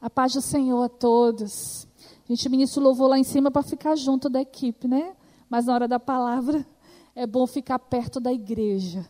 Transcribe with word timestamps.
A 0.00 0.10
paz 0.10 0.34
do 0.34 0.42
Senhor 0.42 0.82
a 0.82 0.88
todos. 0.88 1.86
A 2.28 2.32
gente 2.32 2.48
ministra 2.48 2.80
o 2.80 2.84
louvor 2.84 3.08
lá 3.08 3.18
em 3.18 3.24
cima 3.24 3.50
para 3.50 3.62
ficar 3.62 3.96
junto 3.96 4.28
da 4.28 4.40
equipe, 4.40 4.86
né? 4.86 5.14
Mas 5.48 5.66
na 5.66 5.74
hora 5.74 5.88
da 5.88 5.98
palavra 5.98 6.66
é 7.16 7.26
bom 7.26 7.46
ficar 7.46 7.78
perto 7.78 8.20
da 8.20 8.32
igreja. 8.32 9.08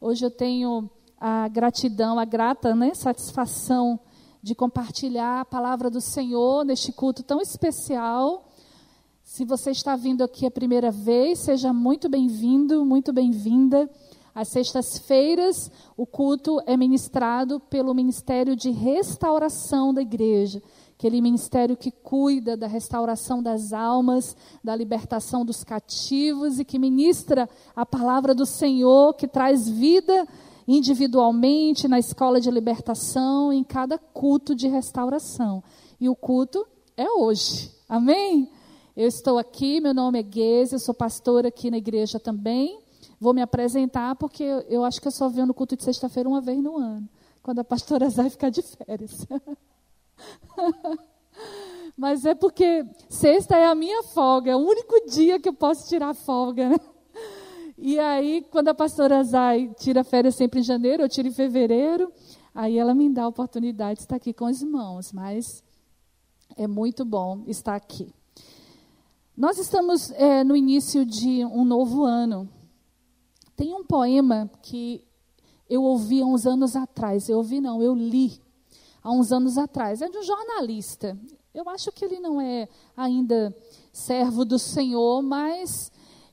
Hoje 0.00 0.24
eu 0.24 0.30
tenho 0.30 0.88
a 1.20 1.46
gratidão, 1.48 2.18
a 2.18 2.24
grata 2.24 2.74
né, 2.74 2.94
satisfação 2.94 4.00
de 4.42 4.54
compartilhar 4.54 5.42
a 5.42 5.44
palavra 5.44 5.90
do 5.90 6.00
Senhor 6.00 6.64
neste 6.64 6.92
culto 6.92 7.22
tão 7.22 7.40
especial. 7.42 8.48
Se 9.22 9.44
você 9.44 9.70
está 9.70 9.96
vindo 9.96 10.24
aqui 10.24 10.46
a 10.46 10.50
primeira 10.50 10.90
vez, 10.90 11.40
seja 11.40 11.74
muito 11.74 12.08
bem-vindo, 12.08 12.86
muito 12.86 13.12
bem-vinda. 13.12 13.88
Às 14.34 14.48
sextas-feiras, 14.48 15.70
o 15.96 16.06
culto 16.06 16.60
é 16.66 16.76
ministrado 16.76 17.58
pelo 17.58 17.94
Ministério 17.94 18.54
de 18.54 18.70
Restauração 18.70 19.92
da 19.92 20.02
Igreja, 20.02 20.62
aquele 20.96 21.20
ministério 21.20 21.76
que 21.76 21.90
cuida 21.90 22.56
da 22.56 22.66
restauração 22.66 23.42
das 23.42 23.72
almas, 23.72 24.36
da 24.62 24.76
libertação 24.76 25.44
dos 25.44 25.64
cativos 25.64 26.58
e 26.58 26.64
que 26.64 26.78
ministra 26.78 27.48
a 27.74 27.86
palavra 27.86 28.34
do 28.34 28.44
Senhor, 28.46 29.14
que 29.14 29.26
traz 29.26 29.68
vida 29.68 30.26
individualmente, 30.68 31.88
na 31.88 31.98
escola 31.98 32.40
de 32.40 32.50
libertação, 32.50 33.52
em 33.52 33.64
cada 33.64 33.98
culto 33.98 34.54
de 34.54 34.68
restauração. 34.68 35.64
E 36.00 36.08
o 36.08 36.14
culto 36.14 36.64
é 36.96 37.10
hoje. 37.10 37.72
Amém? 37.88 38.48
Eu 38.96 39.08
estou 39.08 39.38
aqui, 39.38 39.80
meu 39.80 39.94
nome 39.94 40.20
é 40.20 40.22
Guese, 40.22 40.74
eu 40.74 40.78
sou 40.78 40.94
pastora 40.94 41.48
aqui 41.48 41.70
na 41.70 41.78
igreja 41.78 42.20
também. 42.20 42.78
Vou 43.20 43.34
me 43.34 43.42
apresentar 43.42 44.16
porque 44.16 44.42
eu 44.66 44.82
acho 44.82 44.98
que 44.98 45.06
eu 45.06 45.12
só 45.12 45.28
venho 45.28 45.46
no 45.46 45.52
culto 45.52 45.76
de 45.76 45.84
sexta-feira 45.84 46.26
uma 46.26 46.40
vez 46.40 46.58
no 46.62 46.78
ano, 46.78 47.06
quando 47.42 47.58
a 47.58 47.64
pastora 47.64 48.08
Zay 48.10 48.30
ficar 48.30 48.48
de 48.48 48.62
férias. 48.62 49.26
Mas 51.96 52.24
é 52.24 52.34
porque 52.34 52.86
sexta 53.10 53.58
é 53.58 53.66
a 53.66 53.74
minha 53.74 54.02
folga, 54.04 54.52
é 54.52 54.56
o 54.56 54.60
único 54.60 55.06
dia 55.10 55.38
que 55.38 55.50
eu 55.50 55.52
posso 55.52 55.86
tirar 55.86 56.14
folga, 56.14 56.70
né? 56.70 56.76
E 57.76 57.98
aí, 57.98 58.46
quando 58.50 58.68
a 58.68 58.74
pastora 58.74 59.22
Zay 59.22 59.70
tira 59.78 60.02
férias 60.02 60.34
sempre 60.34 60.60
em 60.60 60.62
janeiro, 60.62 61.02
eu 61.02 61.08
tiro 61.08 61.28
em 61.28 61.32
fevereiro, 61.32 62.10
aí 62.54 62.78
ela 62.78 62.94
me 62.94 63.08
dá 63.10 63.24
a 63.24 63.28
oportunidade 63.28 63.96
de 63.96 64.04
estar 64.04 64.16
aqui 64.16 64.32
com 64.32 64.46
os 64.46 64.62
irmãos, 64.62 65.12
mas 65.12 65.62
é 66.56 66.66
muito 66.66 67.04
bom 67.04 67.42
estar 67.46 67.74
aqui. 67.74 68.14
Nós 69.36 69.58
estamos 69.58 70.10
é, 70.12 70.42
no 70.42 70.56
início 70.56 71.04
de 71.04 71.44
um 71.44 71.64
novo 71.64 72.04
ano, 72.04 72.48
tem 73.60 73.74
um 73.74 73.84
poema 73.84 74.50
que 74.62 75.04
eu 75.68 75.82
ouvi 75.82 76.22
há 76.22 76.24
uns 76.24 76.46
anos 76.46 76.74
atrás. 76.74 77.28
Eu 77.28 77.36
ouvi, 77.36 77.60
não, 77.60 77.82
eu 77.82 77.94
li 77.94 78.40
há 79.02 79.12
uns 79.12 79.30
anos 79.32 79.58
atrás. 79.58 80.00
É 80.00 80.08
de 80.08 80.16
um 80.16 80.22
jornalista. 80.22 81.14
Eu 81.52 81.68
acho 81.68 81.92
que 81.92 82.02
ele 82.02 82.18
não 82.20 82.40
é 82.40 82.66
ainda 82.96 83.54
servo 83.92 84.46
do 84.46 84.58
Senhor, 84.58 85.20
mas 85.20 85.92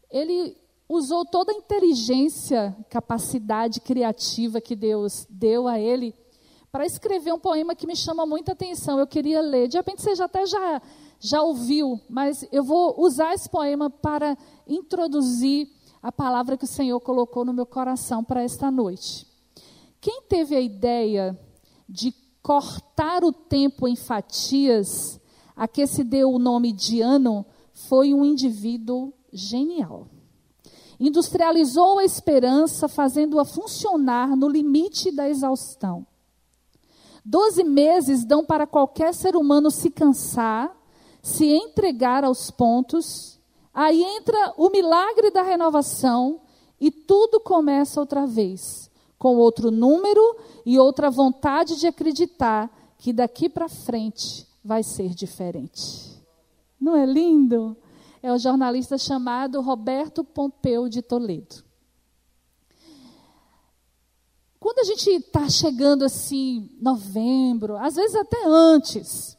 ele 0.09 0.55
usou 0.87 1.25
toda 1.25 1.51
a 1.51 1.55
inteligência, 1.55 2.73
capacidade 2.89 3.81
criativa 3.81 4.61
que 4.61 4.73
Deus 4.73 5.27
deu 5.29 5.67
a 5.67 5.77
ele 5.77 6.15
para 6.71 6.85
escrever 6.85 7.33
um 7.33 7.39
poema 7.39 7.75
que 7.75 7.85
me 7.85 7.95
chama 7.97 8.25
muita 8.25 8.53
atenção. 8.53 8.97
Eu 8.97 9.07
queria 9.07 9.41
ler. 9.41 9.67
De 9.67 9.75
repente 9.75 10.01
você 10.01 10.15
já 10.15 10.25
até 10.25 10.45
já, 10.45 10.81
já 11.19 11.41
ouviu, 11.41 11.99
mas 12.09 12.47
eu 12.53 12.63
vou 12.63 12.95
usar 12.97 13.33
esse 13.33 13.49
poema 13.49 13.89
para 13.89 14.37
introduzir 14.65 15.75
a 16.07 16.11
palavra 16.13 16.55
que 16.55 16.63
o 16.63 16.67
Senhor 16.67 17.01
colocou 17.01 17.43
no 17.43 17.51
meu 17.51 17.65
coração 17.65 18.23
para 18.23 18.41
esta 18.41 18.71
noite. 18.71 19.27
Quem 19.99 20.21
teve 20.21 20.55
a 20.55 20.61
ideia 20.61 21.37
de 21.87 22.15
cortar 22.41 23.25
o 23.25 23.33
tempo 23.33 23.89
em 23.89 23.95
fatias, 23.97 25.19
a 25.53 25.67
que 25.67 25.85
se 25.85 26.05
deu 26.05 26.31
o 26.31 26.39
nome 26.39 26.71
de 26.71 27.01
ano, 27.01 27.45
foi 27.73 28.13
um 28.13 28.23
indivíduo 28.23 29.11
genial. 29.33 30.07
Industrializou 30.97 31.99
a 31.99 32.05
esperança, 32.05 32.87
fazendo-a 32.87 33.43
funcionar 33.43 34.33
no 34.33 34.47
limite 34.47 35.11
da 35.11 35.27
exaustão. 35.27 36.07
Doze 37.25 37.65
meses 37.65 38.23
dão 38.23 38.45
para 38.45 38.65
qualquer 38.65 39.13
ser 39.13 39.35
humano 39.35 39.69
se 39.69 39.89
cansar, 39.89 40.73
se 41.21 41.47
entregar 41.47 42.23
aos 42.23 42.49
pontos 42.49 43.36
Aí 43.77 44.03
entra 44.03 44.55
o 44.57 44.71
milagre 44.71 45.29
da 45.29 45.43
renovação 45.43 46.41
e 46.81 46.89
tudo 46.89 47.39
começa 47.39 47.99
outra 47.99 48.25
vez, 48.25 48.89
com 49.19 49.37
outro 49.37 49.69
número 49.69 50.35
e 50.65 50.79
outra 50.79 51.11
vontade 51.11 51.79
de 51.79 51.85
acreditar 51.85 52.75
que 52.97 53.13
daqui 53.13 53.47
para 53.47 53.69
frente 53.69 54.47
vai 54.65 54.81
ser 54.81 55.09
diferente. 55.09 56.19
Não 56.81 56.95
é 56.95 57.05
lindo? 57.05 57.77
É 58.23 58.33
o 58.33 58.39
jornalista 58.39 58.97
chamado 58.97 59.61
Roberto 59.61 60.23
Pompeu 60.23 60.89
de 60.89 61.03
Toledo. 61.03 61.63
Quando 64.59 64.79
a 64.79 64.85
gente 64.85 65.07
está 65.07 65.47
chegando 65.47 66.03
assim, 66.03 66.75
novembro, 66.81 67.77
às 67.77 67.93
vezes 67.93 68.15
até 68.15 68.43
antes, 68.43 69.37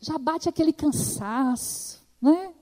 já 0.00 0.16
bate 0.16 0.48
aquele 0.48 0.72
cansaço, 0.72 2.00
né? 2.22 2.54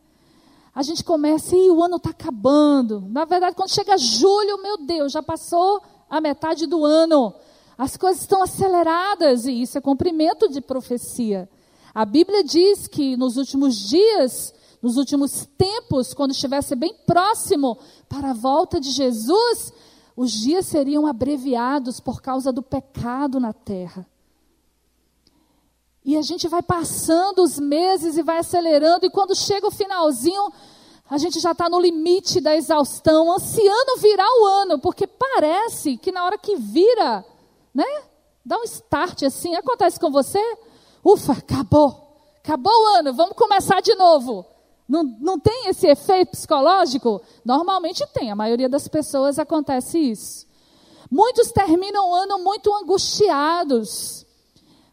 A 0.76 0.82
gente 0.82 1.02
começa, 1.02 1.56
e 1.56 1.70
o 1.70 1.82
ano 1.82 1.96
está 1.96 2.10
acabando. 2.10 3.00
Na 3.08 3.24
verdade, 3.24 3.56
quando 3.56 3.70
chega 3.70 3.96
julho, 3.96 4.60
meu 4.62 4.76
Deus, 4.76 5.10
já 5.10 5.22
passou 5.22 5.80
a 6.10 6.20
metade 6.20 6.66
do 6.66 6.84
ano. 6.84 7.32
As 7.78 7.96
coisas 7.96 8.20
estão 8.20 8.42
aceleradas, 8.42 9.46
e 9.46 9.62
isso 9.62 9.78
é 9.78 9.80
cumprimento 9.80 10.50
de 10.50 10.60
profecia. 10.60 11.48
A 11.94 12.04
Bíblia 12.04 12.44
diz 12.44 12.86
que 12.86 13.16
nos 13.16 13.38
últimos 13.38 13.74
dias, 13.74 14.52
nos 14.82 14.98
últimos 14.98 15.48
tempos, 15.56 16.12
quando 16.12 16.32
estivesse 16.32 16.76
bem 16.76 16.94
próximo 17.06 17.78
para 18.06 18.32
a 18.32 18.34
volta 18.34 18.78
de 18.78 18.90
Jesus, 18.90 19.72
os 20.14 20.30
dias 20.30 20.66
seriam 20.66 21.06
abreviados 21.06 22.00
por 22.00 22.20
causa 22.20 22.52
do 22.52 22.62
pecado 22.62 23.40
na 23.40 23.54
terra. 23.54 24.06
E 26.06 26.16
a 26.16 26.22
gente 26.22 26.46
vai 26.46 26.62
passando 26.62 27.42
os 27.42 27.58
meses 27.58 28.16
e 28.16 28.22
vai 28.22 28.38
acelerando, 28.38 29.04
e 29.04 29.10
quando 29.10 29.34
chega 29.34 29.66
o 29.66 29.72
finalzinho, 29.72 30.52
a 31.10 31.18
gente 31.18 31.40
já 31.40 31.50
está 31.50 31.68
no 31.68 31.80
limite 31.80 32.40
da 32.40 32.54
exaustão, 32.54 33.32
ansiando 33.32 33.96
virar 33.98 34.28
o 34.40 34.46
ano, 34.46 34.78
porque 34.78 35.04
parece 35.04 35.96
que 35.96 36.12
na 36.12 36.24
hora 36.24 36.38
que 36.38 36.54
vira, 36.54 37.24
né? 37.74 38.04
Dá 38.44 38.56
um 38.56 38.62
start 38.62 39.24
assim, 39.24 39.56
acontece 39.56 39.98
com 39.98 40.08
você? 40.08 40.38
Ufa, 41.04 41.32
acabou. 41.32 42.20
Acabou 42.38 42.72
o 42.72 42.86
ano, 42.98 43.12
vamos 43.12 43.36
começar 43.36 43.80
de 43.80 43.96
novo. 43.96 44.46
Não, 44.88 45.02
não 45.02 45.40
tem 45.40 45.66
esse 45.66 45.88
efeito 45.88 46.30
psicológico? 46.30 47.20
Normalmente 47.44 48.06
tem, 48.14 48.30
a 48.30 48.36
maioria 48.36 48.68
das 48.68 48.86
pessoas 48.86 49.40
acontece 49.40 49.98
isso. 49.98 50.46
Muitos 51.10 51.50
terminam 51.50 52.08
o 52.08 52.14
ano 52.14 52.38
muito 52.38 52.72
angustiados 52.72 54.24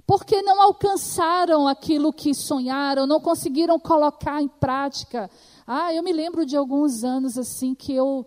porque 0.05 0.41
não 0.41 0.61
alcançaram 0.61 1.67
aquilo 1.67 2.11
que 2.11 2.33
sonharam, 2.33 3.07
não 3.07 3.21
conseguiram 3.21 3.79
colocar 3.79 4.41
em 4.41 4.47
prática. 4.47 5.29
Ah, 5.65 5.93
eu 5.93 6.03
me 6.03 6.11
lembro 6.11 6.45
de 6.45 6.57
alguns 6.57 7.03
anos 7.03 7.37
assim 7.37 7.73
que 7.73 7.93
eu 7.93 8.25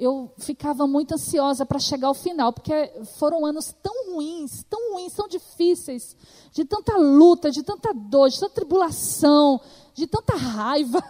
eu 0.00 0.32
ficava 0.38 0.86
muito 0.86 1.12
ansiosa 1.12 1.66
para 1.66 1.78
chegar 1.78 2.08
ao 2.08 2.14
final, 2.14 2.54
porque 2.54 2.72
foram 3.18 3.44
anos 3.44 3.74
tão 3.82 4.14
ruins, 4.14 4.64
tão 4.64 4.94
ruins, 4.94 5.12
tão 5.12 5.28
difíceis, 5.28 6.16
de 6.52 6.64
tanta 6.64 6.96
luta, 6.96 7.50
de 7.50 7.62
tanta 7.62 7.92
dor, 7.92 8.30
de 8.30 8.40
tanta 8.40 8.54
tribulação, 8.54 9.60
de 9.92 10.06
tanta 10.06 10.34
raiva, 10.36 11.04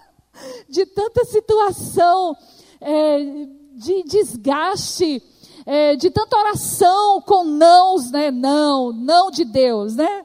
de 0.70 0.86
tanta 0.86 1.22
situação 1.26 2.34
é, 2.80 3.46
de 3.74 4.02
desgaste 4.04 5.22
é, 5.66 5.96
de 5.96 6.10
tanta 6.10 6.36
oração 6.36 7.20
com 7.22 7.44
nãos, 7.44 8.10
né? 8.10 8.30
Não, 8.30 8.92
não 8.92 9.30
de 9.30 9.44
Deus, 9.44 9.94
né? 9.94 10.24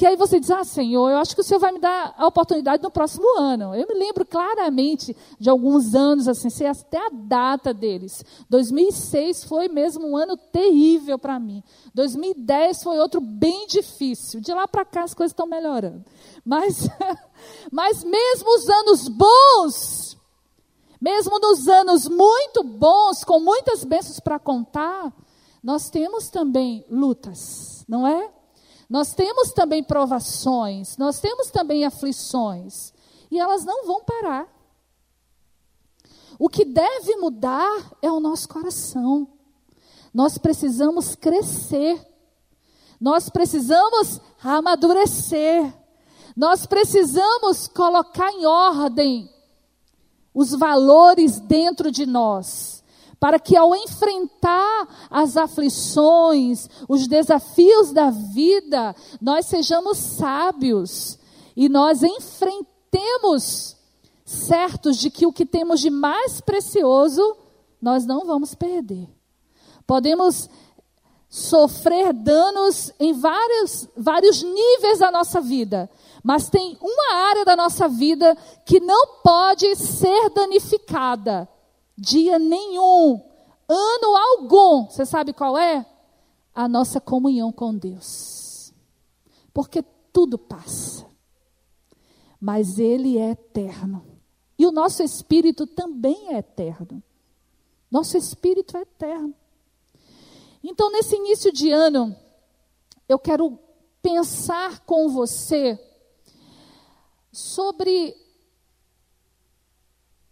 Que 0.00 0.06
aí 0.06 0.16
você 0.16 0.40
diz, 0.40 0.50
ah, 0.50 0.64
Senhor, 0.64 1.10
eu 1.10 1.18
acho 1.18 1.34
que 1.34 1.42
o 1.42 1.44
Senhor 1.44 1.60
vai 1.60 1.72
me 1.72 1.78
dar 1.78 2.14
a 2.16 2.26
oportunidade 2.26 2.82
no 2.82 2.90
próximo 2.90 3.38
ano. 3.38 3.74
Eu 3.74 3.86
me 3.86 3.92
lembro 3.92 4.24
claramente 4.24 5.14
de 5.38 5.50
alguns 5.50 5.94
anos, 5.94 6.26
assim, 6.26 6.48
sei 6.48 6.66
até 6.66 6.96
a 6.96 7.10
data 7.12 7.74
deles. 7.74 8.24
2006 8.48 9.44
foi 9.44 9.68
mesmo 9.68 10.08
um 10.08 10.16
ano 10.16 10.38
terrível 10.38 11.18
para 11.18 11.38
mim. 11.38 11.62
2010 11.92 12.82
foi 12.82 12.98
outro 12.98 13.20
bem 13.20 13.66
difícil. 13.66 14.40
De 14.40 14.54
lá 14.54 14.66
para 14.66 14.86
cá 14.86 15.02
as 15.02 15.12
coisas 15.12 15.32
estão 15.32 15.46
melhorando. 15.46 16.02
Mas, 16.42 16.88
mas 17.70 18.02
mesmo 18.02 18.56
os 18.56 18.70
anos 18.70 19.06
bons, 19.06 20.16
mesmo 21.00 21.38
nos 21.38 21.66
anos 21.66 22.06
muito 22.06 22.62
bons, 22.62 23.24
com 23.24 23.40
muitas 23.40 23.84
bênçãos 23.84 24.20
para 24.20 24.38
contar, 24.38 25.12
nós 25.62 25.88
temos 25.88 26.28
também 26.28 26.84
lutas, 26.90 27.84
não 27.88 28.06
é? 28.06 28.30
Nós 28.88 29.14
temos 29.14 29.52
também 29.52 29.82
provações, 29.82 30.96
nós 30.96 31.20
temos 31.20 31.50
também 31.50 31.84
aflições, 31.84 32.92
e 33.30 33.38
elas 33.38 33.64
não 33.64 33.86
vão 33.86 34.02
parar. 34.02 34.48
O 36.38 36.48
que 36.48 36.64
deve 36.64 37.16
mudar 37.16 37.92
é 38.00 38.10
o 38.10 38.18
nosso 38.18 38.48
coração. 38.48 39.28
Nós 40.12 40.38
precisamos 40.38 41.14
crescer. 41.14 42.04
Nós 42.98 43.28
precisamos 43.28 44.20
amadurecer. 44.42 45.72
Nós 46.34 46.64
precisamos 46.64 47.68
colocar 47.68 48.32
em 48.32 48.46
ordem 48.46 49.30
os 50.34 50.50
valores 50.50 51.40
dentro 51.40 51.90
de 51.90 52.06
nós, 52.06 52.82
para 53.18 53.38
que 53.38 53.56
ao 53.56 53.74
enfrentar 53.74 55.08
as 55.10 55.36
aflições, 55.36 56.68
os 56.88 57.06
desafios 57.06 57.92
da 57.92 58.10
vida, 58.10 58.94
nós 59.20 59.46
sejamos 59.46 59.98
sábios 59.98 61.18
e 61.56 61.68
nós 61.68 62.02
enfrentemos 62.02 63.76
certos 64.24 64.96
de 64.96 65.10
que 65.10 65.26
o 65.26 65.32
que 65.32 65.44
temos 65.44 65.80
de 65.80 65.90
mais 65.90 66.40
precioso 66.40 67.36
nós 67.80 68.06
não 68.06 68.24
vamos 68.24 68.54
perder. 68.54 69.08
Podemos 69.86 70.48
sofrer 71.28 72.12
danos 72.12 72.92
em 72.98 73.12
vários, 73.12 73.88
vários 73.96 74.42
níveis 74.42 74.98
da 74.98 75.10
nossa 75.10 75.40
vida, 75.40 75.88
mas 76.22 76.48
tem 76.48 76.76
uma 76.80 77.14
área 77.28 77.44
da 77.44 77.56
nossa 77.56 77.88
vida 77.88 78.36
que 78.64 78.78
não 78.80 79.22
pode 79.22 79.74
ser 79.76 80.30
danificada. 80.30 81.48
Dia 81.96 82.38
nenhum, 82.38 83.22
ano 83.68 84.16
algum. 84.16 84.86
Você 84.86 85.06
sabe 85.06 85.32
qual 85.32 85.56
é? 85.56 85.86
A 86.54 86.68
nossa 86.68 87.00
comunhão 87.00 87.50
com 87.50 87.74
Deus. 87.74 88.72
Porque 89.52 89.82
tudo 90.12 90.38
passa. 90.38 91.06
Mas 92.40 92.78
Ele 92.78 93.18
é 93.18 93.30
eterno. 93.30 94.04
E 94.58 94.66
o 94.66 94.72
nosso 94.72 95.02
espírito 95.02 95.66
também 95.66 96.34
é 96.34 96.38
eterno. 96.38 97.02
Nosso 97.90 98.16
espírito 98.16 98.76
é 98.76 98.82
eterno. 98.82 99.34
Então, 100.62 100.92
nesse 100.92 101.16
início 101.16 101.50
de 101.50 101.70
ano, 101.70 102.14
eu 103.08 103.18
quero 103.18 103.58
pensar 104.02 104.80
com 104.80 105.08
você 105.08 105.78
sobre 107.32 108.16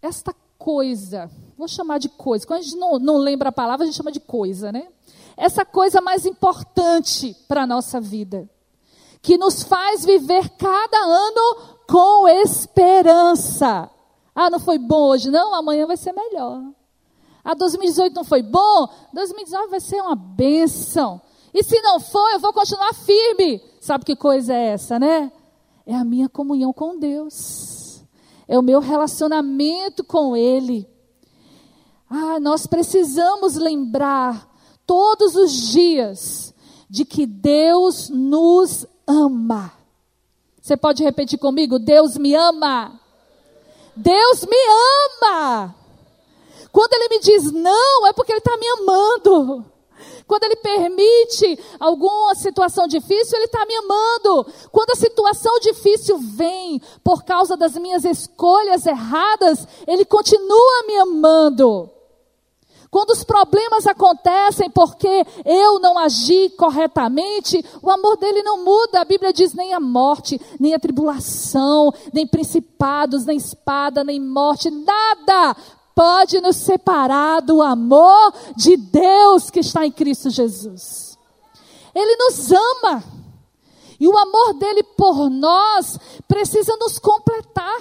esta 0.02 0.34
coisa. 0.58 1.30
Vou 1.56 1.68
chamar 1.68 1.98
de 1.98 2.08
coisa. 2.08 2.46
Quando 2.46 2.60
a 2.60 2.62
gente 2.62 2.76
não, 2.76 2.98
não 2.98 3.16
lembra 3.16 3.48
a 3.48 3.52
palavra, 3.52 3.84
a 3.84 3.86
gente 3.86 3.96
chama 3.96 4.12
de 4.12 4.20
coisa, 4.20 4.72
né? 4.72 4.88
Essa 5.36 5.64
coisa 5.64 6.00
mais 6.00 6.26
importante 6.26 7.34
para 7.46 7.62
a 7.62 7.66
nossa 7.66 8.00
vida. 8.00 8.48
Que 9.22 9.38
nos 9.38 9.62
faz 9.62 10.04
viver 10.04 10.50
cada 10.50 10.98
ano 10.98 11.76
com 11.88 12.28
esperança. 12.28 13.90
Ah, 14.34 14.50
não 14.50 14.60
foi 14.60 14.78
bom 14.78 15.08
hoje? 15.08 15.30
Não, 15.30 15.54
amanhã 15.54 15.86
vai 15.86 15.96
ser 15.96 16.12
melhor. 16.12 16.62
Ah, 17.44 17.54
2018 17.54 18.14
não 18.14 18.24
foi 18.24 18.42
bom? 18.42 18.88
2019 19.12 19.70
vai 19.70 19.80
ser 19.80 20.00
uma 20.00 20.14
bênção. 20.14 21.20
E 21.52 21.62
se 21.64 21.80
não 21.80 21.98
for, 21.98 22.30
eu 22.32 22.38
vou 22.38 22.52
continuar 22.52 22.92
firme. 22.94 23.62
Sabe 23.80 24.04
que 24.04 24.14
coisa 24.14 24.52
é 24.52 24.66
essa, 24.68 24.98
né? 24.98 25.32
É 25.88 25.94
a 25.94 26.04
minha 26.04 26.28
comunhão 26.28 26.70
com 26.70 26.98
Deus. 26.98 28.04
É 28.46 28.58
o 28.58 28.62
meu 28.62 28.78
relacionamento 28.78 30.04
com 30.04 30.36
Ele. 30.36 30.86
Ah, 32.10 32.38
nós 32.38 32.66
precisamos 32.66 33.54
lembrar 33.54 34.54
todos 34.86 35.34
os 35.34 35.50
dias 35.50 36.54
de 36.90 37.06
que 37.06 37.24
Deus 37.24 38.10
nos 38.10 38.86
ama. 39.06 39.72
Você 40.60 40.76
pode 40.76 41.02
repetir 41.02 41.38
comigo? 41.38 41.78
Deus 41.78 42.18
me 42.18 42.34
ama. 42.34 43.00
Deus 43.96 44.44
me 44.44 44.58
ama. 45.22 45.74
Quando 46.70 46.92
Ele 46.92 47.08
me 47.08 47.18
diz 47.18 47.50
não, 47.50 48.06
é 48.06 48.12
porque 48.12 48.32
Ele 48.32 48.40
está 48.40 48.58
me 48.58 48.68
amando. 48.68 49.64
Quando 50.26 50.44
Ele 50.44 50.56
permite 50.56 51.58
alguma 51.78 52.34
situação 52.34 52.86
difícil, 52.86 53.36
Ele 53.36 53.46
está 53.46 53.64
me 53.66 53.74
amando. 53.74 54.46
Quando 54.70 54.90
a 54.90 54.96
situação 54.96 55.58
difícil 55.60 56.18
vem 56.18 56.80
por 57.02 57.24
causa 57.24 57.56
das 57.56 57.74
minhas 57.74 58.04
escolhas 58.04 58.86
erradas, 58.86 59.66
Ele 59.86 60.04
continua 60.04 60.84
me 60.86 60.96
amando. 60.96 61.90
Quando 62.90 63.10
os 63.10 63.22
problemas 63.22 63.86
acontecem 63.86 64.70
porque 64.70 65.26
eu 65.44 65.78
não 65.78 65.98
agi 65.98 66.48
corretamente, 66.56 67.62
o 67.82 67.90
amor 67.90 68.16
dele 68.16 68.42
não 68.42 68.64
muda. 68.64 69.00
A 69.00 69.04
Bíblia 69.04 69.32
diz: 69.32 69.52
nem 69.52 69.74
a 69.74 69.80
morte, 69.80 70.40
nem 70.58 70.74
a 70.74 70.78
tribulação, 70.78 71.92
nem 72.12 72.26
principados, 72.26 73.26
nem 73.26 73.36
espada, 73.36 74.02
nem 74.02 74.18
morte, 74.18 74.70
nada 74.70 75.54
pode 75.98 76.40
nos 76.40 76.54
separar 76.54 77.42
do 77.42 77.60
amor 77.60 78.32
de 78.56 78.76
Deus 78.76 79.50
que 79.50 79.58
está 79.58 79.84
em 79.84 79.90
Cristo 79.90 80.30
Jesus. 80.30 81.18
Ele 81.92 82.14
nos 82.14 82.52
ama. 82.52 83.02
E 83.98 84.06
o 84.06 84.16
amor 84.16 84.54
dele 84.54 84.84
por 84.96 85.28
nós 85.28 85.98
precisa 86.28 86.76
nos 86.76 87.00
completar. 87.00 87.80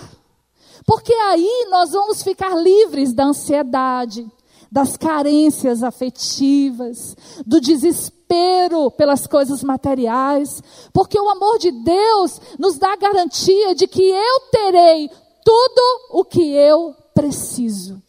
Porque 0.83 1.13
aí 1.13 1.67
nós 1.69 1.91
vamos 1.91 2.23
ficar 2.23 2.55
livres 2.55 3.13
da 3.13 3.25
ansiedade, 3.25 4.27
das 4.71 4.97
carências 4.97 5.83
afetivas, 5.83 7.15
do 7.45 7.61
desespero 7.61 8.89
pelas 8.89 9.27
coisas 9.27 9.61
materiais, 9.61 10.63
porque 10.91 11.19
o 11.19 11.29
amor 11.29 11.59
de 11.59 11.69
Deus 11.69 12.41
nos 12.57 12.79
dá 12.79 12.93
a 12.93 12.97
garantia 12.97 13.75
de 13.75 13.85
que 13.85 14.01
eu 14.01 14.39
terei 14.51 15.07
tudo 15.45 16.19
o 16.19 16.25
que 16.25 16.41
eu 16.41 16.95
preciso. 17.13 18.06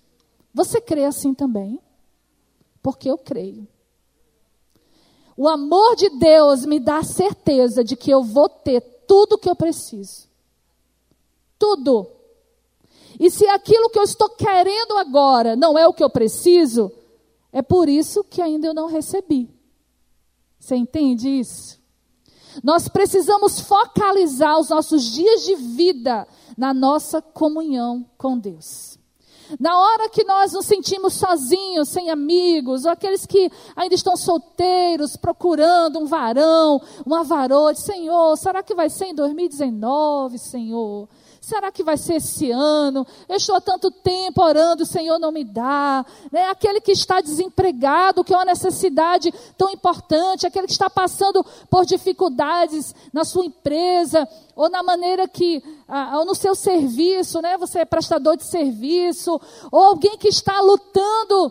Você 0.58 0.80
crê 0.80 1.04
assim 1.04 1.32
também? 1.32 1.80
Porque 2.82 3.08
eu 3.08 3.16
creio. 3.16 3.64
O 5.36 5.48
amor 5.48 5.94
de 5.94 6.08
Deus 6.18 6.66
me 6.66 6.80
dá 6.80 6.98
a 6.98 7.04
certeza 7.04 7.84
de 7.84 7.94
que 7.94 8.10
eu 8.10 8.24
vou 8.24 8.48
ter 8.48 8.80
tudo 9.06 9.34
o 9.34 9.38
que 9.38 9.48
eu 9.48 9.54
preciso. 9.54 10.26
Tudo. 11.56 12.10
E 13.20 13.30
se 13.30 13.46
aquilo 13.46 13.88
que 13.88 14.00
eu 14.00 14.02
estou 14.02 14.30
querendo 14.30 14.98
agora 14.98 15.54
não 15.54 15.78
é 15.78 15.86
o 15.86 15.92
que 15.92 16.02
eu 16.02 16.10
preciso, 16.10 16.90
é 17.52 17.62
por 17.62 17.88
isso 17.88 18.24
que 18.24 18.42
ainda 18.42 18.66
eu 18.66 18.74
não 18.74 18.88
recebi. 18.88 19.48
Você 20.58 20.74
entende 20.74 21.28
isso? 21.28 21.78
Nós 22.64 22.88
precisamos 22.88 23.60
focalizar 23.60 24.58
os 24.58 24.70
nossos 24.70 25.04
dias 25.04 25.44
de 25.44 25.54
vida 25.54 26.26
na 26.56 26.74
nossa 26.74 27.22
comunhão 27.22 28.04
com 28.18 28.36
Deus. 28.36 28.97
Na 29.58 29.78
hora 29.78 30.08
que 30.08 30.24
nós 30.24 30.52
nos 30.52 30.66
sentimos 30.66 31.14
sozinhos, 31.14 31.88
sem 31.88 32.10
amigos, 32.10 32.84
ou 32.84 32.90
aqueles 32.90 33.24
que 33.26 33.50
ainda 33.76 33.94
estão 33.94 34.16
solteiros, 34.16 35.16
procurando 35.16 35.98
um 35.98 36.06
varão, 36.06 36.80
uma 37.06 37.24
varoa, 37.24 37.74
Senhor, 37.74 38.36
será 38.36 38.62
que 38.62 38.74
vai 38.74 38.90
ser 38.90 39.06
em 39.06 39.14
2019, 39.14 40.38
Senhor? 40.38 41.08
Será 41.48 41.72
que 41.72 41.82
vai 41.82 41.96
ser 41.96 42.16
esse 42.16 42.50
ano? 42.50 43.06
Eu 43.26 43.36
estou 43.36 43.56
há 43.56 43.60
tanto 43.60 43.90
tempo 43.90 44.42
orando, 44.42 44.82
o 44.82 44.86
Senhor 44.86 45.18
não 45.18 45.32
me 45.32 45.44
dá. 45.44 46.04
Né? 46.30 46.46
Aquele 46.50 46.78
que 46.78 46.92
está 46.92 47.22
desempregado, 47.22 48.22
que 48.22 48.34
é 48.34 48.36
uma 48.36 48.44
necessidade 48.44 49.32
tão 49.56 49.70
importante, 49.70 50.46
aquele 50.46 50.66
que 50.66 50.72
está 50.74 50.90
passando 50.90 51.42
por 51.70 51.86
dificuldades 51.86 52.94
na 53.14 53.24
sua 53.24 53.46
empresa, 53.46 54.28
ou 54.54 54.68
na 54.68 54.82
maneira 54.82 55.26
que, 55.26 55.62
ah, 55.88 56.18
ou 56.18 56.26
no 56.26 56.34
seu 56.34 56.54
serviço, 56.54 57.40
né? 57.40 57.56
Você 57.56 57.78
é 57.78 57.84
prestador 57.86 58.36
de 58.36 58.44
serviço, 58.44 59.40
ou 59.72 59.82
alguém 59.82 60.18
que 60.18 60.28
está 60.28 60.60
lutando 60.60 61.50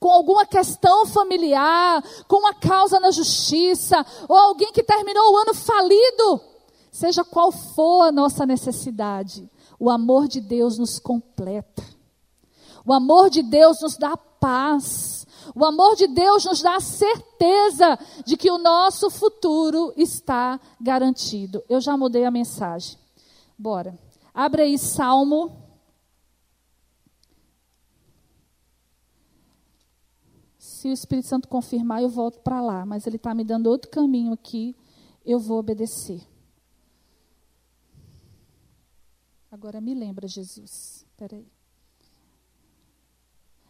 com 0.00 0.10
alguma 0.10 0.44
questão 0.44 1.06
familiar, 1.06 2.02
com 2.26 2.36
uma 2.36 2.54
causa 2.54 2.98
na 2.98 3.12
justiça, 3.12 4.04
ou 4.28 4.36
alguém 4.36 4.72
que 4.72 4.82
terminou 4.82 5.32
o 5.32 5.36
ano 5.36 5.54
falido. 5.54 6.40
Seja 6.90 7.24
qual 7.24 7.52
for 7.52 8.02
a 8.02 8.12
nossa 8.12 8.44
necessidade, 8.44 9.48
o 9.78 9.88
amor 9.88 10.26
de 10.26 10.40
Deus 10.40 10.76
nos 10.76 10.98
completa. 10.98 11.82
O 12.84 12.92
amor 12.92 13.30
de 13.30 13.42
Deus 13.42 13.80
nos 13.80 13.96
dá 13.96 14.16
paz. 14.16 15.26
O 15.54 15.64
amor 15.64 15.94
de 15.96 16.06
Deus 16.08 16.44
nos 16.44 16.60
dá 16.60 16.76
a 16.76 16.80
certeza 16.80 17.98
de 18.24 18.36
que 18.36 18.50
o 18.50 18.58
nosso 18.58 19.08
futuro 19.10 19.92
está 19.96 20.58
garantido. 20.80 21.62
Eu 21.68 21.80
já 21.80 21.96
mudei 21.96 22.24
a 22.24 22.30
mensagem. 22.30 23.01
Bora. 23.62 23.96
Abre 24.34 24.62
aí 24.62 24.76
Salmo. 24.76 25.56
Se 30.58 30.88
o 30.88 30.92
Espírito 30.92 31.28
Santo 31.28 31.46
confirmar, 31.46 32.02
eu 32.02 32.08
volto 32.08 32.40
para 32.40 32.60
lá. 32.60 32.84
Mas 32.84 33.06
ele 33.06 33.14
está 33.14 33.32
me 33.32 33.44
dando 33.44 33.68
outro 33.68 33.88
caminho 33.88 34.32
aqui. 34.32 34.74
Eu 35.24 35.38
vou 35.38 35.60
obedecer. 35.60 36.20
Agora 39.48 39.80
me 39.80 39.94
lembra, 39.94 40.26
Jesus. 40.26 41.06
Espera 41.08 41.36
aí. 41.36 41.46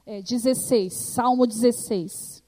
É, 0.06 0.22
16, 0.22 0.90
Salmo 1.14 1.46
16. 1.46 2.41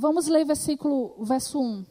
Vamos 0.00 0.28
ler 0.28 0.44
versículo, 0.44 1.24
verso 1.24 1.60
1. 1.60 1.84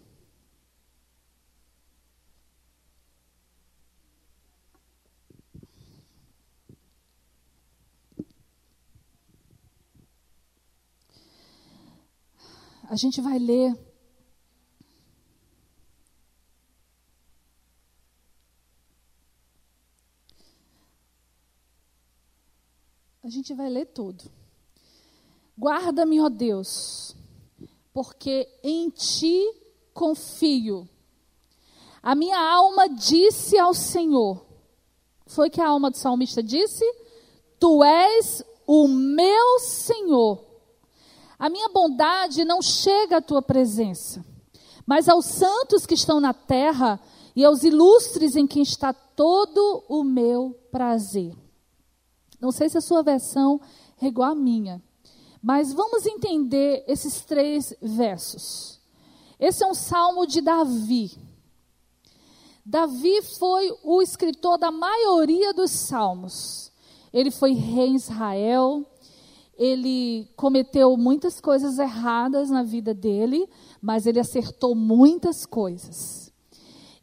A 12.89 12.95
gente 12.95 13.19
vai 13.19 13.37
ler 13.37 13.75
A 23.21 23.29
gente 23.29 23.53
vai 23.53 23.69
ler 23.69 23.87
todo. 23.87 24.31
Guarda-me, 25.57 26.21
ó 26.21 26.29
Deus, 26.29 27.16
porque 27.97 28.47
em 28.63 28.91
ti 28.91 29.43
confio. 29.91 30.87
A 32.03 32.13
minha 32.13 32.37
alma 32.39 32.87
disse 32.87 33.57
ao 33.57 33.73
Senhor. 33.73 34.45
Foi 35.25 35.49
que 35.49 35.59
a 35.59 35.67
alma 35.67 35.89
do 35.89 35.97
salmista 35.97 36.43
disse: 36.43 36.85
Tu 37.59 37.83
és 37.83 38.43
o 38.67 38.87
meu 38.87 39.57
Senhor. 39.57 40.45
A 41.39 41.49
minha 41.49 41.69
bondade 41.69 42.45
não 42.45 42.61
chega 42.61 43.17
à 43.17 43.21
tua 43.21 43.41
presença, 43.41 44.23
mas 44.85 45.09
aos 45.09 45.25
santos 45.25 45.87
que 45.87 45.95
estão 45.95 46.19
na 46.19 46.35
terra 46.35 46.99
e 47.35 47.43
aos 47.43 47.63
ilustres 47.63 48.35
em 48.35 48.45
quem 48.45 48.61
está 48.61 48.93
todo 48.93 49.83
o 49.89 50.03
meu 50.03 50.55
prazer. 50.71 51.35
Não 52.39 52.51
sei 52.51 52.69
se 52.69 52.77
a 52.77 52.81
sua 52.81 53.01
versão 53.01 53.59
é 53.99 54.05
igual 54.05 54.33
à 54.33 54.35
minha, 54.35 54.83
mas 55.41 55.73
vamos 55.73 56.05
entender 56.05 56.83
esses 56.87 57.21
três 57.21 57.73
versos. 57.81 58.79
Esse 59.39 59.63
é 59.63 59.67
um 59.67 59.73
salmo 59.73 60.25
de 60.25 60.41
Davi. 60.41 61.11
Davi 62.65 63.21
foi 63.37 63.71
o 63.83 64.01
escritor 64.01 64.57
da 64.57 64.71
maioria 64.71 65.53
dos 65.53 65.71
salmos. 65.71 66.71
Ele 67.13 67.31
foi 67.31 67.53
rei 67.53 67.87
em 67.87 67.95
Israel, 67.95 68.85
ele 69.57 70.27
cometeu 70.35 70.97
muitas 70.97 71.39
coisas 71.39 71.79
erradas 71.79 72.49
na 72.49 72.63
vida 72.63 72.93
dele, 72.93 73.47
mas 73.81 74.05
ele 74.05 74.19
acertou 74.19 74.75
muitas 74.75 75.45
coisas 75.45 76.26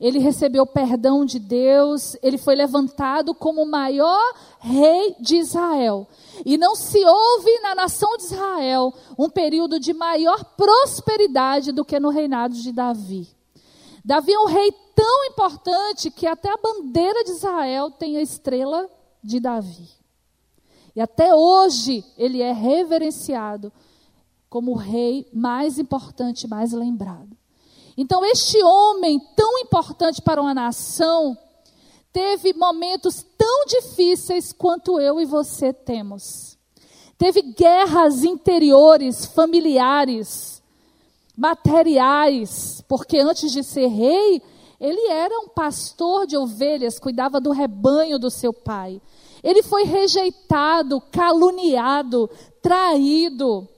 ele 0.00 0.18
recebeu 0.18 0.66
perdão 0.66 1.24
de 1.24 1.38
Deus, 1.38 2.16
ele 2.22 2.36
foi 2.36 2.54
levantado 2.54 3.34
como 3.34 3.62
o 3.62 3.70
maior 3.70 4.34
rei 4.58 5.14
de 5.20 5.36
Israel. 5.36 6.08
E 6.44 6.58
não 6.58 6.74
se 6.74 7.04
houve 7.04 7.60
na 7.60 7.74
nação 7.74 8.16
de 8.16 8.24
Israel 8.24 8.92
um 9.18 9.28
período 9.28 9.78
de 9.78 9.92
maior 9.92 10.44
prosperidade 10.56 11.72
do 11.72 11.84
que 11.84 12.00
no 12.00 12.10
reinado 12.10 12.54
de 12.54 12.72
Davi. 12.72 13.28
Davi 14.04 14.32
é 14.32 14.38
um 14.38 14.46
rei 14.46 14.72
tão 14.94 15.24
importante 15.26 16.10
que 16.10 16.26
até 16.26 16.52
a 16.52 16.58
bandeira 16.58 17.24
de 17.24 17.30
Israel 17.30 17.90
tem 17.90 18.16
a 18.16 18.22
estrela 18.22 18.88
de 19.22 19.40
Davi. 19.40 19.88
E 20.94 21.00
até 21.00 21.34
hoje 21.34 22.04
ele 22.16 22.40
é 22.40 22.52
reverenciado 22.52 23.72
como 24.48 24.72
o 24.72 24.76
rei 24.76 25.26
mais 25.32 25.78
importante, 25.78 26.46
mais 26.46 26.72
lembrado. 26.72 27.36
Então, 27.96 28.24
este 28.24 28.60
homem 28.62 29.20
tão 29.36 29.58
importante 29.58 30.20
para 30.20 30.40
uma 30.40 30.54
nação 30.54 31.36
teve 32.12 32.52
momentos 32.52 33.24
tão 33.36 33.66
difíceis 33.66 34.52
quanto 34.52 35.00
eu 35.00 35.20
e 35.20 35.24
você 35.24 35.72
temos. 35.72 36.56
Teve 37.16 37.42
guerras 37.42 38.24
interiores, 38.24 39.26
familiares, 39.26 40.62
materiais, 41.36 42.82
porque 42.88 43.18
antes 43.18 43.52
de 43.52 43.62
ser 43.62 43.86
rei, 43.86 44.42
ele 44.80 45.08
era 45.08 45.38
um 45.40 45.48
pastor 45.48 46.26
de 46.26 46.36
ovelhas, 46.36 46.98
cuidava 46.98 47.40
do 47.40 47.52
rebanho 47.52 48.18
do 48.18 48.30
seu 48.30 48.52
pai. 48.52 49.00
Ele 49.42 49.62
foi 49.62 49.84
rejeitado, 49.84 51.00
caluniado, 51.12 52.28
traído 52.60 53.68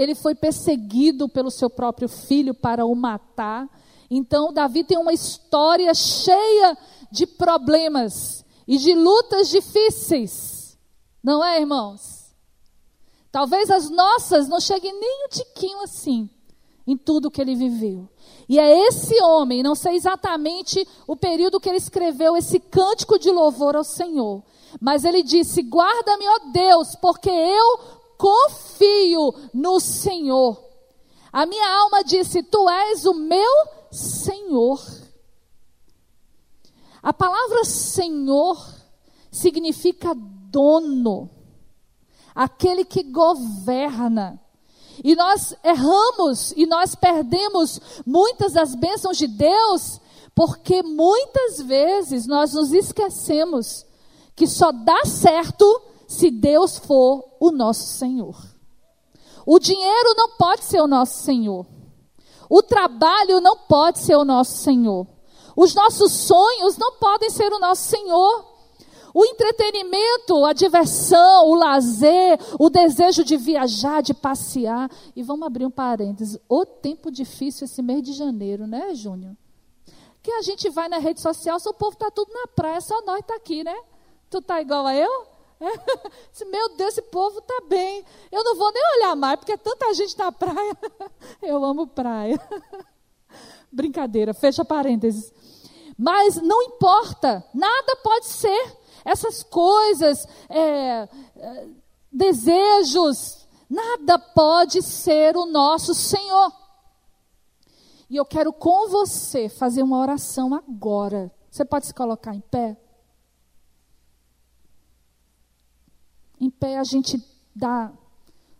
ele 0.00 0.14
foi 0.14 0.34
perseguido 0.34 1.28
pelo 1.28 1.50
seu 1.50 1.68
próprio 1.68 2.08
filho 2.08 2.54
para 2.54 2.86
o 2.86 2.94
matar. 2.94 3.68
Então, 4.10 4.50
Davi 4.50 4.82
tem 4.82 4.96
uma 4.96 5.12
história 5.12 5.92
cheia 5.92 6.76
de 7.12 7.26
problemas 7.26 8.42
e 8.66 8.78
de 8.78 8.94
lutas 8.94 9.50
difíceis. 9.50 10.78
Não 11.22 11.44
é, 11.44 11.60
irmãos? 11.60 12.34
Talvez 13.30 13.70
as 13.70 13.90
nossas 13.90 14.48
não 14.48 14.58
cheguem 14.58 14.98
nem 14.98 15.26
um 15.26 15.28
tiquinho 15.28 15.82
assim 15.82 16.30
em 16.86 16.96
tudo 16.96 17.30
que 17.30 17.40
ele 17.40 17.54
viveu. 17.54 18.08
E 18.48 18.58
é 18.58 18.88
esse 18.88 19.22
homem, 19.22 19.62
não 19.62 19.74
sei 19.74 19.96
exatamente 19.96 20.88
o 21.06 21.14
período 21.14 21.60
que 21.60 21.68
ele 21.68 21.76
escreveu 21.76 22.38
esse 22.38 22.58
cântico 22.58 23.18
de 23.18 23.30
louvor 23.30 23.76
ao 23.76 23.84
Senhor, 23.84 24.42
mas 24.80 25.04
ele 25.04 25.22
disse: 25.22 25.60
Guarda-me, 25.60 26.26
ó 26.26 26.38
Deus, 26.52 26.96
porque 26.96 27.30
eu 27.30 27.99
confio 28.20 29.34
no 29.54 29.80
Senhor. 29.80 30.62
A 31.32 31.46
minha 31.46 31.66
alma 31.80 32.04
disse: 32.04 32.42
Tu 32.42 32.68
és 32.68 33.06
o 33.06 33.14
meu 33.14 33.50
Senhor. 33.90 34.78
A 37.02 37.14
palavra 37.14 37.64
Senhor 37.64 38.62
significa 39.30 40.14
dono, 40.14 41.30
aquele 42.34 42.84
que 42.84 43.02
governa. 43.02 44.38
E 45.02 45.16
nós 45.16 45.54
erramos 45.64 46.52
e 46.54 46.66
nós 46.66 46.94
perdemos 46.94 47.80
muitas 48.04 48.52
das 48.52 48.74
bênçãos 48.74 49.16
de 49.16 49.26
Deus, 49.26 49.98
porque 50.34 50.82
muitas 50.82 51.62
vezes 51.62 52.26
nós 52.26 52.52
nos 52.52 52.70
esquecemos 52.70 53.86
que 54.36 54.46
só 54.46 54.70
dá 54.70 55.06
certo 55.06 55.64
se 56.10 56.28
Deus 56.28 56.76
for 56.76 57.36
o 57.38 57.52
nosso 57.52 57.86
Senhor. 57.86 58.36
O 59.46 59.60
dinheiro 59.60 60.12
não 60.16 60.30
pode 60.30 60.64
ser 60.64 60.80
o 60.80 60.88
nosso 60.88 61.22
Senhor. 61.22 61.64
O 62.48 62.60
trabalho 62.64 63.40
não 63.40 63.56
pode 63.56 64.00
ser 64.00 64.16
o 64.16 64.24
nosso 64.24 64.58
Senhor. 64.58 65.06
Os 65.56 65.72
nossos 65.72 66.10
sonhos 66.10 66.76
não 66.76 66.94
podem 66.94 67.30
ser 67.30 67.52
o 67.52 67.60
nosso 67.60 67.84
Senhor. 67.84 68.44
O 69.14 69.24
entretenimento, 69.24 70.44
a 70.44 70.52
diversão, 70.52 71.46
o 71.46 71.54
lazer, 71.54 72.40
o 72.58 72.68
desejo 72.68 73.22
de 73.22 73.36
viajar, 73.36 74.02
de 74.02 74.12
passear. 74.12 74.90
E 75.14 75.22
vamos 75.22 75.46
abrir 75.46 75.64
um 75.64 75.70
parênteses. 75.70 76.40
O 76.48 76.66
tempo 76.66 77.12
difícil 77.12 77.66
esse 77.66 77.80
mês 77.80 78.02
de 78.02 78.14
janeiro, 78.14 78.66
né, 78.66 78.96
Júnior? 78.96 79.36
Que 80.20 80.32
a 80.32 80.42
gente 80.42 80.68
vai 80.70 80.88
na 80.88 80.98
rede 80.98 81.20
social, 81.20 81.56
o 81.64 81.74
povo 81.74 81.92
está 81.92 82.10
tudo 82.10 82.32
na 82.32 82.48
praia, 82.48 82.80
só 82.80 83.00
nós 83.02 83.20
está 83.20 83.36
aqui, 83.36 83.62
né? 83.62 83.76
Tu 84.28 84.42
tá 84.42 84.60
igual 84.60 84.84
a 84.88 84.94
eu? 84.96 85.29
Meu 86.50 86.76
Deus, 86.76 86.92
esse 86.92 87.02
povo 87.02 87.38
está 87.38 87.62
bem. 87.68 88.04
Eu 88.32 88.42
não 88.42 88.56
vou 88.56 88.72
nem 88.72 88.82
olhar 88.96 89.14
mais, 89.14 89.36
porque 89.36 89.52
é 89.52 89.56
tanta 89.56 89.92
gente 89.94 90.18
na 90.18 90.32
praia. 90.32 90.76
Eu 91.42 91.64
amo 91.64 91.86
praia. 91.86 92.40
Brincadeira, 93.70 94.32
fecha 94.32 94.64
parênteses. 94.64 95.32
Mas 95.96 96.36
não 96.36 96.62
importa, 96.62 97.44
nada 97.52 97.96
pode 98.02 98.26
ser. 98.26 98.78
Essas 99.04 99.42
coisas, 99.42 100.26
é, 100.48 101.08
é, 101.36 101.68
desejos, 102.10 103.46
nada 103.68 104.18
pode 104.18 104.82
ser 104.82 105.36
o 105.36 105.46
nosso 105.46 105.94
Senhor. 105.94 106.52
E 108.08 108.16
eu 108.16 108.24
quero 108.24 108.52
com 108.52 108.88
você 108.88 109.48
fazer 109.48 109.82
uma 109.82 110.00
oração 110.00 110.52
agora. 110.54 111.30
Você 111.50 111.64
pode 111.64 111.86
se 111.86 111.94
colocar 111.94 112.34
em 112.34 112.40
pé? 112.40 112.76
Em 116.40 116.48
pé 116.48 116.78
a 116.78 116.84
gente 116.84 117.22
dá 117.54 117.92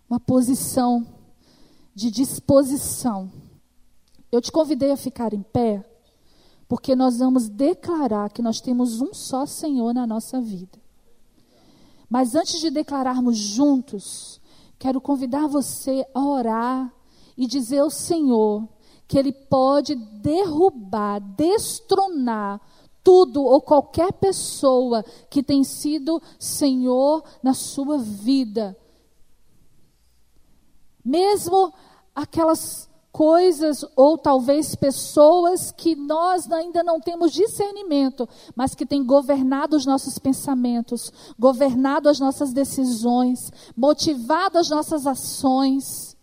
uma 0.09 0.21
posição 0.21 1.07
de 1.95 2.11
disposição. 2.11 3.33
Eu 4.31 4.41
te 4.41 4.53
convidei 4.53 4.93
a 4.93 4.97
ficar 4.97 5.33
em 5.33 5.43
pé, 5.43 5.85
porque 6.69 6.95
nós 6.95 7.19
vamos 7.19 7.49
declarar 7.49 8.31
que 8.31 8.43
nós 8.43 8.61
temos 8.61 9.01
um 9.01 9.15
só 9.15 9.47
Senhor 9.47 9.95
na 9.95 10.07
nossa 10.07 10.41
vida. 10.41 10.79
Mas 12.09 12.35
antes 12.35 12.61
de 12.61 12.71
declararmos 12.71 13.39
juntos, 13.39 14.41
quero 14.79 15.01
convidar 15.01 15.47
você 15.47 16.05
a 16.13 16.21
orar 16.21 16.93
e 17.37 17.47
dizer 17.47 17.79
ao 17.79 17.91
Senhor 17.91 18.69
que 19.09 19.19
Ele 19.19 19.33
pode 19.33 19.95
derrubar, 19.95 21.21
destronar 21.21 22.61
tudo 23.03 23.43
ou 23.43 23.61
qualquer 23.61 24.13
pessoa 24.13 25.05
que 25.29 25.43
tem 25.43 25.65
sido 25.65 26.21
Senhor 26.39 27.25
na 27.43 27.55
sua 27.55 27.99
vida. 27.99 28.77
Mesmo 31.05 31.73
aquelas 32.15 32.91
coisas 33.13 33.85
ou 33.97 34.17
talvez 34.17 34.75
pessoas 34.75 35.73
que 35.73 35.97
nós 35.97 36.51
ainda 36.51 36.83
não 36.83 37.01
temos 37.01 37.33
discernimento, 37.33 38.29
mas 38.55 38.75
que 38.75 38.87
têm 38.87 39.05
governado 39.05 39.77
os 39.77 39.85
nossos 39.85 40.19
pensamentos, 40.19 41.13
governado 41.39 42.09
as 42.09 42.21
nossas 42.21 42.53
decisões, 42.53 43.51
motivado 43.77 44.59
as 44.59 44.69
nossas 44.69 45.07
ações. 45.07 46.17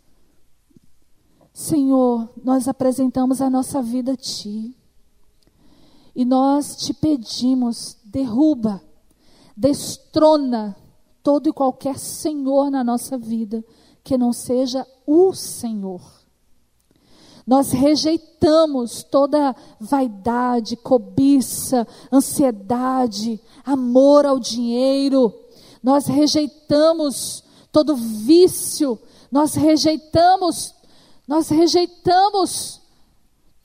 Senhor, 1.53 2.29
nós 2.43 2.67
apresentamos 2.67 3.41
a 3.41 3.49
nossa 3.49 3.81
vida 3.81 4.13
a 4.13 4.17
Ti. 4.17 4.75
E 6.17 6.25
nós 6.25 6.75
te 6.75 6.95
pedimos, 6.95 7.95
derruba, 8.03 8.81
destrona 9.55 10.75
todo 11.21 11.47
e 11.47 11.53
qualquer 11.53 11.99
senhor 11.99 12.71
na 12.71 12.83
nossa 12.83 13.19
vida 13.19 13.63
que 14.03 14.17
não 14.17 14.33
seja 14.33 14.83
o 15.05 15.31
Senhor. 15.35 16.01
Nós 17.45 17.71
rejeitamos 17.71 19.03
toda 19.03 19.55
vaidade, 19.79 20.75
cobiça, 20.75 21.87
ansiedade, 22.11 23.39
amor 23.63 24.25
ao 24.25 24.39
dinheiro. 24.39 25.31
Nós 25.83 26.07
rejeitamos 26.07 27.43
todo 27.71 27.95
vício. 27.95 28.97
Nós 29.31 29.53
rejeitamos, 29.53 30.73
nós 31.27 31.49
rejeitamos 31.49 32.81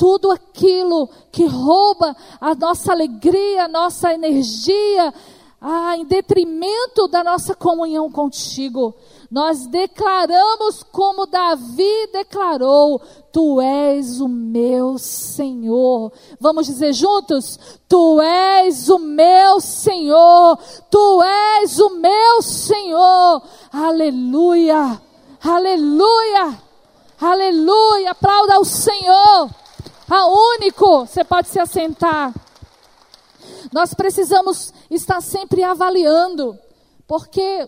tudo 0.02 0.32
aquilo 0.32 1.09
que 1.30 1.47
rouba 1.47 2.16
a 2.40 2.56
nossa 2.56 2.90
alegria, 2.90 3.66
a 3.66 3.68
nossa 3.68 4.12
energia, 4.12 5.14
ah, 5.61 5.97
em 5.97 6.04
detrimento 6.04 7.06
da 7.06 7.23
nossa 7.23 7.54
comunhão 7.54 8.11
contigo. 8.11 8.92
Nós 9.30 9.64
declaramos 9.68 10.82
como 10.82 11.25
Davi 11.25 12.09
declarou: 12.12 13.00
Tu 13.32 13.61
és 13.61 14.21
o 14.21 14.26
meu 14.26 14.99
Senhor. 14.99 16.11
Vamos 16.40 16.66
dizer 16.66 16.92
juntos? 16.92 17.56
Tu 17.88 18.21
és 18.21 18.88
o 18.88 18.99
meu 18.99 19.61
Senhor. 19.61 20.59
Tu 20.90 21.23
és 21.62 21.78
o 21.78 21.90
meu 21.90 22.42
Senhor. 22.42 23.40
Aleluia. 23.73 25.00
Aleluia. 25.40 26.61
Aleluia. 27.21 28.11
Aplauda 28.11 28.59
o 28.59 28.64
Senhor. 28.64 29.62
A 30.14 30.26
único. 30.26 31.07
Você 31.07 31.25
pode 31.25 31.49
se 31.49 31.59
assentar. 31.59 32.35
Nós 33.73 33.95
precisamos 33.95 34.71
estar 34.90 35.23
sempre 35.23 35.64
avaliando, 35.64 36.59
porque 37.07 37.66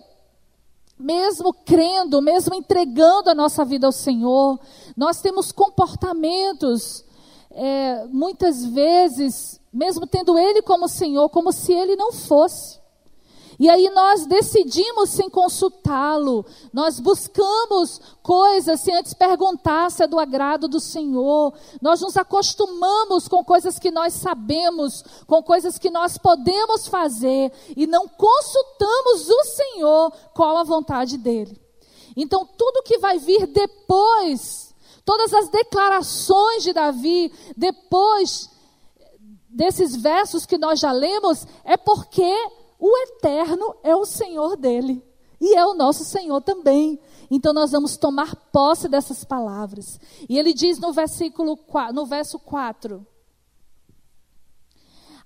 mesmo 0.99 1.55
crendo, 1.55 2.21
mesmo 2.21 2.55
entregando 2.55 3.31
a 3.31 3.35
nossa 3.35 3.65
vida 3.65 3.87
ao 3.87 3.93
Senhor, 3.93 4.61
nós 4.95 5.23
temos 5.23 5.53
comportamentos, 5.53 7.03
é, 7.51 8.05
muitas 8.11 8.63
vezes, 8.67 9.59
mesmo 9.73 10.07
tendo 10.07 10.39
Ele 10.39 10.61
como 10.61 10.87
Senhor, 10.87 11.31
como 11.31 11.51
se 11.51 11.73
Ele 11.73 11.97
não 11.97 12.13
fosse. 12.13 12.79
E 13.65 13.71
aí 13.71 13.89
nós 13.89 14.27
decidimos 14.27 15.09
sem 15.09 15.31
consultá-lo, 15.31 16.45
nós 16.71 17.01
buscamos 17.01 17.99
coisas 18.23 18.79
sem 18.81 18.95
antes 18.95 19.15
perguntar 19.15 19.91
se 19.91 20.03
é 20.03 20.07
do 20.07 20.19
agrado 20.19 20.69
do 20.69 20.79
Senhor, 20.79 21.55
nós 21.81 22.03
nos 22.03 22.15
acostumamos 22.15 23.27
com 23.27 23.43
coisas 23.43 23.79
que 23.79 23.91
nós 23.91 24.13
sabemos, 24.13 25.03
com 25.27 25.43
coisas 25.43 25.79
que 25.79 25.89
nós 25.89 26.19
podemos 26.19 26.87
fazer 26.89 27.51
e 27.75 27.87
não 27.87 28.07
consultamos 28.07 29.31
o 29.31 29.45
Senhor 29.45 30.13
qual 30.35 30.59
a 30.59 30.63
vontade 30.63 31.17
dele. 31.17 31.59
Então 32.15 32.47
tudo 32.59 32.83
que 32.83 32.99
vai 32.99 33.19
vir 33.19 33.47
depois, 33.47 34.75
todas 35.07 35.33
as 35.33 35.49
declarações 35.49 36.65
de 36.65 36.75
Davi, 36.75 37.33
depois 37.57 38.51
desses 39.49 39.97
versos 39.97 40.45
que 40.45 40.59
nós 40.59 40.79
já 40.81 40.93
lemos, 40.93 41.47
é 41.65 41.79
porque 41.79 42.31
o 42.87 42.99
eterno 42.99 43.75
é 43.83 43.97
o 43.97 44.05
Senhor 44.05 44.59
dele. 44.59 45.03
E 45.41 45.57
é 45.57 45.65
o 45.65 45.73
nosso 45.73 46.05
Senhor 46.05 46.43
também. 46.43 47.01
Então 47.31 47.55
nós 47.55 47.73
vamos 47.73 47.97
tomar 47.97 48.37
posse 48.53 48.89
dessas 48.89 49.25
palavras. 49.25 49.99
E 50.29 50.39
ele 50.39 50.53
diz 50.53 50.79
no 50.79 50.93
versículo 50.93 51.59
no 51.95 52.05
verso 52.05 52.39
4: 52.39 53.07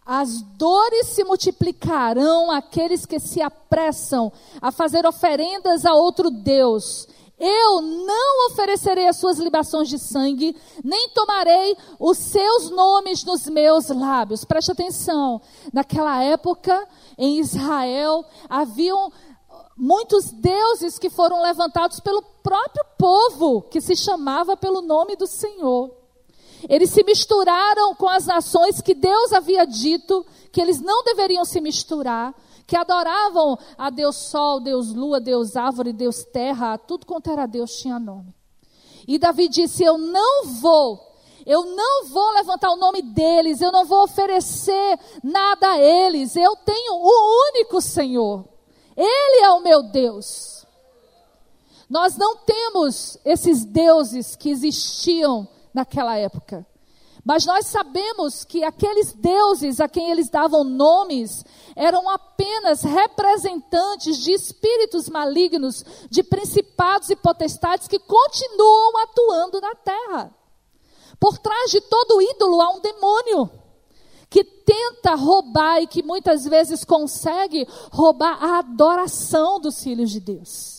As 0.06 0.40
dores 0.40 1.08
se 1.08 1.24
multiplicarão 1.24 2.52
àqueles 2.52 3.04
que 3.04 3.18
se 3.18 3.42
apressam 3.42 4.32
a 4.62 4.70
fazer 4.70 5.04
oferendas 5.04 5.84
a 5.84 5.94
outro 5.94 6.30
Deus. 6.30 7.08
Eu 7.40 7.80
não 7.80 8.46
oferecerei 8.48 9.06
as 9.06 9.16
suas 9.16 9.38
libações 9.38 9.88
de 9.88 9.98
sangue, 9.98 10.56
nem 10.82 11.08
tomarei 11.10 11.76
os 11.98 12.18
seus 12.18 12.70
nomes 12.70 13.22
nos 13.24 13.46
meus 13.46 13.88
lábios. 13.88 14.44
Preste 14.44 14.72
atenção. 14.72 15.40
Naquela 15.72 16.22
época, 16.22 16.86
em 17.16 17.38
Israel, 17.38 18.24
haviam 18.48 19.12
muitos 19.76 20.32
deuses 20.32 20.98
que 20.98 21.08
foram 21.08 21.40
levantados 21.40 22.00
pelo 22.00 22.22
próprio 22.42 22.84
povo, 22.98 23.62
que 23.62 23.80
se 23.80 23.94
chamava 23.94 24.56
pelo 24.56 24.82
nome 24.82 25.14
do 25.14 25.26
Senhor. 25.26 25.94
Eles 26.68 26.90
se 26.90 27.04
misturaram 27.04 27.94
com 27.94 28.08
as 28.08 28.26
nações 28.26 28.80
que 28.80 28.94
Deus 28.94 29.32
havia 29.32 29.64
dito 29.64 30.26
que 30.50 30.60
eles 30.60 30.80
não 30.80 31.04
deveriam 31.04 31.44
se 31.44 31.60
misturar, 31.60 32.34
que 32.68 32.76
adoravam 32.76 33.58
a 33.78 33.88
Deus 33.88 34.14
Sol, 34.14 34.60
Deus 34.60 34.94
Lua, 34.94 35.18
Deus 35.18 35.56
Árvore, 35.56 35.90
Deus 35.90 36.22
Terra, 36.22 36.76
tudo 36.76 37.06
quanto 37.06 37.30
era 37.30 37.46
Deus 37.46 37.78
tinha 37.78 37.98
nome. 37.98 38.34
E 39.06 39.18
Davi 39.18 39.48
disse: 39.48 39.82
Eu 39.82 39.96
não 39.96 40.44
vou 40.44 41.08
eu 41.46 41.64
não 41.64 42.04
vou 42.04 42.30
levantar 42.32 42.70
o 42.70 42.76
nome 42.76 43.00
deles, 43.00 43.62
eu 43.62 43.72
não 43.72 43.86
vou 43.86 44.02
oferecer 44.02 45.00
nada 45.24 45.66
a 45.66 45.80
eles. 45.80 46.36
Eu 46.36 46.54
tenho 46.56 46.92
o 46.92 47.48
único 47.48 47.80
Senhor. 47.80 48.44
Ele 48.94 49.42
é 49.42 49.50
o 49.52 49.62
meu 49.62 49.82
Deus. 49.82 50.66
Nós 51.88 52.18
não 52.18 52.36
temos 52.36 53.16
esses 53.24 53.64
deuses 53.64 54.36
que 54.36 54.50
existiam 54.50 55.48
naquela 55.72 56.18
época. 56.18 56.66
Mas 57.28 57.44
nós 57.44 57.66
sabemos 57.66 58.42
que 58.42 58.64
aqueles 58.64 59.12
deuses 59.12 59.82
a 59.82 59.86
quem 59.86 60.10
eles 60.10 60.30
davam 60.30 60.64
nomes 60.64 61.44
eram 61.76 62.08
apenas 62.08 62.82
representantes 62.82 64.16
de 64.16 64.32
espíritos 64.32 65.10
malignos, 65.10 65.84
de 66.08 66.22
principados 66.22 67.10
e 67.10 67.16
potestades 67.16 67.86
que 67.86 67.98
continuam 67.98 69.02
atuando 69.02 69.60
na 69.60 69.74
terra. 69.74 70.34
Por 71.20 71.36
trás 71.36 71.70
de 71.70 71.82
todo 71.82 72.22
ídolo 72.22 72.62
há 72.62 72.70
um 72.70 72.80
demônio 72.80 73.50
que 74.30 74.42
tenta 74.42 75.14
roubar 75.14 75.82
e 75.82 75.86
que 75.86 76.02
muitas 76.02 76.46
vezes 76.46 76.82
consegue 76.82 77.68
roubar 77.92 78.42
a 78.42 78.60
adoração 78.60 79.60
dos 79.60 79.82
filhos 79.82 80.10
de 80.10 80.20
Deus. 80.20 80.77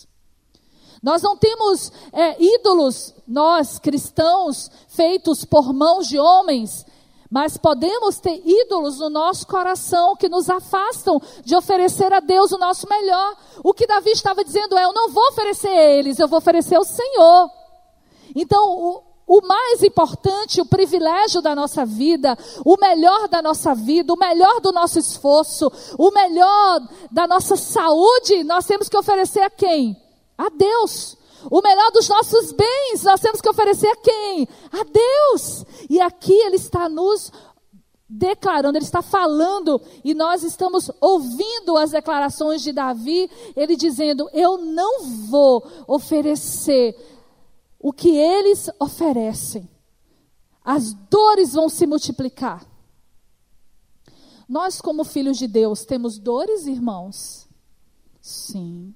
Nós 1.01 1.21
não 1.21 1.37
temos 1.37 1.91
é, 2.11 2.41
ídolos, 2.41 3.13
nós 3.27 3.79
cristãos, 3.79 4.69
feitos 4.87 5.45
por 5.45 5.73
mãos 5.73 6.07
de 6.07 6.19
homens, 6.19 6.85
mas 7.29 7.57
podemos 7.57 8.19
ter 8.19 8.41
ídolos 8.43 8.99
no 8.99 9.09
nosso 9.09 9.45
coração 9.45 10.15
que 10.15 10.27
nos 10.27 10.49
afastam 10.49 11.21
de 11.45 11.55
oferecer 11.55 12.11
a 12.11 12.19
Deus 12.19 12.51
o 12.51 12.57
nosso 12.57 12.87
melhor. 12.89 13.37
O 13.63 13.73
que 13.73 13.85
Davi 13.85 14.09
estava 14.09 14.43
dizendo 14.43 14.77
é: 14.77 14.83
eu 14.83 14.93
não 14.93 15.09
vou 15.09 15.27
oferecer 15.29 15.67
a 15.67 15.91
eles, 15.91 16.17
eu 16.17 16.27
vou 16.27 16.39
oferecer 16.39 16.75
ao 16.75 16.83
Senhor. 16.83 17.49
Então, 18.35 19.03
o 19.27 19.41
mais 19.45 19.83
importante, 19.83 20.59
o 20.59 20.65
privilégio 20.65 21.39
da 21.39 21.55
nossa 21.55 21.85
vida, 21.85 22.35
o 22.65 22.77
melhor 22.77 23.27
da 23.27 23.43
nossa 23.43 23.75
vida, 23.75 24.11
o 24.11 24.17
melhor 24.17 24.59
do 24.59 24.71
nosso 24.71 24.97
esforço, 24.97 25.71
o 25.99 26.09
melhor 26.09 26.81
da 27.11 27.27
nossa 27.27 27.55
saúde, 27.55 28.43
nós 28.43 28.65
temos 28.65 28.89
que 28.89 28.97
oferecer 28.97 29.41
a 29.41 29.49
quem? 29.51 30.08
A 30.39 30.47
Deus. 30.47 31.17
O 31.51 31.61
melhor 31.61 31.91
dos 31.91 32.07
nossos 32.07 32.53
bens, 32.53 33.03
nós 33.03 33.19
temos 33.19 33.41
que 33.41 33.49
oferecer 33.49 33.87
a 33.87 33.95
quem? 33.97 34.47
A 34.71 34.83
Deus. 34.85 35.65
E 35.89 35.99
aqui 35.99 36.31
Ele 36.31 36.55
está 36.55 36.87
nos 36.87 37.29
declarando, 38.07 38.77
Ele 38.77 38.85
está 38.85 39.01
falando, 39.01 39.81
e 40.01 40.13
nós 40.13 40.41
estamos 40.43 40.89
ouvindo 41.01 41.77
as 41.77 41.91
declarações 41.91 42.61
de 42.61 42.71
Davi, 42.71 43.29
ele 43.53 43.75
dizendo: 43.75 44.29
Eu 44.31 44.57
não 44.57 45.03
vou 45.27 45.65
oferecer 45.85 46.95
o 47.77 47.91
que 47.91 48.15
eles 48.15 48.69
oferecem. 48.79 49.69
As 50.63 50.93
dores 50.93 51.53
vão 51.53 51.67
se 51.67 51.85
multiplicar. 51.85 52.65
Nós, 54.47 54.79
como 54.79 55.03
filhos 55.03 55.37
de 55.37 55.47
Deus, 55.47 55.83
temos 55.83 56.17
dores, 56.17 56.65
irmãos? 56.65 57.47
Sim. 58.21 58.95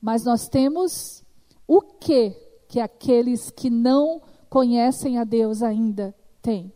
Mas 0.00 0.24
nós 0.24 0.48
temos 0.48 1.22
o 1.66 1.80
que 1.80 2.30
que 2.68 2.80
aqueles 2.80 3.50
que 3.50 3.68
não 3.68 4.22
conhecem 4.48 5.18
a 5.18 5.24
Deus 5.24 5.62
ainda 5.62 6.14
têm? 6.40 6.72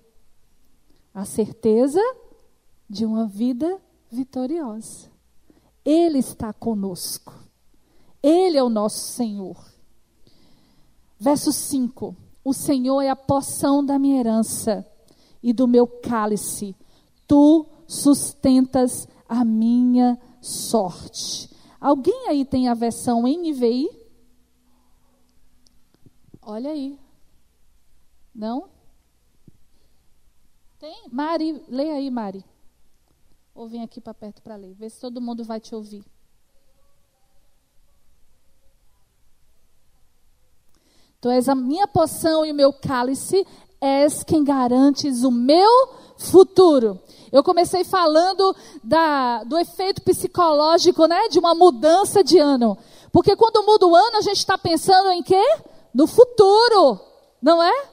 A 1.12 1.24
certeza 1.24 2.00
de 2.88 3.06
uma 3.06 3.26
vida 3.26 3.80
vitoriosa. 4.10 5.10
Ele 5.84 6.18
está 6.18 6.52
conosco. 6.52 7.34
Ele 8.22 8.56
é 8.56 8.62
o 8.62 8.68
nosso 8.68 9.12
Senhor. 9.12 9.56
Verso 11.18 11.52
5: 11.52 12.16
O 12.44 12.52
Senhor 12.52 13.02
é 13.02 13.08
a 13.08 13.16
porção 13.16 13.84
da 13.84 13.98
minha 13.98 14.20
herança 14.20 14.87
e 15.42 15.52
do 15.52 15.68
meu 15.68 15.87
cálice, 15.87 16.74
tu 17.26 17.66
sustentas 17.87 19.06
a 19.28 19.44
minha 19.44 20.18
sorte. 20.40 21.54
Alguém 21.85 22.29
aí 22.29 22.47
tem 22.47 22.66
a 22.66 22.73
versão 22.73 23.25
NVI? 23.25 23.90
Olha 26.40 26.70
aí. 26.70 26.99
Não? 28.35 28.70
Tem? 30.79 31.07
Mari, 31.12 31.62
lê 31.68 31.90
aí, 31.90 32.11
Mari. 32.11 32.42
Ou 33.55 33.68
vem 33.68 33.83
aqui 33.83 34.01
para 34.01 34.14
perto 34.14 34.40
para 34.40 34.57
ler. 34.57 34.73
Vê 34.73 34.88
se 34.88 34.99
todo 34.99 35.20
mundo 35.20 35.44
vai 35.44 35.61
te 35.61 35.75
ouvir. 35.75 36.03
Tu 41.20 41.29
és 41.29 41.51
a 41.51 41.55
minha 41.55 41.87
poção 41.87 42.47
e 42.47 42.53
o 42.53 42.55
meu 42.55 42.73
cálice, 42.73 43.47
és 43.85 44.25
quem 44.25 44.42
garantes 44.42 45.25
o 45.25 45.31
meu 45.31 45.88
futuro. 46.16 46.99
Eu 47.31 47.44
comecei 47.44 47.85
falando 47.85 48.57
da, 48.83 49.44
do 49.44 49.59
efeito 49.59 50.01
psicológico, 50.01 51.07
né, 51.07 51.29
de 51.29 51.38
uma 51.38 51.55
mudança 51.55 52.25
de 52.25 52.38
ano. 52.38 52.79
Porque 53.12 53.37
quando 53.37 53.66
muda 53.66 53.87
o 53.87 53.94
ano, 53.94 54.16
a 54.16 54.23
gente 54.23 54.38
está 54.38 54.57
pensando 54.57 55.11
em 55.11 55.23
quê? 55.23 55.42
No 55.92 56.07
futuro, 56.07 56.99
não 57.42 57.62
é? 57.62 57.88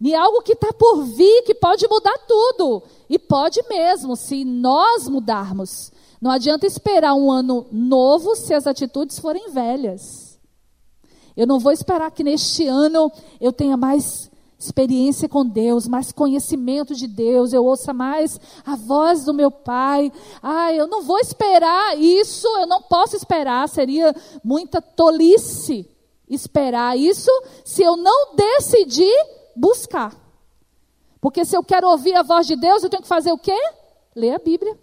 Em 0.00 0.14
algo 0.14 0.42
que 0.42 0.52
está 0.52 0.72
por 0.72 1.02
vir, 1.04 1.44
que 1.44 1.54
pode 1.54 1.88
mudar 1.88 2.18
tudo. 2.28 2.82
E 3.08 3.18
pode 3.18 3.62
mesmo, 3.70 4.16
se 4.16 4.44
nós 4.44 5.08
mudarmos. 5.08 5.90
Não 6.20 6.30
adianta 6.30 6.66
esperar 6.66 7.14
um 7.14 7.30
ano 7.30 7.66
novo 7.72 8.36
se 8.36 8.52
as 8.52 8.66
atitudes 8.66 9.18
forem 9.18 9.50
velhas. 9.50 10.38
Eu 11.36 11.46
não 11.46 11.58
vou 11.58 11.72
esperar 11.72 12.10
que 12.10 12.22
neste 12.22 12.66
ano 12.66 13.10
eu 13.40 13.52
tenha 13.52 13.76
mais 13.76 14.30
experiência 14.64 15.28
com 15.28 15.46
Deus, 15.46 15.88
mais 15.88 16.12
conhecimento 16.12 16.94
de 16.94 17.06
Deus, 17.06 17.52
eu 17.52 17.64
ouça 17.64 17.92
mais 17.92 18.38
a 18.64 18.76
voz 18.76 19.24
do 19.24 19.34
meu 19.34 19.50
Pai. 19.50 20.12
Ah, 20.42 20.72
eu 20.72 20.86
não 20.86 21.02
vou 21.02 21.18
esperar 21.18 21.98
isso, 21.98 22.46
eu 22.58 22.66
não 22.66 22.82
posso 22.82 23.16
esperar, 23.16 23.68
seria 23.68 24.14
muita 24.42 24.80
tolice 24.80 25.88
esperar 26.34 26.96
isso 26.96 27.30
se 27.64 27.82
eu 27.82 27.96
não 27.96 28.34
decidir 28.34 29.14
buscar. 29.54 30.14
Porque 31.20 31.44
se 31.44 31.56
eu 31.56 31.62
quero 31.62 31.88
ouvir 31.88 32.14
a 32.16 32.22
voz 32.22 32.46
de 32.46 32.56
Deus, 32.56 32.82
eu 32.82 32.90
tenho 32.90 33.02
que 33.02 33.08
fazer 33.08 33.32
o 33.32 33.38
quê? 33.38 33.56
Ler 34.16 34.34
a 34.34 34.38
Bíblia. 34.38 34.78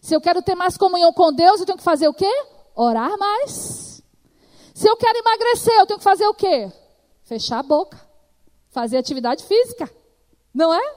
Se 0.00 0.14
eu 0.14 0.20
quero 0.20 0.42
ter 0.42 0.54
mais 0.54 0.76
comunhão 0.76 1.12
com 1.12 1.32
Deus, 1.32 1.60
eu 1.60 1.66
tenho 1.66 1.78
que 1.78 1.84
fazer 1.84 2.08
o 2.08 2.14
quê? 2.14 2.30
Orar 2.74 3.16
mais. 3.18 4.02
Se 4.74 4.88
eu 4.88 4.96
quero 4.96 5.18
emagrecer, 5.18 5.74
eu 5.74 5.86
tenho 5.86 5.98
que 5.98 6.04
fazer 6.04 6.26
o 6.26 6.34
quê? 6.34 6.72
Fechar 7.22 7.58
a 7.58 7.62
boca. 7.62 8.09
Fazer 8.70 8.96
atividade 8.96 9.44
física. 9.44 9.90
Não 10.54 10.72
é? 10.72 10.94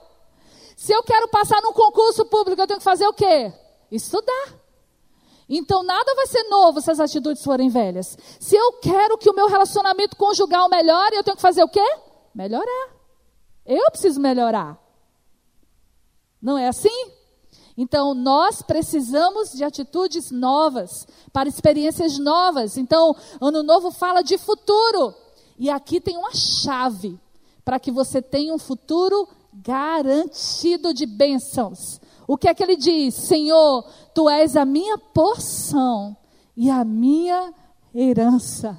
Se 0.75 0.91
eu 0.91 1.03
quero 1.03 1.27
passar 1.27 1.61
num 1.61 1.73
concurso 1.73 2.25
público, 2.25 2.61
eu 2.61 2.67
tenho 2.67 2.79
que 2.79 2.83
fazer 2.83 3.07
o 3.07 3.13
quê? 3.13 3.53
Estudar. 3.91 4.63
Então 5.47 5.83
nada 5.83 6.15
vai 6.15 6.25
ser 6.27 6.43
novo 6.45 6.81
se 6.81 6.89
as 6.89 6.99
atitudes 6.99 7.43
forem 7.43 7.69
velhas. 7.69 8.17
Se 8.39 8.55
eu 8.55 8.73
quero 8.73 9.17
que 9.17 9.29
o 9.29 9.35
meu 9.35 9.47
relacionamento 9.47 10.15
conjugal 10.15 10.69
melhore, 10.69 11.15
eu 11.15 11.23
tenho 11.23 11.35
que 11.35 11.41
fazer 11.41 11.63
o 11.63 11.69
quê? 11.69 11.85
Melhorar. 12.33 12.89
Eu 13.65 13.91
preciso 13.91 14.19
melhorar. 14.19 14.77
Não 16.41 16.57
é 16.57 16.67
assim? 16.67 17.11
Então, 17.77 18.13
nós 18.13 18.61
precisamos 18.61 19.51
de 19.51 19.63
atitudes 19.63 20.29
novas, 20.29 21.07
para 21.31 21.49
experiências 21.49 22.19
novas. 22.19 22.77
Então, 22.77 23.15
Ano 23.41 23.63
Novo 23.63 23.89
fala 23.91 24.21
de 24.21 24.37
futuro. 24.37 25.15
E 25.57 25.69
aqui 25.69 25.99
tem 25.99 26.17
uma 26.17 26.33
chave 26.33 27.19
para 27.63 27.79
que 27.79 27.91
você 27.91 28.21
tenha 28.21 28.53
um 28.53 28.59
futuro 28.59 29.27
garantido 29.53 30.93
de 30.93 31.05
bênçãos. 31.05 32.01
O 32.27 32.37
que 32.37 32.47
é 32.47 32.53
que 32.53 32.63
ele 32.63 32.75
diz? 32.75 33.13
Senhor, 33.15 33.85
tu 34.13 34.29
és 34.29 34.55
a 34.55 34.65
minha 34.65 34.97
porção 34.97 36.15
e 36.55 36.69
a 36.69 36.83
minha 36.83 37.53
herança. 37.93 38.77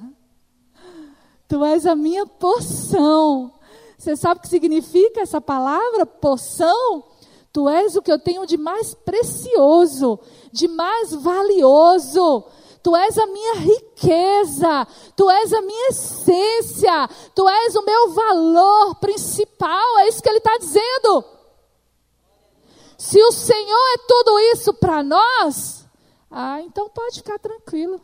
Tu 1.47 1.63
és 1.63 1.85
a 1.85 1.95
minha 1.95 2.25
porção. 2.25 3.53
Você 3.97 4.15
sabe 4.15 4.39
o 4.39 4.41
que 4.41 4.49
significa 4.49 5.21
essa 5.21 5.39
palavra, 5.39 6.05
porção? 6.05 7.03
Tu 7.53 7.69
és 7.69 7.95
o 7.95 8.01
que 8.01 8.11
eu 8.11 8.19
tenho 8.19 8.45
de 8.45 8.57
mais 8.57 8.93
precioso, 8.93 10.19
de 10.51 10.67
mais 10.67 11.13
valioso. 11.13 12.43
Tu 12.85 12.95
és 12.95 13.17
a 13.17 13.25
minha 13.25 13.55
riqueza, 13.55 14.87
tu 15.15 15.27
és 15.27 15.51
a 15.51 15.61
minha 15.63 15.87
essência, 15.89 17.09
tu 17.33 17.49
és 17.49 17.75
o 17.75 17.81
meu 17.81 18.13
valor 18.13 18.93
principal. 18.97 19.97
É 20.01 20.07
isso 20.07 20.21
que 20.21 20.29
ele 20.29 20.37
está 20.37 20.55
dizendo. 20.59 21.25
Se 22.95 23.19
o 23.23 23.31
Senhor 23.31 23.93
é 23.95 23.97
tudo 24.07 24.39
isso 24.53 24.71
para 24.71 25.01
nós, 25.01 25.83
ah, 26.29 26.61
então 26.61 26.87
pode 26.87 27.15
ficar 27.15 27.39
tranquilo. 27.39 27.99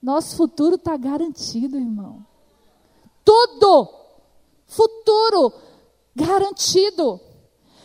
Nosso 0.00 0.36
futuro 0.36 0.76
está 0.76 0.96
garantido, 0.96 1.76
irmão. 1.76 2.24
Tudo. 3.24 3.92
Futuro 4.68 5.52
garantido. 6.14 7.20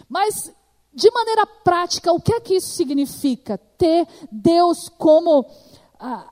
Mas 0.08 0.54
de 0.93 1.10
maneira 1.10 1.47
prática, 1.63 2.12
o 2.12 2.21
que 2.21 2.34
é 2.34 2.39
que 2.39 2.56
isso 2.58 2.76
significa? 2.76 3.58
Ter 3.78 4.08
Deus 4.32 4.88
como 4.88 5.45
ah, 5.99 6.31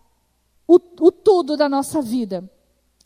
o, 0.68 0.76
o 0.76 1.12
tudo 1.12 1.56
da 1.56 1.70
nossa 1.70 2.02
vida. 2.02 2.50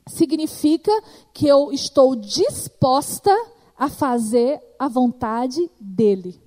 Significa 0.08 0.92
que 1.34 1.48
eu 1.48 1.72
estou 1.72 2.16
disposta 2.16 3.36
a 3.78 3.88
fazer 3.88 4.62
a 4.78 4.88
vontade 4.88 5.70
dEle. 5.80 6.42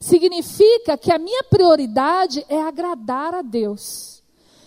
Significa 0.00 0.96
que 0.96 1.12
a 1.12 1.18
minha 1.18 1.44
prioridade 1.44 2.44
é 2.48 2.60
agradar 2.60 3.34
a 3.34 3.42
Deus. 3.42 4.22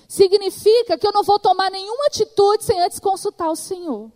Significa 0.08 0.98
que 0.98 1.06
eu 1.06 1.12
não 1.12 1.24
vou 1.24 1.40
tomar 1.40 1.70
nenhuma 1.70 2.06
atitude 2.06 2.64
sem 2.64 2.80
antes 2.80 3.00
consultar 3.00 3.50
o 3.50 3.56
Senhor. 3.56 4.12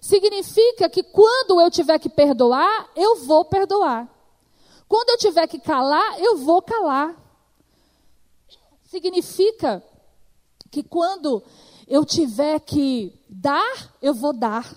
Significa 0.00 0.88
que 0.88 1.02
quando 1.02 1.60
eu 1.60 1.70
tiver 1.70 1.98
que 1.98 2.08
perdoar, 2.08 2.90
eu 2.96 3.16
vou 3.16 3.44
perdoar. 3.44 4.08
Quando 4.88 5.10
eu 5.10 5.18
tiver 5.18 5.46
que 5.46 5.60
calar, 5.60 6.18
eu 6.20 6.38
vou 6.38 6.62
calar. 6.62 7.14
Significa 8.90 9.80
que 10.68 10.82
quando 10.82 11.40
eu 11.86 12.04
tiver 12.04 12.58
que 12.58 13.16
dar, 13.28 13.94
eu 14.02 14.12
vou 14.12 14.32
dar. 14.32 14.76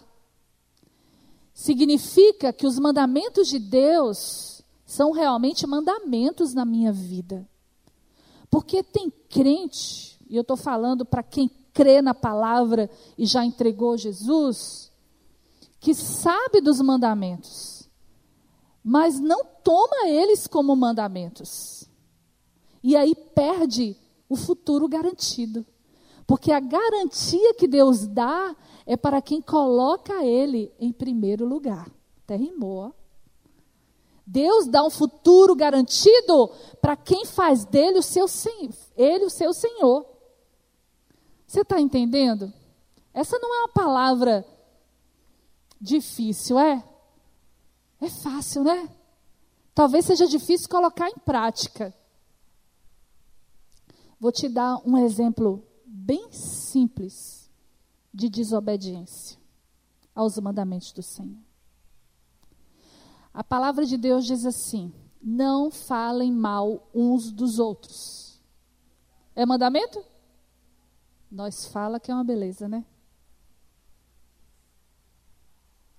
Significa 1.52 2.54
que 2.54 2.68
os 2.68 2.78
mandamentos 2.78 3.48
de 3.48 3.58
Deus 3.58 4.62
são 4.86 5.12
realmente 5.12 5.66
mandamentos 5.66 6.54
na 6.54 6.64
minha 6.64 6.94
vida. 6.94 7.50
Porque 8.52 8.84
tem 8.84 9.10
crente, 9.10 10.20
e 10.30 10.36
eu 10.36 10.42
estou 10.42 10.56
falando 10.56 11.04
para 11.04 11.24
quem 11.24 11.50
crê 11.74 12.00
na 12.00 12.14
palavra 12.14 12.88
e 13.18 13.26
já 13.26 13.44
entregou 13.44 13.98
Jesus, 13.98 14.92
que 15.80 15.96
sabe 15.96 16.62
dos 16.62 16.80
mandamentos 16.80 17.74
mas 18.84 19.18
não 19.18 19.46
toma 19.64 20.10
eles 20.10 20.46
como 20.46 20.76
mandamentos. 20.76 21.88
E 22.84 22.98
aí 22.98 23.16
perde 23.16 23.96
o 24.34 24.38
futuro 24.38 24.88
garantido. 24.88 25.66
Porque 26.26 26.52
a 26.52 26.60
garantia 26.60 27.54
que 27.56 27.68
Deus 27.68 28.08
dá 28.08 28.56
é 28.86 28.98
para 28.98 29.22
quem 29.22 29.42
coloca 29.42 30.24
Ele 30.24 30.72
em 30.80 30.92
primeiro 30.92 31.46
lugar. 31.46 31.90
Até 32.24 32.36
rimou. 32.36 32.94
Deus 34.26 34.68
dá 34.68 34.84
um 34.84 34.90
futuro 34.90 35.54
garantido 35.56 36.50
para 36.82 36.96
quem 36.96 37.26
faz 37.26 37.66
dele 37.66 38.00
o 38.00 38.04
seu 38.04 38.26
ele 38.96 39.26
o 39.26 39.30
seu 39.30 39.54
Senhor. 39.54 40.06
Você 41.46 41.62
está 41.62 41.80
entendendo? 41.80 42.52
Essa 43.14 43.38
não 43.38 43.54
é 43.54 43.60
uma 43.60 43.70
palavra 43.70 44.46
difícil, 45.80 46.58
é? 46.58 46.84
É 48.02 48.10
fácil, 48.10 48.64
né? 48.64 48.90
Talvez 49.76 50.06
seja 50.06 50.26
difícil 50.26 50.70
colocar 50.70 51.10
em 51.10 51.18
prática. 51.18 51.94
Vou 54.24 54.32
te 54.32 54.48
dar 54.48 54.82
um 54.88 54.98
exemplo 54.98 55.68
bem 55.86 56.32
simples 56.32 57.52
de 58.14 58.30
desobediência 58.30 59.38
aos 60.16 60.40
mandamentos 60.40 60.94
do 60.94 61.04
Senhor. 61.04 61.44
A 63.34 63.44
palavra 63.44 63.86
de 63.86 63.98
Deus 63.98 64.26
diz 64.26 64.46
assim: 64.46 64.94
não 65.22 65.70
falem 65.70 66.32
mal 66.32 66.88
uns 66.96 67.34
dos 67.34 67.60
outros. 67.60 68.42
É 69.36 69.46
mandamento? 69.46 70.02
Nós 71.30 71.66
fala 71.66 72.00
que 72.00 72.10
é 72.10 72.14
uma 72.16 72.24
beleza, 72.24 72.70
né? 72.70 72.86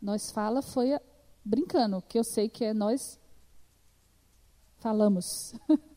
Nós 0.01 0.31
fala 0.31 0.63
foi 0.63 0.99
brincando, 1.45 2.01
que 2.01 2.19
eu 2.19 2.25
sei 2.25 2.49
que 2.49 2.65
é 2.65 2.73
nós 2.73 3.21
falamos. 4.79 5.53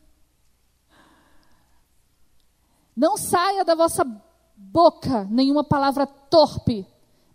Não 2.98 3.16
saia 3.16 3.64
da 3.64 3.76
vossa 3.76 4.04
boca 4.56 5.22
nenhuma 5.30 5.62
palavra 5.62 6.04
torpe, 6.04 6.84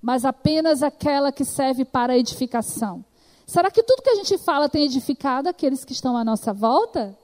mas 0.02 0.26
apenas 0.26 0.84
aquela 0.84 1.32
que 1.32 1.46
serve 1.46 1.86
para 1.86 2.18
edificação. 2.18 3.06
Será 3.48 3.72
que 3.72 3.82
tudo 3.82 4.02
que 4.02 4.10
a 4.10 4.16
gente 4.16 4.38
fala 4.40 4.68
tem 4.68 4.84
edificado 4.84 5.48
aqueles 5.48 5.86
que 5.86 5.94
estão 5.94 6.18
à 6.18 6.26
nossa 6.26 6.52
volta? 6.52 7.18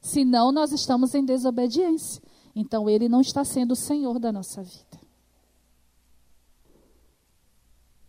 Senão, 0.00 0.50
nós 0.50 0.72
estamos 0.72 1.14
em 1.14 1.22
desobediência. 1.22 2.22
Então, 2.54 2.88
Ele 2.88 3.10
não 3.10 3.20
está 3.20 3.44
sendo 3.44 3.72
o 3.72 3.76
Senhor 3.76 4.18
da 4.18 4.32
nossa 4.32 4.62
vida. 4.62 4.98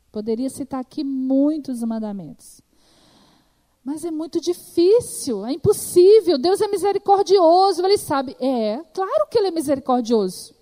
Poderia 0.10 0.50
citar 0.50 0.80
aqui 0.80 1.04
muitos 1.04 1.84
mandamentos. 1.84 2.62
Mas 3.88 4.04
é 4.04 4.12
muito 4.12 4.42
difícil, 4.42 5.46
é 5.46 5.54
impossível. 5.54 6.38
Deus 6.38 6.60
é 6.60 6.68
misericordioso, 6.68 7.86
ele 7.86 7.98
sabe. 7.98 8.36
É, 8.38 8.82
claro 8.94 9.28
que 9.32 9.38
ele 9.38 9.48
é 9.48 9.52
misericordioso. 9.52 10.54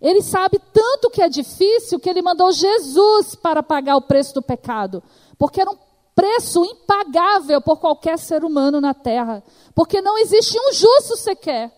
Ele 0.00 0.22
sabe 0.22 0.60
tanto 0.72 1.10
que 1.10 1.20
é 1.20 1.28
difícil 1.28 1.98
que 1.98 2.08
ele 2.08 2.22
mandou 2.22 2.52
Jesus 2.52 3.34
para 3.34 3.60
pagar 3.60 3.96
o 3.96 4.02
preço 4.02 4.34
do 4.34 4.40
pecado, 4.40 5.02
porque 5.36 5.60
era 5.60 5.68
um 5.68 5.76
preço 6.14 6.64
impagável 6.64 7.60
por 7.60 7.78
qualquer 7.78 8.16
ser 8.16 8.44
humano 8.44 8.80
na 8.80 8.94
terra, 8.94 9.42
porque 9.74 10.00
não 10.00 10.16
existe 10.16 10.56
um 10.60 10.72
justo 10.72 11.16
sequer. 11.16 11.72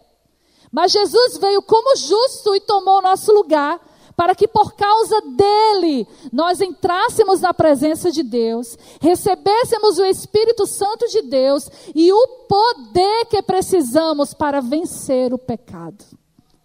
Mas 0.71 0.93
Jesus 0.93 1.39
veio 1.39 1.63
como 1.63 1.97
justo 1.97 2.55
e 2.55 2.61
tomou 2.61 2.99
o 2.99 3.03
nosso 3.03 3.33
lugar, 3.33 3.81
para 4.21 4.35
que 4.35 4.47
por 4.47 4.75
causa 4.75 5.19
dele 5.23 6.07
nós 6.31 6.61
entrássemos 6.61 7.41
na 7.41 7.55
presença 7.55 8.13
de 8.13 8.23
Deus, 8.23 8.77
recebêssemos 9.01 9.97
o 9.97 10.05
Espírito 10.05 10.67
Santo 10.67 11.09
de 11.09 11.23
Deus 11.23 11.71
e 11.95 12.13
o 12.13 12.29
poder 12.47 13.25
que 13.31 13.41
precisamos 13.41 14.35
para 14.35 14.61
vencer 14.61 15.33
o 15.33 15.39
pecado. 15.39 16.05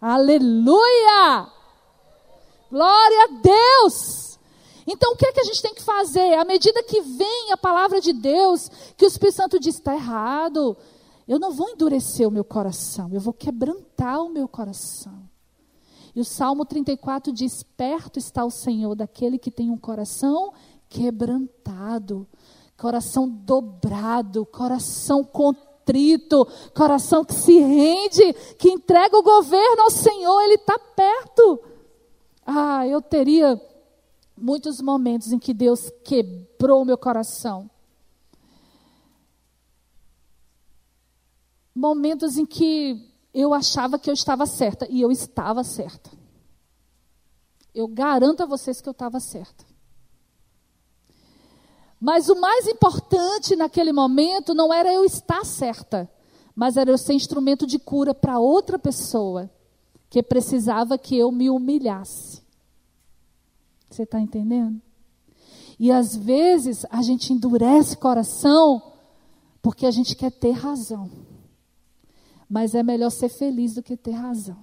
Aleluia! 0.01 1.47
Glória 2.69 3.23
a 3.23 3.27
Deus! 3.41 4.37
Então 4.85 5.13
o 5.13 5.15
que 5.15 5.25
é 5.25 5.31
que 5.31 5.39
a 5.39 5.45
gente 5.45 5.61
tem 5.61 5.73
que 5.73 5.81
fazer? 5.81 6.33
À 6.33 6.43
medida 6.43 6.83
que 6.83 6.99
vem 6.99 7.53
a 7.53 7.57
palavra 7.57 8.01
de 8.01 8.11
Deus, 8.11 8.69
que 8.97 9.05
o 9.05 9.07
Espírito 9.07 9.37
Santo 9.37 9.57
diz: 9.61 9.75
está 9.75 9.95
errado, 9.95 10.75
eu 11.25 11.39
não 11.39 11.53
vou 11.53 11.69
endurecer 11.69 12.27
o 12.27 12.31
meu 12.31 12.43
coração, 12.43 13.09
eu 13.13 13.21
vou 13.21 13.31
quebrantar 13.31 14.21
o 14.21 14.27
meu 14.27 14.45
coração. 14.45 15.24
E 16.15 16.19
o 16.21 16.25
Salmo 16.25 16.65
34 16.65 17.33
diz: 17.33 17.61
Perto 17.61 18.17
está 18.17 18.45
o 18.45 18.49
Senhor 18.49 18.95
daquele 18.95 19.37
que 19.37 19.51
tem 19.51 19.69
um 19.69 19.77
coração 19.77 20.53
quebrantado, 20.87 22.25
coração 22.77 23.27
dobrado, 23.27 24.45
coração 24.45 25.25
contrito, 25.25 26.47
coração 26.73 27.25
que 27.25 27.33
se 27.33 27.59
rende, 27.59 28.33
que 28.57 28.69
entrega 28.69 29.17
o 29.17 29.23
governo 29.23 29.81
ao 29.81 29.91
Senhor, 29.91 30.41
Ele 30.41 30.55
está 30.55 30.79
perto. 30.79 31.59
Ah, 32.45 32.87
eu 32.87 33.01
teria 33.01 33.61
muitos 34.37 34.79
momentos 34.81 35.33
em 35.33 35.39
que 35.39 35.53
Deus 35.53 35.91
quebrou 36.03 36.85
meu 36.85 36.97
coração. 36.97 37.69
Momentos 41.75 42.37
em 42.37 42.45
que 42.45 43.14
eu 43.35 43.53
achava 43.53 43.99
que 43.99 44.09
eu 44.09 44.13
estava 44.13 44.45
certa 44.45 44.87
e 44.89 45.01
eu 45.01 45.11
estava 45.11 45.61
certa. 45.61 46.09
Eu 47.73 47.85
garanto 47.85 48.41
a 48.41 48.45
vocês 48.45 48.79
que 48.79 48.87
eu 48.87 48.93
estava 48.93 49.19
certa. 49.19 49.65
Mas 51.99 52.29
o 52.29 52.39
mais 52.39 52.65
importante 52.65 53.53
naquele 53.57 53.91
momento 53.91 54.53
não 54.53 54.73
era 54.73 54.93
eu 54.93 55.03
estar 55.03 55.43
certa, 55.45 56.09
mas 56.55 56.77
era 56.77 56.89
eu 56.89 56.97
ser 56.97 57.13
instrumento 57.13 57.67
de 57.67 57.77
cura 57.77 58.13
para 58.13 58.39
outra 58.39 58.79
pessoa 58.79 59.51
que 60.09 60.23
precisava 60.23 60.97
que 60.97 61.17
eu 61.17 61.29
me 61.29 61.49
humilhasse. 61.49 62.41
Você 63.89 64.03
está 64.03 64.21
entendendo? 64.21 64.81
E 65.77 65.91
às 65.91 66.15
vezes 66.15 66.85
a 66.89 67.01
gente 67.01 67.33
endurece 67.33 67.97
coração 67.97 68.93
porque 69.61 69.85
a 69.85 69.91
gente 69.91 70.15
quer 70.15 70.31
ter 70.31 70.51
razão. 70.51 71.24
Mas 72.49 72.75
é 72.75 72.83
melhor 72.83 73.09
ser 73.09 73.29
feliz 73.29 73.73
do 73.73 73.83
que 73.83 73.97
ter 73.97 74.11
razão. 74.11 74.57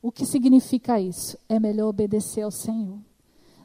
O 0.00 0.12
que 0.12 0.24
significa 0.24 1.00
isso? 1.00 1.36
É 1.48 1.58
melhor 1.58 1.88
obedecer 1.88 2.42
ao 2.42 2.50
Senhor 2.50 2.98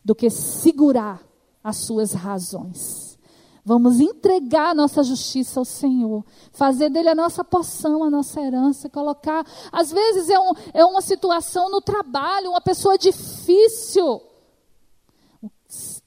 do 0.04 0.13
que 0.13 0.30
segurar 0.30 1.22
as 1.63 1.78
suas 1.78 2.13
razões. 2.13 3.18
Vamos 3.66 4.02
entregar 4.02 4.72
a 4.72 4.76
nossa 4.76 5.04
justiça 5.04 5.58
ao 5.60 5.63
Senhor, 5.63 6.26
fazer 6.52 6.89
dele 6.89 7.08
a 7.08 7.16
nossa 7.16 7.46
porção, 7.46 8.04
a 8.04 8.10
nossa 8.10 8.42
herança, 8.42 8.89
colocar. 8.89 9.46
Às 9.72 9.89
vezes 9.89 10.30
é, 10.30 10.38
um, 10.38 10.52
é 10.74 10.84
uma 10.84 11.02
situação 11.02 11.70
no 11.70 11.80
trabalho, 11.80 12.50
uma 12.50 12.60
pessoa 12.60 12.98
difícil. 12.98 14.22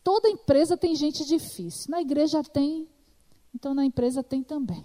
Toda 0.04 0.28
empresa 0.28 0.76
tem 0.76 0.94
gente 0.94 1.24
difícil. 1.24 1.90
Na 1.90 2.02
igreja 2.02 2.42
tem, 2.42 2.86
então 3.54 3.72
na 3.72 3.86
empresa 3.86 4.22
tem 4.22 4.42
também. 4.42 4.84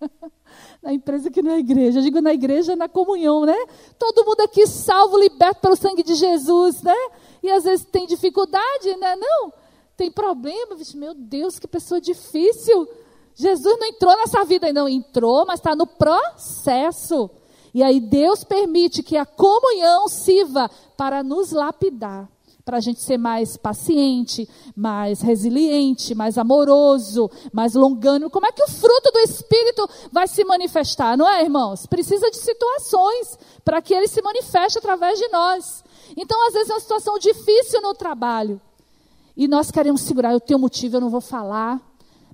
na 0.82 0.92
empresa 0.92 1.30
que 1.30 1.42
não 1.42 1.52
é 1.52 1.58
igreja. 1.58 1.98
Eu 1.98 2.02
digo 2.02 2.20
na 2.20 2.32
igreja, 2.32 2.76
na 2.76 2.88
comunhão, 2.88 3.44
né? 3.44 3.56
Todo 3.98 4.24
mundo 4.24 4.40
aqui 4.40 4.66
salvo, 4.66 5.18
liberto 5.18 5.60
pelo 5.60 5.76
sangue 5.76 6.02
de 6.02 6.14
Jesus, 6.14 6.82
né? 6.82 6.96
E 7.42 7.50
às 7.50 7.64
vezes 7.64 7.86
tem 7.86 8.06
dificuldade, 8.06 8.96
né? 8.96 9.16
Não, 9.16 9.52
tem 9.96 10.10
problema. 10.10 10.76
Meu 10.94 11.14
Deus, 11.14 11.58
que 11.58 11.66
pessoa 11.66 12.00
difícil. 12.00 12.88
Jesus 13.34 13.78
não 13.78 13.86
entrou 13.86 14.16
nessa 14.16 14.44
vida 14.44 14.66
ainda, 14.66 14.80
não 14.80 14.88
entrou, 14.88 15.46
mas 15.46 15.60
está 15.60 15.76
no 15.76 15.86
processo. 15.86 17.30
E 17.72 17.82
aí 17.82 18.00
Deus 18.00 18.42
permite 18.42 19.02
que 19.02 19.16
a 19.16 19.24
comunhão 19.24 20.08
sirva 20.08 20.68
para 20.96 21.22
nos 21.22 21.52
lapidar 21.52 22.28
para 22.68 22.76
a 22.76 22.80
gente 22.80 23.00
ser 23.00 23.16
mais 23.16 23.56
paciente, 23.56 24.46
mais 24.76 25.22
resiliente, 25.22 26.14
mais 26.14 26.36
amoroso, 26.36 27.30
mais 27.50 27.72
longânimo. 27.72 28.28
Como 28.28 28.44
é 28.44 28.52
que 28.52 28.62
o 28.62 28.68
fruto 28.68 29.10
do 29.10 29.20
Espírito 29.20 29.88
vai 30.12 30.28
se 30.28 30.44
manifestar, 30.44 31.16
não 31.16 31.26
é, 31.26 31.42
irmãos? 31.42 31.86
Precisa 31.86 32.30
de 32.30 32.36
situações 32.36 33.38
para 33.64 33.80
que 33.80 33.94
ele 33.94 34.06
se 34.06 34.20
manifeste 34.20 34.76
através 34.76 35.18
de 35.18 35.28
nós. 35.28 35.82
Então, 36.14 36.46
às 36.46 36.52
vezes, 36.52 36.68
é 36.68 36.74
uma 36.74 36.80
situação 36.80 37.18
difícil 37.18 37.80
no 37.80 37.94
trabalho. 37.94 38.60
E 39.34 39.48
nós 39.48 39.70
queremos 39.70 40.02
segurar, 40.02 40.34
eu 40.34 40.40
tenho 40.40 40.58
motivo, 40.58 40.96
eu 40.96 41.00
não 41.00 41.08
vou 41.08 41.22
falar. 41.22 41.80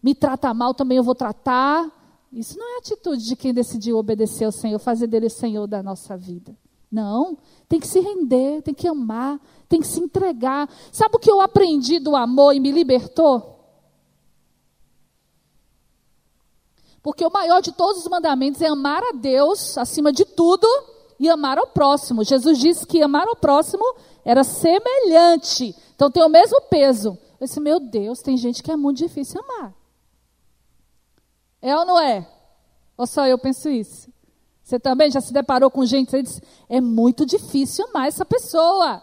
Me 0.03 0.17
trata 0.17 0.53
mal, 0.53 0.75
também 0.75 0.99
eu 0.99 1.05
vou 1.05 1.15
tratar. 1.15 1.89
Isso 2.33 2.59
não 2.59 2.75
é 2.75 2.79
atitude 2.79 3.25
de 3.25 3.37
quem 3.37 3.55
decidiu 3.55 3.99
obedecer 3.99 4.47
ao 4.47 4.51
Senhor, 4.51 4.81
fazer 4.81 5.07
dele 5.07 5.27
o 5.27 5.31
Senhor 5.31 5.69
da 5.69 5.81
nossa 5.81 6.17
vida. 6.17 6.57
Não, 6.95 7.37
tem 7.69 7.81
que 7.81 7.89
se 7.89 7.99
render, 7.99 8.63
tem 8.63 8.73
que 8.73 8.87
amar, 8.87 9.41
tem 9.69 9.81
que 9.81 9.87
se 9.89 9.99
entregar. 9.99 10.71
Sabe 10.93 11.17
o 11.17 11.19
que 11.19 11.29
eu 11.29 11.41
aprendi 11.41 11.99
do 11.99 12.15
amor 12.15 12.55
e 12.55 12.61
me 12.61 12.71
libertou? 12.71 13.59
Porque 17.03 17.27
o 17.27 17.33
maior 17.33 17.61
de 17.61 17.73
todos 17.73 18.03
os 18.03 18.09
mandamentos 18.09 18.63
é 18.63 18.69
amar 18.69 19.03
a 19.03 19.11
Deus 19.11 19.77
acima 19.77 20.13
de 20.13 20.25
tudo 20.25 20.69
e 21.19 21.29
amar 21.29 21.59
ao 21.59 21.67
próximo. 21.67 22.23
Jesus 22.23 22.59
disse 22.61 22.87
que 22.87 23.03
amar 23.03 23.27
ao 23.27 23.35
próximo 23.35 23.85
era 24.25 24.45
semelhante. 24.45 25.75
Então 25.97 26.13
tem 26.13 26.23
o 26.23 26.29
mesmo 26.29 26.61
peso. 26.71 27.19
Eu 27.41 27.47
disse, 27.49 27.59
meu 27.59 27.81
Deus, 27.81 28.21
tem 28.21 28.37
gente 28.37 28.63
que 28.63 28.71
é 28.71 28.77
muito 28.77 28.99
difícil 28.99 29.43
amar. 29.43 29.75
É 31.61 31.77
ou 31.77 31.85
não 31.85 31.99
é? 32.01 32.25
Ou 32.97 33.05
só 33.05 33.27
eu 33.27 33.37
penso 33.37 33.69
isso? 33.69 34.14
Você 34.65 34.81
também 34.81 35.11
já 35.11 35.21
se 35.21 35.31
deparou 35.31 35.71
com 35.71 35.85
gente 35.85 36.09
que 36.09 36.23
diz, 36.23 36.41
é 36.71 36.81
muito 36.81 37.27
difícil 37.27 37.87
amar 37.89 38.09
essa 38.09 38.25
pessoa. 38.25 39.03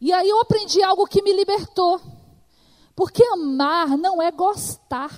E 0.00 0.10
aí 0.14 0.26
eu 0.26 0.40
aprendi 0.40 0.82
algo 0.82 1.06
que 1.06 1.22
me 1.22 1.30
libertou. 1.30 2.00
Porque 2.96 3.22
amar 3.22 3.98
não 3.98 4.22
é 4.22 4.30
gostar. 4.30 5.10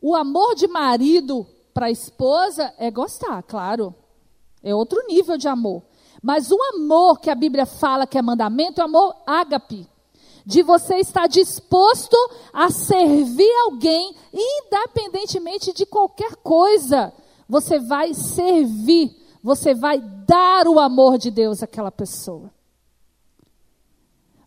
O 0.00 0.14
amor 0.14 0.54
de 0.54 0.68
marido 0.68 1.46
para 1.72 1.86
a 1.86 1.90
esposa 1.90 2.74
é 2.76 2.90
gostar, 2.90 3.42
claro. 3.44 3.94
É 4.62 4.74
outro 4.74 5.02
nível 5.06 5.38
de 5.38 5.48
amor. 5.48 5.82
Mas 6.22 6.50
o 6.50 6.58
amor 6.74 7.18
que 7.18 7.30
a 7.30 7.34
Bíblia 7.34 7.64
fala 7.64 8.06
que 8.06 8.18
é 8.18 8.22
mandamento 8.22 8.82
é 8.82 8.84
o 8.84 8.88
amor 8.88 9.16
ágape 9.26 9.88
de 10.44 10.62
você 10.62 10.96
estar 10.96 11.26
disposto 11.26 12.16
a 12.52 12.70
servir 12.70 13.50
alguém, 13.64 14.14
independentemente 14.32 15.72
de 15.72 15.86
qualquer 15.86 16.36
coisa. 16.36 17.12
Você 17.48 17.78
vai 17.78 18.12
servir, 18.12 19.16
você 19.42 19.74
vai 19.74 20.00
dar 20.26 20.68
o 20.68 20.78
amor 20.78 21.16
de 21.16 21.30
Deus 21.30 21.62
àquela 21.62 21.90
pessoa. 21.90 22.50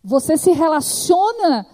Você 0.04 0.36
se 0.36 0.52
relaciona 0.52 1.66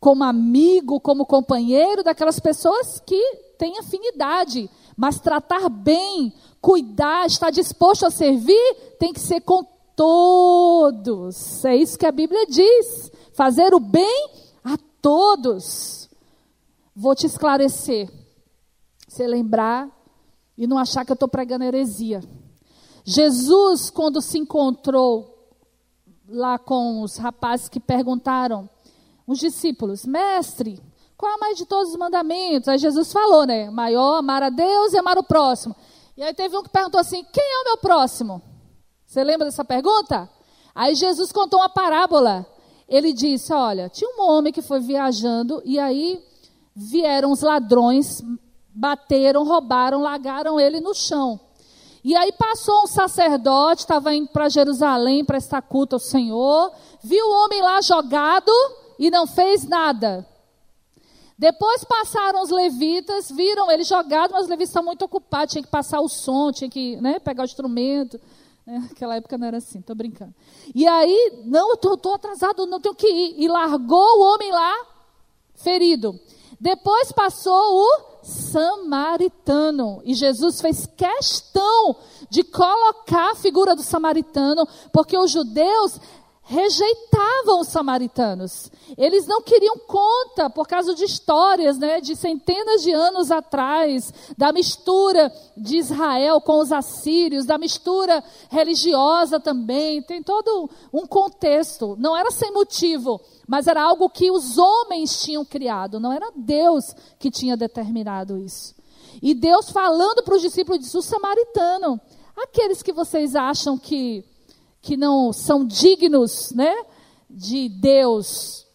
como 0.00 0.24
amigo, 0.24 0.98
como 0.98 1.26
companheiro 1.26 2.02
daquelas 2.02 2.40
pessoas 2.40 2.98
que 3.00 3.20
têm 3.58 3.78
afinidade, 3.78 4.70
mas 4.96 5.20
tratar 5.20 5.68
bem, 5.68 6.32
cuidar, 6.62 7.26
estar 7.26 7.50
disposto 7.50 8.06
a 8.06 8.10
servir, 8.10 8.96
tem 8.98 9.12
que 9.12 9.20
ser 9.20 9.42
com 9.42 9.62
todos. 9.94 11.62
É 11.66 11.76
isso 11.76 11.98
que 11.98 12.06
a 12.06 12.12
Bíblia 12.12 12.46
diz 12.46 13.09
fazer 13.34 13.74
o 13.74 13.80
bem 13.80 14.28
a 14.64 14.76
todos. 15.00 16.08
Vou 16.94 17.14
te 17.14 17.26
esclarecer. 17.26 18.10
Você 19.08 19.26
lembrar 19.26 19.88
e 20.56 20.66
não 20.66 20.78
achar 20.78 21.04
que 21.04 21.12
eu 21.12 21.14
estou 21.14 21.28
pregando 21.28 21.64
heresia. 21.64 22.20
Jesus, 23.04 23.90
quando 23.90 24.20
se 24.20 24.38
encontrou 24.38 25.48
lá 26.28 26.58
com 26.58 27.02
os 27.02 27.16
rapazes 27.16 27.68
que 27.68 27.80
perguntaram, 27.80 28.68
os 29.26 29.38
discípulos, 29.38 30.04
mestre, 30.04 30.80
qual 31.16 31.32
é 31.32 31.36
mais 31.38 31.58
de 31.58 31.66
todos 31.66 31.92
os 31.92 31.98
mandamentos? 31.98 32.68
Aí 32.68 32.78
Jesus 32.78 33.12
falou, 33.12 33.44
né? 33.44 33.70
Maior, 33.70 34.18
amar 34.18 34.42
a 34.42 34.50
Deus 34.50 34.92
e 34.92 34.98
amar 34.98 35.18
o 35.18 35.22
próximo. 35.22 35.74
E 36.16 36.22
aí 36.22 36.34
teve 36.34 36.56
um 36.56 36.62
que 36.62 36.68
perguntou 36.68 37.00
assim: 37.00 37.24
quem 37.32 37.44
é 37.44 37.60
o 37.62 37.64
meu 37.64 37.76
próximo? 37.78 38.42
Você 39.06 39.22
lembra 39.24 39.46
dessa 39.46 39.64
pergunta? 39.64 40.28
Aí 40.74 40.94
Jesus 40.94 41.32
contou 41.32 41.60
uma 41.60 41.68
parábola 41.68 42.46
ele 42.90 43.12
disse: 43.12 43.52
Olha, 43.52 43.88
tinha 43.88 44.10
um 44.18 44.28
homem 44.28 44.52
que 44.52 44.60
foi 44.60 44.80
viajando 44.80 45.62
e 45.64 45.78
aí 45.78 46.20
vieram 46.74 47.30
os 47.30 47.40
ladrões, 47.40 48.20
bateram, 48.74 49.44
roubaram, 49.44 50.02
largaram 50.02 50.58
ele 50.58 50.80
no 50.80 50.92
chão. 50.92 51.38
E 52.02 52.16
aí 52.16 52.32
passou 52.32 52.84
um 52.84 52.86
sacerdote, 52.86 53.82
estava 53.82 54.14
indo 54.14 54.28
para 54.28 54.48
Jerusalém 54.48 55.24
para 55.24 55.38
estar 55.38 55.62
culto 55.62 55.96
ao 55.96 56.00
Senhor, 56.00 56.72
viu 57.02 57.24
o 57.24 57.44
homem 57.44 57.60
lá 57.62 57.80
jogado 57.80 58.50
e 58.98 59.10
não 59.10 59.26
fez 59.26 59.64
nada. 59.68 60.26
Depois 61.38 61.84
passaram 61.84 62.42
os 62.42 62.50
levitas, 62.50 63.30
viram 63.30 63.70
ele 63.70 63.84
jogado, 63.84 64.32
mas 64.32 64.42
os 64.42 64.48
levitas 64.48 64.70
estavam 64.70 64.88
muito 64.88 65.04
ocupados, 65.04 65.52
tinha 65.52 65.62
que 65.62 65.70
passar 65.70 66.00
o 66.00 66.08
som, 66.08 66.50
tinha 66.52 66.68
que 66.68 66.96
né, 66.96 67.18
pegar 67.18 67.42
o 67.42 67.46
instrumento. 67.46 68.20
Naquela 68.66 69.16
época 69.16 69.36
não 69.36 69.46
era 69.46 69.56
assim, 69.56 69.80
estou 69.80 69.96
brincando. 69.96 70.34
E 70.74 70.86
aí, 70.86 71.42
não, 71.44 71.70
eu 71.70 71.74
estou 71.74 72.14
atrasado, 72.14 72.66
não 72.66 72.80
tenho 72.80 72.94
que 72.94 73.08
ir. 73.08 73.34
E 73.38 73.48
largou 73.48 74.18
o 74.18 74.22
homem 74.22 74.52
lá, 74.52 74.74
ferido. 75.54 76.18
Depois 76.60 77.10
passou 77.10 77.52
o 77.52 78.20
samaritano. 78.22 80.02
E 80.04 80.14
Jesus 80.14 80.60
fez 80.60 80.86
questão 80.86 81.96
de 82.28 82.44
colocar 82.44 83.32
a 83.32 83.34
figura 83.34 83.74
do 83.74 83.82
samaritano, 83.82 84.66
porque 84.92 85.16
os 85.16 85.30
judeus 85.30 85.98
rejeitavam 86.50 87.60
os 87.60 87.68
samaritanos. 87.68 88.72
Eles 88.98 89.24
não 89.24 89.40
queriam 89.40 89.78
conta 89.86 90.50
por 90.50 90.66
causa 90.66 90.92
de 90.96 91.04
histórias, 91.04 91.78
né, 91.78 92.00
de 92.00 92.16
centenas 92.16 92.82
de 92.82 92.90
anos 92.90 93.30
atrás, 93.30 94.12
da 94.36 94.52
mistura 94.52 95.32
de 95.56 95.76
Israel 95.76 96.40
com 96.40 96.58
os 96.58 96.72
assírios, 96.72 97.46
da 97.46 97.56
mistura 97.56 98.24
religiosa 98.48 99.38
também. 99.38 100.02
Tem 100.02 100.24
todo 100.24 100.68
um 100.92 101.06
contexto. 101.06 101.96
Não 102.00 102.16
era 102.16 102.32
sem 102.32 102.52
motivo, 102.52 103.20
mas 103.46 103.68
era 103.68 103.80
algo 103.80 104.10
que 104.10 104.28
os 104.28 104.58
homens 104.58 105.22
tinham 105.22 105.44
criado. 105.44 106.00
Não 106.00 106.12
era 106.12 106.32
Deus 106.34 106.96
que 107.20 107.30
tinha 107.30 107.56
determinado 107.56 108.36
isso. 108.36 108.74
E 109.22 109.34
Deus 109.34 109.70
falando 109.70 110.24
para 110.24 110.34
os 110.34 110.42
discípulos 110.42 110.80
disse: 110.80 110.98
o 110.98 111.02
samaritano, 111.02 112.00
aqueles 112.36 112.82
que 112.82 112.92
vocês 112.92 113.36
acham 113.36 113.78
que 113.78 114.24
que 114.80 114.96
não 114.96 115.32
são 115.32 115.64
dignos, 115.64 116.52
né, 116.52 116.74
de 117.28 117.68
Deus. 117.68 118.66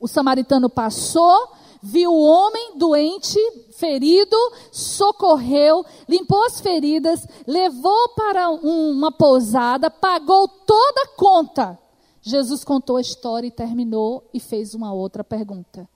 O 0.00 0.08
samaritano 0.08 0.68
passou, 0.68 1.48
viu 1.82 2.12
o 2.12 2.22
homem 2.22 2.76
doente, 2.76 3.38
ferido, 3.72 4.36
socorreu, 4.72 5.84
limpou 6.08 6.44
as 6.44 6.60
feridas, 6.60 7.26
levou 7.46 8.08
para 8.10 8.50
uma 8.50 9.12
pousada, 9.12 9.90
pagou 9.90 10.48
toda 10.48 11.02
a 11.02 11.16
conta. 11.16 11.78
Jesus 12.20 12.64
contou 12.64 12.96
a 12.96 13.00
história 13.00 13.46
e 13.46 13.52
terminou 13.52 14.28
e 14.34 14.40
fez 14.40 14.74
uma 14.74 14.92
outra 14.92 15.22
pergunta. 15.22 15.88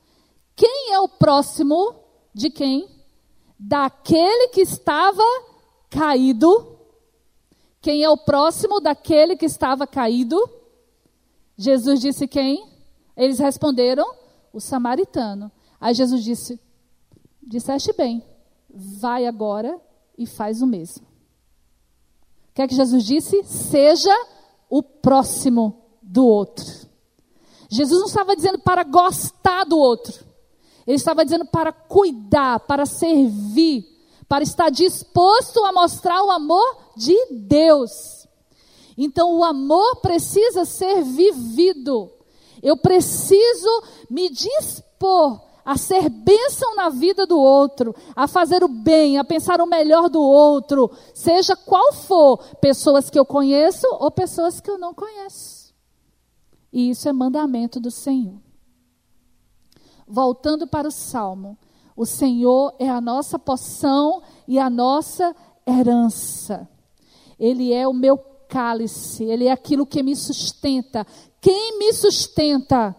Quem 0.54 0.92
é 0.92 1.00
o 1.00 1.08
próximo 1.08 1.94
de 2.32 2.50
quem? 2.50 2.88
Daquele 3.58 4.48
que 4.48 4.60
estava 4.60 5.22
caído 5.90 6.79
quem 7.80 8.04
é 8.04 8.10
o 8.10 8.16
próximo 8.16 8.80
daquele 8.80 9.36
que 9.36 9.46
estava 9.46 9.86
caído? 9.86 10.36
Jesus 11.56 12.00
disse 12.00 12.28
quem? 12.28 12.68
Eles 13.16 13.38
responderam: 13.38 14.04
o 14.52 14.60
samaritano. 14.60 15.50
Aí 15.80 15.94
Jesus 15.94 16.22
disse: 16.22 16.60
Disseste 17.42 17.92
bem, 17.92 18.22
vai 18.68 19.26
agora 19.26 19.80
e 20.16 20.26
faz 20.26 20.60
o 20.62 20.66
mesmo. 20.66 21.06
O 22.50 22.54
que 22.54 22.62
é 22.62 22.68
que 22.68 22.74
Jesus 22.74 23.04
disse? 23.04 23.42
Seja 23.44 24.14
o 24.68 24.82
próximo 24.82 25.82
do 26.02 26.26
outro. 26.26 26.66
Jesus 27.68 28.00
não 28.00 28.08
estava 28.08 28.34
dizendo 28.34 28.58
para 28.58 28.82
gostar 28.82 29.64
do 29.64 29.78
outro. 29.78 30.28
Ele 30.86 30.96
estava 30.96 31.24
dizendo 31.24 31.46
para 31.46 31.72
cuidar, 31.72 32.60
para 32.60 32.84
servir, 32.84 33.86
para 34.30 34.44
estar 34.44 34.70
disposto 34.70 35.64
a 35.64 35.72
mostrar 35.72 36.22
o 36.22 36.30
amor 36.30 36.76
de 36.96 37.16
Deus. 37.32 38.28
Então 38.96 39.36
o 39.36 39.42
amor 39.42 39.96
precisa 39.96 40.64
ser 40.64 41.02
vivido. 41.02 42.08
Eu 42.62 42.76
preciso 42.76 43.82
me 44.08 44.30
dispor 44.30 45.40
a 45.64 45.76
ser 45.76 46.08
bênção 46.08 46.76
na 46.76 46.90
vida 46.90 47.26
do 47.26 47.40
outro, 47.40 47.92
a 48.14 48.28
fazer 48.28 48.62
o 48.62 48.68
bem, 48.68 49.18
a 49.18 49.24
pensar 49.24 49.60
o 49.60 49.66
melhor 49.66 50.08
do 50.08 50.22
outro, 50.22 50.88
seja 51.12 51.56
qual 51.56 51.92
for, 51.92 52.38
pessoas 52.60 53.10
que 53.10 53.18
eu 53.18 53.26
conheço 53.26 53.84
ou 53.98 54.12
pessoas 54.12 54.60
que 54.60 54.70
eu 54.70 54.78
não 54.78 54.94
conheço. 54.94 55.74
E 56.72 56.90
isso 56.90 57.08
é 57.08 57.12
mandamento 57.12 57.80
do 57.80 57.90
Senhor. 57.90 58.40
Voltando 60.06 60.68
para 60.68 60.86
o 60.86 60.92
Salmo, 60.92 61.58
o 62.00 62.06
Senhor 62.06 62.74
é 62.78 62.88
a 62.88 62.98
nossa 62.98 63.38
poção 63.38 64.22
e 64.48 64.58
a 64.58 64.70
nossa 64.70 65.36
herança. 65.66 66.66
Ele 67.38 67.74
é 67.74 67.86
o 67.86 67.92
meu 67.92 68.16
cálice, 68.48 69.24
ele 69.24 69.44
é 69.44 69.52
aquilo 69.52 69.84
que 69.84 70.02
me 70.02 70.16
sustenta. 70.16 71.06
Quem 71.42 71.78
me 71.78 71.92
sustenta? 71.92 72.96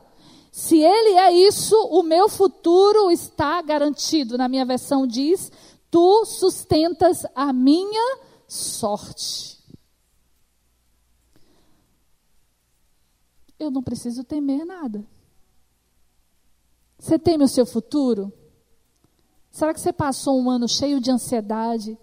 Se 0.52 0.78
ele 0.78 1.18
é 1.18 1.32
isso, 1.32 1.76
o 1.88 2.04
meu 2.04 2.30
futuro 2.30 3.10
está 3.10 3.60
garantido. 3.64 4.38
Na 4.38 4.48
minha 4.48 4.68
versão 4.68 5.08
diz: 5.08 5.52
Tu 5.90 6.26
sustentas 6.26 7.26
a 7.34 7.52
minha 7.52 8.20
sorte. 8.48 9.58
Eu 13.58 13.72
não 13.72 13.82
preciso 13.82 14.24
temer 14.24 14.64
nada. 14.64 15.04
Você 17.00 17.18
teme 17.18 17.44
o 17.44 17.48
seu 17.48 17.66
futuro? 17.66 18.32
Será 19.52 19.74
que 19.74 19.82
você 19.82 19.92
passou 19.92 20.40
um 20.40 20.50
ano 20.50 20.68
cheio 20.68 21.02
de 21.02 21.12
ansiedade? 21.12 21.98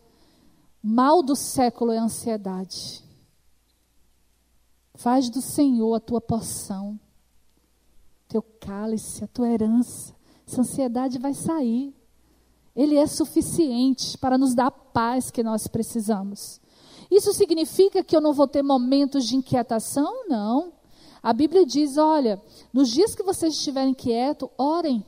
Mal 0.82 1.22
do 1.22 1.34
século 1.34 1.90
é 1.90 1.98
ansiedade. 1.98 3.02
Faz 4.94 5.30
do 5.30 5.40
Senhor 5.40 5.94
a 5.94 6.00
tua 6.00 6.20
porção, 6.20 6.98
teu 8.28 8.42
cálice, 8.42 9.24
a 9.24 9.28
tua 9.28 9.48
herança. 9.48 10.14
Essa 10.46 10.60
ansiedade 10.60 11.18
vai 11.18 11.32
sair. 11.32 11.94
Ele 12.76 12.96
é 12.96 13.06
suficiente 13.06 14.18
para 14.18 14.36
nos 14.36 14.54
dar 14.54 14.66
a 14.66 14.70
paz 14.70 15.30
que 15.30 15.42
nós 15.42 15.66
precisamos. 15.66 16.60
Isso 17.10 17.32
significa 17.32 18.04
que 18.04 18.14
eu 18.14 18.20
não 18.20 18.32
vou 18.32 18.46
ter 18.46 18.62
momentos 18.62 19.26
de 19.26 19.36
inquietação? 19.36 20.28
Não. 20.28 20.72
A 21.22 21.32
Bíblia 21.32 21.64
diz: 21.64 21.96
olha, 21.96 22.40
nos 22.72 22.90
dias 22.90 23.14
que 23.14 23.22
vocês 23.22 23.54
estiverem 23.54 23.94
quietos, 23.94 24.48
orem. 24.58 25.04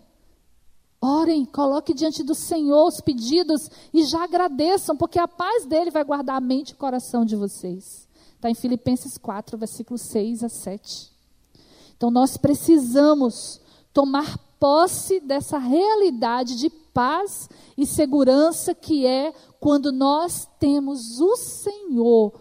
Orem, 1.02 1.46
coloque 1.46 1.94
diante 1.94 2.22
do 2.22 2.34
Senhor 2.34 2.86
os 2.86 3.00
pedidos 3.00 3.70
e 3.92 4.04
já 4.04 4.24
agradeçam, 4.24 4.94
porque 4.94 5.18
a 5.18 5.26
paz 5.26 5.64
dele 5.64 5.90
vai 5.90 6.04
guardar 6.04 6.36
a 6.36 6.40
mente 6.40 6.70
e 6.70 6.74
o 6.74 6.76
coração 6.76 7.24
de 7.24 7.34
vocês. 7.34 8.06
Está 8.34 8.50
em 8.50 8.54
Filipenses 8.54 9.16
4, 9.16 9.56
versículos 9.56 10.02
6 10.02 10.44
a 10.44 10.48
7. 10.50 11.10
Então 11.96 12.10
nós 12.10 12.36
precisamos 12.36 13.60
tomar 13.94 14.38
posse 14.58 15.20
dessa 15.20 15.56
realidade 15.56 16.56
de 16.56 16.68
paz 16.68 17.48
e 17.78 17.86
segurança 17.86 18.74
que 18.74 19.06
é 19.06 19.32
quando 19.58 19.90
nós 19.90 20.46
temos 20.58 21.18
o 21.18 21.34
Senhor, 21.36 22.32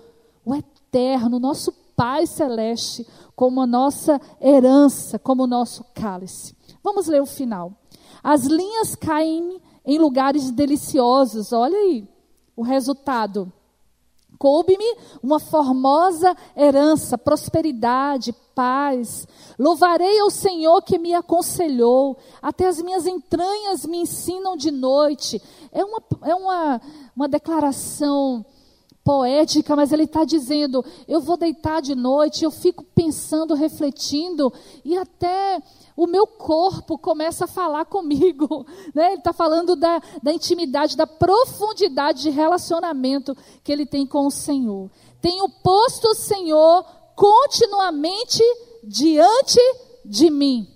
o 0.44 0.54
eterno, 0.54 1.40
nosso 1.40 1.72
Pai 1.96 2.26
celeste, 2.26 3.06
como 3.36 3.62
a 3.62 3.68
nossa 3.68 4.22
herança, 4.42 5.20
como 5.20 5.44
o 5.44 5.48
nosso 5.48 5.84
cálice. 5.94 6.56
Vamos 6.82 7.08
ler 7.08 7.22
o 7.22 7.26
final. 7.26 7.74
As 8.24 8.46
linhas 8.46 8.96
caem 8.96 9.62
em 9.86 9.98
lugares 9.98 10.52
deliciosos. 10.52 11.52
Olha 11.54 11.78
aí 11.78 12.08
o 12.56 12.62
resultado. 12.62 13.52
Coube-me 14.38 14.96
uma 15.22 15.40
formosa 15.40 16.36
herança, 16.56 17.18
prosperidade, 17.18 18.34
paz. 18.56 19.28
Louvarei 19.58 20.20
ao 20.20 20.30
Senhor 20.30 20.82
que 20.82 20.98
me 20.98 21.14
aconselhou. 21.14 22.18
Até 22.42 22.68
as 22.68 22.82
minhas 22.82 23.06
entranhas 23.06 23.86
me 23.86 23.98
ensinam 23.98 24.56
de 24.56 24.72
noite. 24.72 25.42
É 25.72 25.84
uma, 25.84 26.02
é 26.24 26.36
uma, 26.36 26.82
uma 27.16 27.28
declaração 27.28 28.46
poética, 29.10 29.76
mas 29.76 29.92
ele 29.92 30.04
está 30.04 30.24
dizendo: 30.24 30.86
eu 31.08 31.20
vou 31.20 31.36
deitar 31.36 31.82
de 31.82 31.96
noite, 31.96 32.44
eu 32.44 32.52
fico 32.52 32.84
pensando, 32.84 33.56
refletindo, 33.56 34.54
e 34.86 34.96
até 34.96 35.60
o 35.98 36.06
meu 36.06 36.28
corpo 36.28 36.96
começa 36.96 37.46
a 37.46 37.48
falar 37.48 37.86
comigo. 37.86 38.68
Né? 38.94 39.08
Ele 39.08 39.16
está 39.16 39.32
falando 39.32 39.76
da, 39.76 40.02
da 40.22 40.34
intimidade, 40.34 40.98
da 40.98 41.06
profundidade 41.06 42.24
de 42.24 42.30
relacionamento 42.30 43.36
que 43.64 43.72
ele 43.72 43.86
tem 43.86 44.06
com 44.06 44.26
o 44.26 44.32
Senhor. 44.32 44.90
Tenho 45.22 45.48
posto 45.64 46.10
o 46.10 46.16
Senhor 46.16 46.84
continuamente 47.16 48.42
diante 48.84 49.60
de 50.04 50.30
mim. 50.30 50.68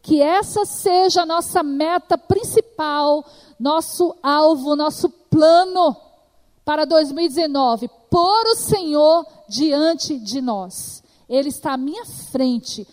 Que 0.00 0.22
essa 0.22 0.64
seja 0.64 1.22
a 1.22 1.26
nossa 1.26 1.62
meta 1.62 2.16
principal, 2.16 3.24
nosso 3.58 4.14
alvo, 4.22 4.74
nosso 4.74 5.08
plano 5.08 6.03
para 6.64 6.84
2019. 6.84 7.88
Pôr 8.10 8.46
o 8.46 8.56
Senhor 8.56 9.26
diante 9.48 10.18
de 10.18 10.40
nós. 10.40 11.02
Ele 11.28 11.48
está 11.48 11.72
à 11.72 11.76
minha 11.76 12.04
frente 12.04 12.86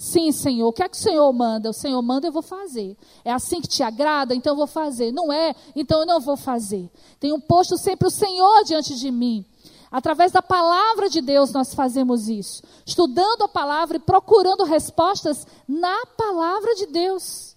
Sim, 0.00 0.32
Senhor, 0.32 0.66
o 0.66 0.72
que 0.72 0.82
é 0.82 0.88
que 0.88 0.96
o 0.96 0.98
Senhor 0.98 1.30
manda? 1.30 1.68
O 1.68 1.74
Senhor 1.74 2.00
manda, 2.00 2.26
eu 2.26 2.32
vou 2.32 2.40
fazer. 2.40 2.96
É 3.22 3.30
assim 3.30 3.60
que 3.60 3.68
te 3.68 3.82
agrada? 3.82 4.34
Então 4.34 4.54
eu 4.54 4.56
vou 4.56 4.66
fazer. 4.66 5.12
Não 5.12 5.30
é? 5.30 5.54
Então 5.76 6.00
eu 6.00 6.06
não 6.06 6.18
vou 6.18 6.38
fazer. 6.38 6.90
Tenho 7.20 7.38
posto 7.38 7.76
sempre 7.76 8.08
o 8.08 8.10
Senhor 8.10 8.64
diante 8.64 8.98
de 8.98 9.10
mim. 9.10 9.44
Através 9.90 10.32
da 10.32 10.40
palavra 10.40 11.10
de 11.10 11.20
Deus 11.20 11.52
nós 11.52 11.74
fazemos 11.74 12.30
isso. 12.30 12.62
Estudando 12.86 13.42
a 13.42 13.48
palavra 13.48 13.98
e 13.98 14.00
procurando 14.00 14.64
respostas 14.64 15.46
na 15.68 16.06
palavra 16.16 16.74
de 16.76 16.86
Deus. 16.86 17.54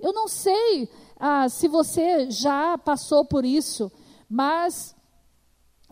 Eu 0.00 0.12
não 0.12 0.26
sei 0.26 0.90
ah, 1.16 1.48
se 1.48 1.68
você 1.68 2.28
já 2.28 2.76
passou 2.76 3.24
por 3.24 3.44
isso, 3.44 3.88
mas 4.28 4.94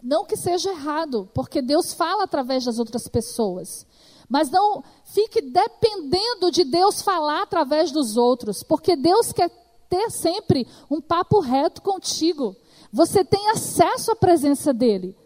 não 0.03 0.25
que 0.25 0.37
seja 0.37 0.71
errado, 0.71 1.31
porque 1.35 1.63
Deus 1.63 1.95
fala 1.95 2.25
através 2.25 2.65
das 2.65 2.79
outras 2.79 3.09
pessoas. 3.09 3.87
Mas 4.29 4.51
não 4.51 4.83
fique 5.05 5.41
dependendo 5.41 6.51
de 6.51 6.65
Deus 6.65 7.01
falar 7.01 7.43
através 7.43 7.91
dos 7.91 8.17
outros, 8.17 8.63
porque 8.63 8.97
Deus 8.97 9.33
quer 9.33 9.51
ter 9.89 10.11
sempre 10.11 10.67
um 10.91 11.01
papo 11.01 11.41
reto 11.41 11.81
contigo. 11.81 12.57
Você 12.93 13.25
tem 13.25 13.51
acesso 13.51 14.13
à 14.13 14.17
presença 14.17 14.73
dele. 14.73 15.17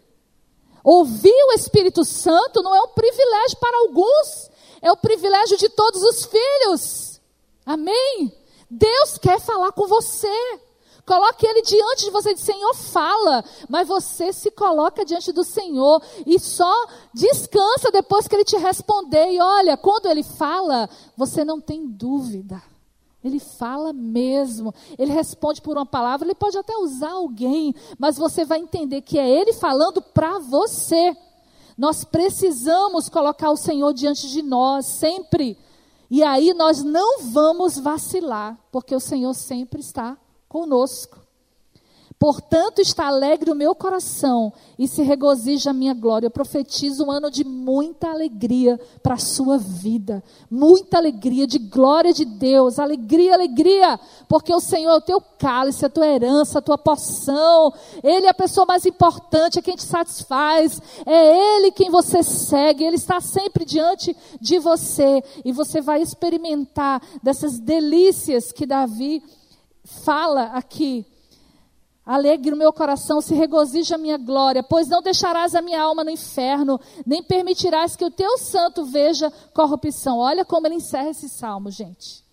Ouvir 0.83 1.43
o 1.49 1.53
Espírito 1.53 2.03
Santo 2.03 2.61
não 2.63 2.73
é 2.73 2.81
um 2.81 2.89
privilégio 2.89 3.57
para 3.59 3.77
alguns, 3.79 4.49
é 4.81 4.91
o 4.91 4.97
privilégio 4.97 5.57
de 5.57 5.69
todos 5.69 6.01
os 6.01 6.25
filhos. 6.25 7.21
Amém? 7.65 8.33
Deus 8.69 9.17
quer 9.17 9.39
falar 9.39 9.71
com 9.73 9.87
você. 9.87 10.61
Coloque 11.05 11.45
ele 11.45 11.61
diante 11.61 12.05
de 12.05 12.11
você 12.11 12.33
diz, 12.33 12.43
Senhor, 12.43 12.73
fala. 12.75 13.43
Mas 13.67 13.87
você 13.87 14.31
se 14.31 14.51
coloca 14.51 15.05
diante 15.05 15.31
do 15.31 15.43
Senhor 15.43 16.01
e 16.25 16.39
só 16.39 16.87
descansa 17.13 17.91
depois 17.91 18.27
que 18.27 18.35
ele 18.35 18.45
te 18.45 18.57
responder. 18.57 19.31
E 19.31 19.39
olha, 19.39 19.77
quando 19.77 20.07
ele 20.07 20.23
fala, 20.23 20.89
você 21.17 21.43
não 21.43 21.59
tem 21.59 21.87
dúvida. 21.87 22.61
Ele 23.23 23.39
fala 23.39 23.93
mesmo. 23.93 24.73
Ele 24.97 25.11
responde 25.11 25.61
por 25.61 25.77
uma 25.77 25.85
palavra. 25.85 26.25
Ele 26.25 26.35
pode 26.35 26.57
até 26.57 26.75
usar 26.77 27.11
alguém, 27.11 27.73
mas 27.97 28.17
você 28.17 28.43
vai 28.45 28.59
entender 28.59 29.01
que 29.01 29.17
é 29.17 29.29
ele 29.29 29.53
falando 29.53 30.01
para 30.01 30.39
você. 30.39 31.15
Nós 31.77 32.03
precisamos 32.03 33.09
colocar 33.09 33.51
o 33.51 33.57
Senhor 33.57 33.93
diante 33.93 34.29
de 34.29 34.41
nós, 34.41 34.85
sempre. 34.85 35.57
E 36.09 36.21
aí 36.23 36.53
nós 36.53 36.83
não 36.83 37.21
vamos 37.21 37.79
vacilar, 37.79 38.57
porque 38.71 38.93
o 38.93 38.99
Senhor 38.99 39.33
sempre 39.33 39.79
está 39.79 40.17
conosco. 40.51 41.17
Portanto, 42.19 42.79
está 42.79 43.07
alegre 43.07 43.49
o 43.49 43.55
meu 43.55 43.73
coração 43.73 44.53
e 44.77 44.87
se 44.87 45.01
regozija 45.01 45.71
a 45.71 45.73
minha 45.73 45.93
glória. 45.93 46.27
Eu 46.27 46.31
profetizo 46.31 47.05
um 47.05 47.09
ano 47.09 47.31
de 47.31 47.43
muita 47.43 48.11
alegria 48.11 48.79
para 49.01 49.15
a 49.15 49.17
sua 49.17 49.57
vida. 49.57 50.23
Muita 50.47 50.97
alegria, 50.97 51.47
de 51.47 51.57
glória 51.57 52.13
de 52.13 52.23
Deus. 52.23 52.77
Alegria, 52.77 53.33
alegria. 53.33 53.99
Porque 54.27 54.53
o 54.53 54.59
Senhor 54.59 54.91
é 54.91 54.97
o 54.97 55.01
teu 55.01 55.19
cálice, 55.39 55.83
a 55.83 55.89
tua 55.89 56.05
herança, 56.05 56.59
a 56.59 56.61
tua 56.61 56.77
porção. 56.77 57.73
Ele 58.03 58.27
é 58.27 58.29
a 58.29 58.35
pessoa 58.35 58.67
mais 58.67 58.85
importante, 58.85 59.57
é 59.57 59.61
quem 59.63 59.75
te 59.75 59.83
satisfaz. 59.83 60.79
É 61.07 61.55
Ele 61.55 61.71
quem 61.71 61.89
você 61.89 62.21
segue. 62.21 62.83
Ele 62.83 62.97
está 62.97 63.19
sempre 63.19 63.65
diante 63.65 64.15
de 64.39 64.59
você. 64.59 65.23
E 65.43 65.51
você 65.51 65.81
vai 65.81 66.03
experimentar 66.03 67.01
dessas 67.23 67.57
delícias 67.57 68.51
que 68.51 68.67
Davi 68.67 69.23
fala 70.03 70.43
aqui. 70.53 71.05
Alegre 72.03 72.53
o 72.53 72.57
meu 72.57 72.73
coração, 72.73 73.21
se 73.21 73.35
regozija 73.35 73.95
a 73.95 73.97
minha 73.97 74.17
glória, 74.17 74.63
pois 74.63 74.87
não 74.87 75.01
deixarás 75.01 75.53
a 75.53 75.61
minha 75.61 75.81
alma 75.81 76.03
no 76.03 76.09
inferno, 76.09 76.79
nem 77.05 77.21
permitirás 77.21 77.95
que 77.95 78.03
o 78.03 78.09
teu 78.09 78.37
santo 78.39 78.83
veja 78.85 79.31
corrupção. 79.53 80.17
Olha 80.17 80.43
como 80.43 80.65
ele 80.65 80.75
encerra 80.75 81.09
esse 81.09 81.29
salmo, 81.29 81.69
gente. 81.69 82.23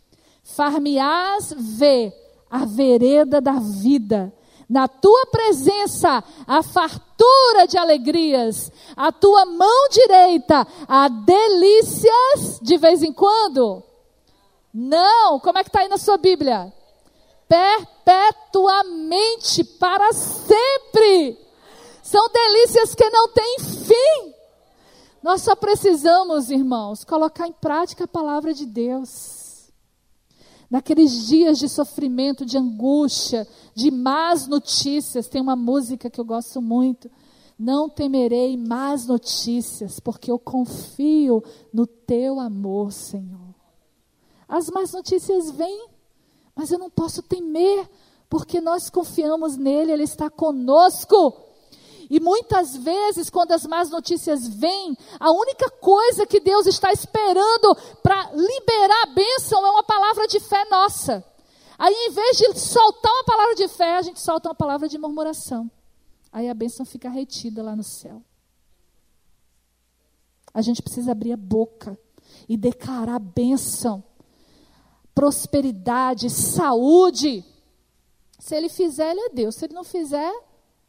Far-me-ás 0.43 1.55
ver 1.57 2.15
a 2.51 2.65
vereda 2.65 3.41
da 3.41 3.53
vida, 3.53 4.33
na 4.69 4.89
tua 4.89 5.27
presença 5.27 6.25
a 6.47 6.63
fartura 6.63 7.67
de 7.69 7.77
alegrias, 7.77 8.73
a 8.97 9.13
tua 9.13 9.45
mão 9.45 9.89
direita 9.91 10.67
a 10.89 11.09
delícias 11.09 12.59
de 12.63 12.79
vez 12.79 13.03
em 13.03 13.13
quando. 13.13 13.83
Não, 14.73 15.39
como 15.41 15.59
é 15.59 15.63
que 15.63 15.69
está 15.69 15.81
aí 15.81 15.89
na 15.89 15.99
sua 15.99 16.17
Bíblia? 16.17 16.73
Perpetuamente, 17.49 19.65
para 19.65 20.13
sempre. 20.13 21.37
São 22.03 22.29
delícias 22.29 22.95
que 22.95 23.11
não 23.11 23.29
têm 23.29 23.59
fim. 23.59 24.35
Nós 25.23 25.43
só 25.43 25.57
precisamos, 25.57 26.51
irmãos, 26.51 27.05
colocar 27.05 27.49
em 27.49 27.53
prática 27.53 28.05
a 28.05 28.09
palavra 28.09 28.55
de 28.55 28.65
Deus. 28.65 29.71
Naqueles 30.71 31.27
dias 31.27 31.59
de 31.59 31.69
sofrimento, 31.69 32.45
de 32.45 32.59
angústia, 32.59 33.49
de 33.75 33.91
más 33.91 34.47
notícias, 34.47 35.27
tem 35.27 35.41
uma 35.41 35.57
música 35.57 36.11
que 36.11 36.21
eu 36.21 36.25
gosto 36.25 36.61
muito. 36.61 37.11
Não 37.59 37.89
temerei 37.89 38.57
más 38.57 39.07
notícias, 39.07 39.99
porque 39.99 40.31
eu 40.31 40.39
confio 40.39 41.43
no 41.73 41.87
teu 41.87 42.39
amor, 42.39 42.93
Senhor. 42.93 43.55
As 44.47 44.71
más 44.71 44.93
notícias 44.93 45.51
vêm, 45.51 45.89
mas 46.59 46.73
eu 46.73 46.79
não 46.79 46.91
posso 46.91 47.23
temer, 47.23 47.89
porque 48.29 48.61
nós 48.61 48.91
confiamos 48.91 49.57
nele, 49.57 49.93
ele 49.93 50.03
está 50.03 50.29
conosco. 50.29 51.33
E 52.11 52.19
muitas 52.19 52.77
vezes, 52.77 53.31
quando 53.31 53.53
as 53.53 53.65
más 53.65 53.91
notícias 53.91 54.49
vêm, 54.49 54.99
a 55.21 55.31
única 55.31 55.71
coisa 55.71 56.27
que 56.27 56.41
Deus 56.41 56.67
está 56.67 56.93
esperando 56.93 57.77
para 58.03 58.33
liberar 58.33 59.03
a 59.05 59.15
bênção 59.15 59.65
é 59.65 59.71
uma 59.71 59.85
palavra 59.85 60.27
de 60.27 60.41
fé 60.41 60.65
nossa. 60.69 61.25
Aí, 61.79 61.95
em 61.95 62.11
vez 62.11 62.37
de 62.39 62.59
soltar 62.59 63.13
uma 63.13 63.25
palavra 63.25 63.55
de 63.55 63.69
fé, 63.69 63.95
a 63.95 64.03
gente 64.03 64.21
solta 64.21 64.49
uma 64.49 64.55
palavra 64.57 64.89
de 64.89 64.99
murmuração. 64.99 65.71
Aí 66.33 66.49
a 66.49 66.55
bênção 66.55 66.85
fica 66.85 67.09
retida 67.09 67.63
lá 67.63 67.77
no 67.77 67.85
céu. 67.85 68.21
A 70.53 70.61
gente 70.61 70.83
precisa 70.83 71.13
abrir 71.13 71.35
a 71.35 71.37
boca 71.37 71.97
e 72.49 72.57
declarar 72.57 73.15
a 73.15 73.21
bênção 73.21 74.03
prosperidade, 75.19 76.31
saúde. 76.31 77.45
Se 78.39 78.55
ele 78.55 78.69
fizer, 78.69 79.11
ele 79.11 79.21
é 79.23 79.29
Deus. 79.31 79.57
Se 79.57 79.65
ele 79.65 79.75
não 79.75 79.83
fizer, 79.83 80.33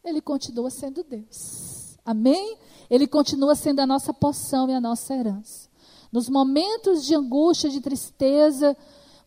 ele 0.06 0.22
continua 0.22 0.70
sendo 0.70 1.04
Deus. 1.04 1.98
Amém? 2.06 2.56
Ele 2.92 3.08
continua 3.08 3.56
sendo 3.56 3.80
a 3.80 3.88
nossa 3.88 4.14
porção 4.14 4.70
e 4.70 4.74
a 4.76 4.80
nossa 4.80 5.16
herança. 5.16 5.68
Nos 6.12 6.30
momentos 6.30 7.04
de 7.06 7.16
angústia, 7.16 7.72
de 7.72 7.82
tristeza, 7.82 8.78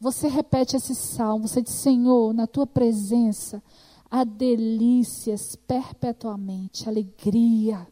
você 0.00 0.28
repete 0.28 0.76
esse 0.76 0.94
salmo. 0.94 1.48
Você 1.48 1.60
diz: 1.60 1.74
Senhor, 1.74 2.32
na 2.32 2.46
tua 2.46 2.66
presença 2.66 3.60
há 4.08 4.22
delícias 4.22 5.56
perpetuamente, 5.56 6.88
alegria. 6.88 7.88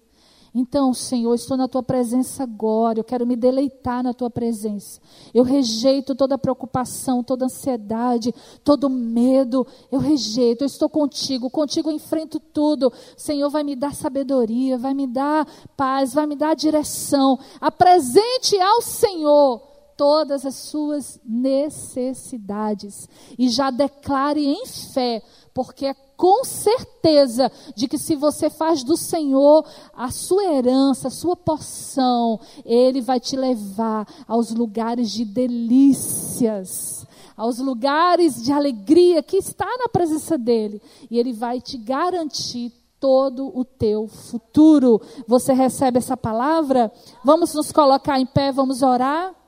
Então, 0.55 0.93
Senhor, 0.93 1.33
estou 1.35 1.57
na 1.57 1.69
tua 1.69 1.83
presença 1.83 2.43
agora, 2.43 2.99
eu 2.99 3.05
quero 3.05 3.27
me 3.27 3.37
deleitar 3.37 4.03
na 4.03 4.13
tua 4.13 4.29
presença. 4.29 5.01
Eu 5.33 5.45
rejeito 5.45 6.15
toda 6.15 6.37
preocupação, 6.37 7.23
toda 7.23 7.45
ansiedade, 7.45 8.35
todo 8.65 8.91
medo. 8.91 9.67
Eu 9.93 10.01
rejeito, 10.01 10.63
eu 10.63 10.67
estou 10.67 10.89
contigo, 10.89 11.49
contigo 11.49 11.91
eu 11.91 11.95
enfrento 11.95 12.41
tudo. 12.41 12.93
Senhor 13.17 13.49
vai 13.49 13.63
me 13.63 13.77
dar 13.77 13.95
sabedoria, 13.95 14.77
vai 14.77 14.93
me 14.93 15.07
dar 15.07 15.47
paz, 15.77 16.15
vai 16.15 16.27
me 16.27 16.35
dar 16.35 16.55
direção. 16.55 17.39
Apresente 17.61 18.59
ao 18.61 18.83
Senhor 18.83 19.71
todas 20.01 20.47
as 20.47 20.55
suas 20.55 21.21
necessidades 21.23 23.07
e 23.39 23.51
já 23.51 23.71
declare 23.71 24.47
em 24.47 24.65
fé, 24.65 25.23
porque 25.53 25.85
é 25.85 25.95
com 26.21 26.45
certeza 26.45 27.51
de 27.75 27.89
que 27.89 27.97
se 27.97 28.15
você 28.15 28.51
faz 28.51 28.85
do 28.85 28.95
Senhor 28.95 29.65
a 29.95 30.11
sua 30.11 30.45
herança, 30.53 31.09
a 31.09 31.11
sua 31.11 31.35
porção, 31.35 32.39
Ele 32.63 33.01
vai 33.01 33.19
te 33.19 33.35
levar 33.37 34.07
aos 34.29 34.51
lugares 34.51 35.11
de 35.11 35.25
delícias, 35.25 37.07
aos 37.35 37.59
lugares 37.59 38.43
de 38.43 38.53
alegria 38.53 39.23
que 39.23 39.39
está 39.39 39.65
na 39.79 39.89
presença 39.89 40.37
dEle. 40.37 40.83
E 41.11 41.19
Ele 41.19 41.33
vai 41.33 41.59
te 41.59 41.79
garantir 41.79 42.71
todo 43.01 43.51
o 43.59 43.65
teu 43.65 44.07
futuro. 44.07 45.01
Você 45.27 45.55
recebe 45.55 45.97
essa 45.97 46.19
palavra? 46.19 46.93
Vamos 47.25 47.55
nos 47.55 47.73
colocar 47.73 48.21
em 48.21 48.27
pé, 48.27 48.53
vamos 48.53 48.83
orar. 48.83 49.40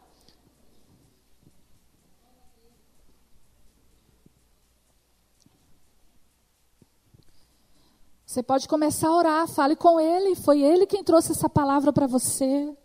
Você 8.33 8.43
pode 8.43 8.67
começar 8.67 9.09
a 9.09 9.15
orar, 9.15 9.47
fale 9.47 9.77
com 9.77 10.01
Ele, 10.01 10.35
foi 10.35 10.63
Ele 10.63 10.87
quem 10.87 11.05
trouxe 11.05 11.33
essa 11.33 11.51
palavra 11.51 11.93
para 11.93 12.07
você. 12.07 12.65
O 12.65 12.77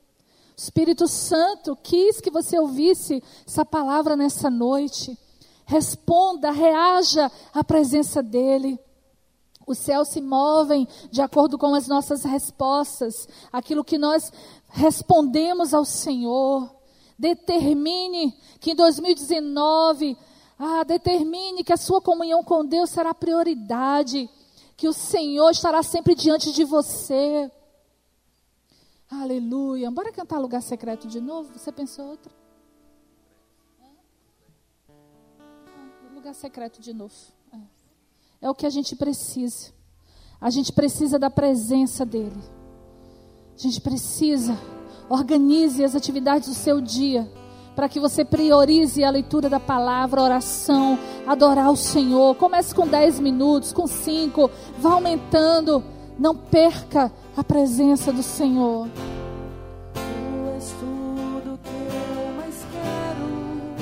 Espírito 0.58 1.08
Santo 1.08 1.74
quis 1.82 2.20
que 2.20 2.30
você 2.30 2.60
ouvisse 2.60 3.24
essa 3.48 3.64
palavra 3.64 4.18
nessa 4.18 4.50
noite. 4.50 5.18
Responda, 5.66 6.52
reaja 6.52 7.32
à 7.54 7.64
presença 7.64 8.22
dEle. 8.22 8.78
Os 9.66 9.78
céus 9.78 10.10
se 10.10 10.20
movem 10.20 10.86
de 11.10 11.22
acordo 11.22 11.58
com 11.58 11.74
as 11.74 11.88
nossas 11.88 12.26
respostas, 12.26 13.26
aquilo 13.50 13.86
que 13.86 13.98
nós 13.98 14.30
respondemos 14.68 15.74
ao 15.74 15.86
Senhor. 15.86 16.70
Determine 17.18 18.38
que 18.60 18.72
em 18.72 18.76
2019, 18.76 20.18
ah, 20.60 20.84
determine 20.84 21.64
que 21.64 21.72
a 21.72 21.78
sua 21.78 22.02
comunhão 22.02 22.44
com 22.44 22.66
Deus 22.66 22.90
será 22.90 23.14
prioridade, 23.14 24.30
que 24.78 24.88
o 24.88 24.94
Senhor 24.94 25.50
estará 25.50 25.82
sempre 25.82 26.14
diante 26.14 26.54
de 26.54 26.64
você. 26.64 27.52
Aleluia. 29.10 29.90
Bora 29.90 30.14
cantar 30.14 30.38
lugar 30.38 30.62
secreto 30.62 31.08
de 31.08 31.20
novo? 31.20 31.58
Você 31.58 31.72
pensou 31.72 32.06
outra? 32.06 32.32
Lugar 36.14 36.36
secreto 36.36 36.80
de 36.80 36.94
novo. 36.94 37.14
É. 37.52 38.46
é 38.46 38.50
o 38.50 38.54
que 38.54 38.68
a 38.68 38.70
gente 38.70 38.96
precisa. 38.96 39.74
A 40.40 40.52
gente 40.52 40.72
precisa 40.72 41.18
da 41.18 41.32
presença 41.32 42.06
dEle. 42.06 42.42
A 43.56 43.58
gente 43.58 43.82
precisa. 43.82 44.56
Organize 45.10 45.84
as 45.84 45.96
atividades 45.96 46.50
do 46.50 46.54
seu 46.54 46.80
dia 46.80 47.28
para 47.78 47.88
que 47.88 48.00
você 48.00 48.26
priorize 48.26 49.04
a 49.04 49.10
leitura 49.12 49.48
da 49.48 49.60
palavra, 49.60 50.20
a 50.20 50.24
oração, 50.24 50.98
adorar 51.28 51.72
o 51.72 51.76
Senhor. 51.76 52.34
Comece 52.34 52.74
com 52.74 52.88
10 52.88 53.20
minutos, 53.20 53.72
com 53.72 53.86
5, 53.86 54.50
vá 54.80 54.94
aumentando. 54.94 55.84
Não 56.18 56.34
perca 56.34 57.12
a 57.38 57.44
presença 57.44 58.12
do 58.12 58.24
Senhor. 58.24 58.88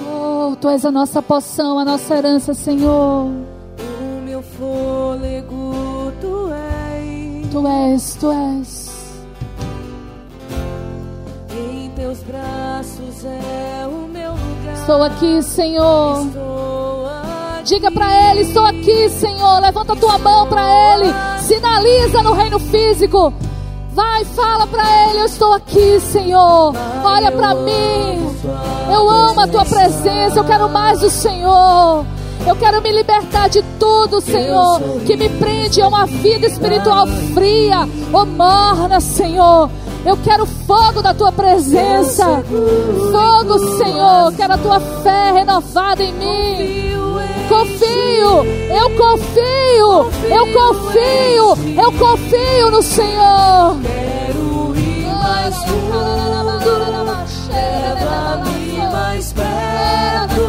Oh, 0.05 0.57
tu 0.57 0.67
és 0.67 0.83
a 0.83 0.91
nossa 0.91 1.21
poção, 1.21 1.79
a 1.79 1.85
nossa 1.85 2.17
herança, 2.17 2.53
Senhor. 2.53 3.27
O 3.29 4.21
meu 4.25 4.41
fôlego, 4.41 6.11
tu 6.19 6.49
és. 6.51 7.49
Tu 7.49 7.65
és, 7.65 8.15
tu 8.15 8.29
és. 8.29 9.15
Em 11.57 11.89
teus 11.91 12.19
braços 12.23 13.23
é. 13.23 13.84
Estou 14.85 15.01
aqui, 15.01 15.41
Senhor. 15.41 16.27
Diga 17.63 17.89
para 17.89 18.29
ele: 18.29 18.41
Estou 18.41 18.63
aqui, 18.63 19.09
Senhor. 19.09 19.59
Levanta 19.59 19.93
a 19.93 19.95
tua 19.95 20.19
mão 20.19 20.47
para 20.47 20.61
ele. 20.93 21.11
Sinaliza 21.39 22.21
no 22.21 22.33
reino 22.33 22.59
físico. 22.59 23.33
Vai, 23.89 24.23
fala 24.25 24.67
para 24.67 24.83
ele: 25.09 25.21
Eu 25.21 25.25
estou 25.25 25.53
aqui, 25.53 25.99
Senhor. 25.99 26.75
Olha 27.03 27.31
para 27.31 27.55
mim. 27.55 28.31
Eu 28.93 29.09
amo 29.09 29.41
a 29.41 29.47
tua 29.47 29.65
presença. 29.65 30.37
Eu 30.37 30.45
quero 30.45 30.69
mais 30.69 30.99
do 30.99 31.09
Senhor. 31.09 32.05
Eu 32.45 32.55
quero 32.55 32.79
me 32.79 32.91
libertar 32.91 33.49
de 33.49 33.63
tudo, 33.79 34.21
Senhor, 34.21 34.79
que 35.03 35.17
me 35.17 35.29
prende 35.29 35.81
a 35.81 35.87
uma 35.87 36.05
vida 36.05 36.45
espiritual 36.45 37.07
fria 37.33 37.89
ou 38.13 38.23
morna, 38.23 38.99
Senhor. 38.99 39.67
Eu 40.05 40.15
quero 40.17 40.45
fogo 40.45 41.01
da 41.01 41.13
tua 41.15 41.31
presença. 41.31 42.43
Fogo, 43.11 43.57
Senhor. 43.77 44.31
Quero 44.35 44.53
a 44.53 44.57
tua 44.57 44.79
fé 44.79 45.31
renovada 45.31 46.03
em 46.03 46.13
mim. 46.13 46.85
Confio, 47.49 48.45
eu 48.69 48.89
confio, 48.97 50.11
eu 50.29 50.45
confio, 50.53 51.57
eu 51.83 51.91
confio 51.93 52.71
no 52.71 52.81
Senhor. 52.83 53.77
Quero 53.81 54.75
ir 54.77 55.05
mais 55.07 55.55
fundo. 55.63 56.75
Leva-me 57.49 58.77
mais 58.91 59.33
perto. 59.33 60.41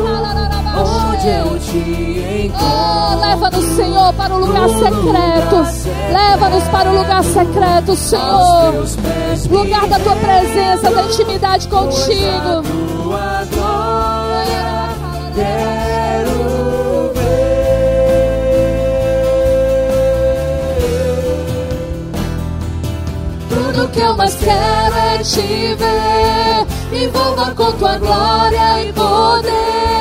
Onde 0.78 1.28
eu 1.28 1.58
te. 1.58 2.35
Oh, 2.54 3.20
Leva-nos, 3.20 3.64
Senhor, 3.76 4.12
para 4.14 4.34
o 4.34 4.38
lugar 4.38 4.68
secreto. 4.68 5.86
Leva-nos 6.12 6.64
para 6.64 6.90
o 6.90 6.96
lugar 6.96 7.24
secreto, 7.24 7.96
Senhor. 7.96 8.74
Lugar 9.50 9.86
da 9.86 9.98
tua 9.98 10.16
presença, 10.16 10.90
da 10.90 11.02
intimidade 11.02 11.68
contigo. 11.68 12.62
Tua 13.02 13.44
glória 13.52 14.76
quero 15.34 17.12
ver. 17.14 17.46
Tudo 23.48 23.88
que 23.88 24.00
eu 24.00 24.16
mais 24.16 24.34
quero 24.34 24.96
é 24.96 25.18
te 25.18 25.74
ver. 25.74 26.66
Envolva 27.04 27.54
com 27.54 27.72
tua 27.72 27.98
glória 27.98 28.84
e 28.84 28.92
poder. 28.92 29.95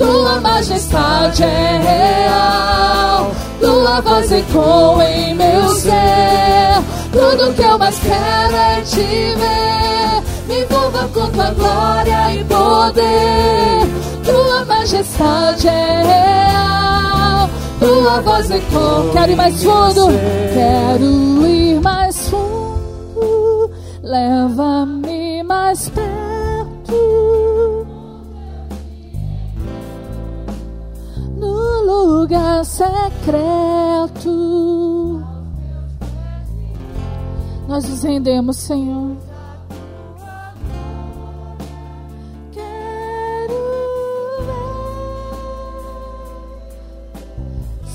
Tua 0.00 0.40
majestade 0.40 1.42
é 1.42 1.78
real. 2.26 3.30
Tua 3.60 4.00
voz 4.00 4.32
ecoa 4.32 5.04
em 5.04 5.34
meu 5.34 5.68
ser. 5.74 6.82
Tudo 7.12 7.52
que 7.52 7.60
eu 7.60 7.78
mais 7.78 7.98
quero 7.98 8.56
é 8.56 8.80
te 8.80 9.02
ver. 9.02 10.22
Me 10.48 10.62
envolva 10.62 11.06
com 11.08 11.30
tua 11.32 11.50
glória 11.50 12.34
e 12.34 12.44
poder. 12.44 14.24
Tua 14.24 14.64
majestade 14.64 15.68
é 15.68 16.02
real. 16.48 17.50
Tua 17.78 18.22
voz 18.22 18.50
ecoa. 18.50 19.12
Quero 19.12 19.32
ir 19.32 19.36
mais 19.36 19.62
fundo. 19.62 20.06
Quero 20.54 21.46
ir 21.46 21.80
mais 21.82 22.28
fundo. 22.30 23.70
Leva-me 24.02 25.42
mais 25.42 25.90
perto. 25.90 26.29
Lugar 32.30 32.64
secreto. 32.64 34.30
Nós 37.66 37.88
nos 37.88 38.04
rendemos, 38.04 38.56
Senhor. 38.56 39.16
Quero 42.52 43.52
ver. 44.46 44.54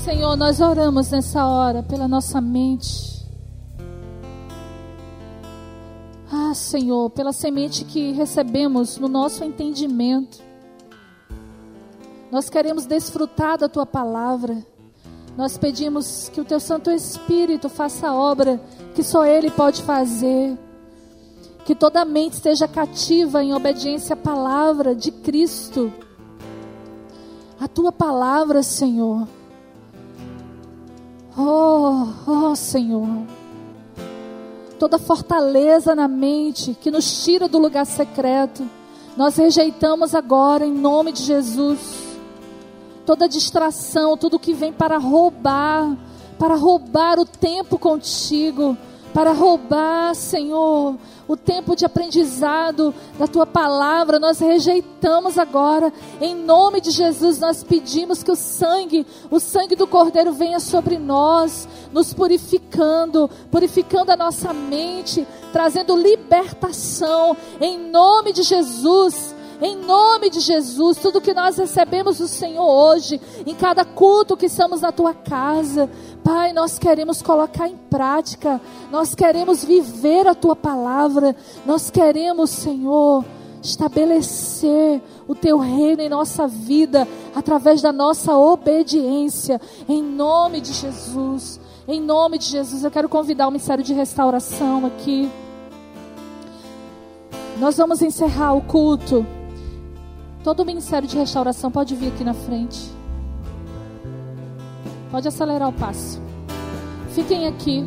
Senhor, 0.04 0.36
nós 0.36 0.60
oramos 0.60 1.10
nessa 1.10 1.46
hora 1.46 1.82
pela 1.82 2.06
nossa 2.06 2.38
mente. 2.38 3.24
Ah, 6.30 6.52
Senhor, 6.54 7.08
pela 7.08 7.32
semente 7.32 7.86
que 7.86 8.12
recebemos 8.12 8.98
no 8.98 9.08
nosso 9.08 9.42
entendimento. 9.42 10.45
Nós 12.30 12.50
queremos 12.50 12.86
desfrutar 12.86 13.56
da 13.56 13.68
tua 13.68 13.86
palavra. 13.86 14.64
Nós 15.36 15.56
pedimos 15.56 16.28
que 16.32 16.40
o 16.40 16.44
teu 16.44 16.58
Santo 16.58 16.90
Espírito 16.90 17.68
faça 17.68 18.08
a 18.08 18.14
obra 18.14 18.60
que 18.94 19.02
só 19.02 19.24
Ele 19.24 19.50
pode 19.50 19.82
fazer. 19.82 20.58
Que 21.64 21.74
toda 21.74 22.04
mente 22.04 22.34
esteja 22.34 22.66
cativa 22.66 23.42
em 23.44 23.54
obediência 23.54 24.14
à 24.14 24.16
palavra 24.16 24.94
de 24.94 25.10
Cristo. 25.10 25.92
A 27.60 27.68
tua 27.68 27.92
palavra, 27.92 28.62
Senhor. 28.62 29.28
Oh, 31.36 32.08
oh, 32.26 32.56
Senhor. 32.56 33.08
Toda 34.78 34.98
fortaleza 34.98 35.94
na 35.94 36.08
mente 36.08 36.76
que 36.80 36.90
nos 36.90 37.24
tira 37.24 37.48
do 37.48 37.58
lugar 37.58 37.86
secreto, 37.86 38.68
nós 39.16 39.36
rejeitamos 39.36 40.14
agora 40.14 40.66
em 40.66 40.72
nome 40.72 41.12
de 41.12 41.22
Jesus 41.22 42.05
toda 43.06 43.28
distração, 43.28 44.16
tudo 44.16 44.38
que 44.38 44.52
vem 44.52 44.72
para 44.72 44.98
roubar, 44.98 45.96
para 46.38 46.56
roubar 46.56 47.18
o 47.20 47.24
tempo 47.24 47.78
contigo, 47.78 48.76
para 49.14 49.32
roubar, 49.32 50.14
Senhor, 50.14 50.96
o 51.26 51.36
tempo 51.36 51.74
de 51.74 51.86
aprendizado 51.86 52.92
da 53.18 53.26
tua 53.26 53.46
palavra, 53.46 54.18
nós 54.18 54.40
rejeitamos 54.40 55.38
agora, 55.38 55.92
em 56.20 56.34
nome 56.34 56.80
de 56.80 56.90
Jesus, 56.90 57.38
nós 57.38 57.64
pedimos 57.64 58.22
que 58.22 58.30
o 58.30 58.36
sangue, 58.36 59.06
o 59.30 59.40
sangue 59.40 59.74
do 59.74 59.86
Cordeiro 59.86 60.32
venha 60.32 60.60
sobre 60.60 60.98
nós, 60.98 61.66
nos 61.92 62.12
purificando, 62.12 63.30
purificando 63.50 64.12
a 64.12 64.16
nossa 64.16 64.52
mente, 64.52 65.26
trazendo 65.52 65.96
libertação, 65.96 67.36
em 67.60 67.78
nome 67.78 68.32
de 68.32 68.42
Jesus. 68.42 69.34
Em 69.60 69.74
nome 69.74 70.28
de 70.28 70.40
Jesus, 70.40 70.98
tudo 70.98 71.20
que 71.20 71.32
nós 71.32 71.56
recebemos 71.56 72.18
do 72.18 72.28
Senhor 72.28 72.62
hoje, 72.62 73.18
em 73.46 73.54
cada 73.54 73.86
culto 73.86 74.36
que 74.36 74.46
estamos 74.46 74.82
na 74.82 74.92
tua 74.92 75.14
casa, 75.14 75.88
Pai, 76.22 76.52
nós 76.52 76.78
queremos 76.78 77.22
colocar 77.22 77.66
em 77.66 77.76
prática, 77.76 78.60
nós 78.90 79.14
queremos 79.14 79.64
viver 79.64 80.26
a 80.26 80.34
tua 80.34 80.54
palavra, 80.54 81.34
nós 81.64 81.88
queremos, 81.88 82.50
Senhor, 82.50 83.24
estabelecer 83.62 85.00
o 85.26 85.34
teu 85.34 85.58
reino 85.58 86.02
em 86.02 86.08
nossa 86.08 86.46
vida 86.46 87.08
através 87.34 87.80
da 87.80 87.92
nossa 87.92 88.36
obediência, 88.36 89.60
em 89.88 90.02
nome 90.02 90.60
de 90.60 90.72
Jesus. 90.72 91.58
Em 91.88 92.00
nome 92.00 92.36
de 92.36 92.46
Jesus, 92.46 92.84
eu 92.84 92.90
quero 92.90 93.08
convidar 93.08 93.46
o 93.46 93.50
ministério 93.50 93.82
de 93.82 93.94
restauração 93.94 94.84
aqui. 94.84 95.30
Nós 97.58 97.76
vamos 97.76 98.02
encerrar 98.02 98.52
o 98.52 98.60
culto. 98.60 99.24
Todo 100.46 100.60
o 100.60 100.64
ministério 100.64 101.08
de 101.08 101.18
restauração 101.18 101.72
pode 101.72 101.96
vir 101.96 102.12
aqui 102.12 102.22
na 102.22 102.32
frente. 102.32 102.88
Pode 105.10 105.26
acelerar 105.26 105.68
o 105.68 105.72
passo. 105.72 106.22
Fiquem 107.10 107.48
aqui, 107.48 107.84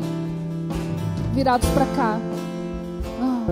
virados 1.32 1.66
para 1.70 1.86
cá. 1.96 2.20
Ah. 3.18 3.46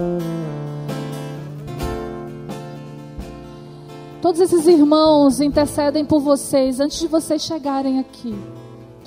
Todos 4.20 4.42
esses 4.42 4.66
irmãos 4.66 5.40
intercedem 5.40 6.04
por 6.04 6.20
vocês 6.20 6.78
antes 6.78 6.98
de 6.98 7.08
vocês 7.08 7.40
chegarem 7.40 8.00
aqui. 8.00 8.38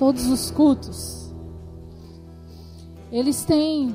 Todos 0.00 0.26
os 0.26 0.50
cultos. 0.50 1.32
Eles 3.12 3.44
têm 3.44 3.94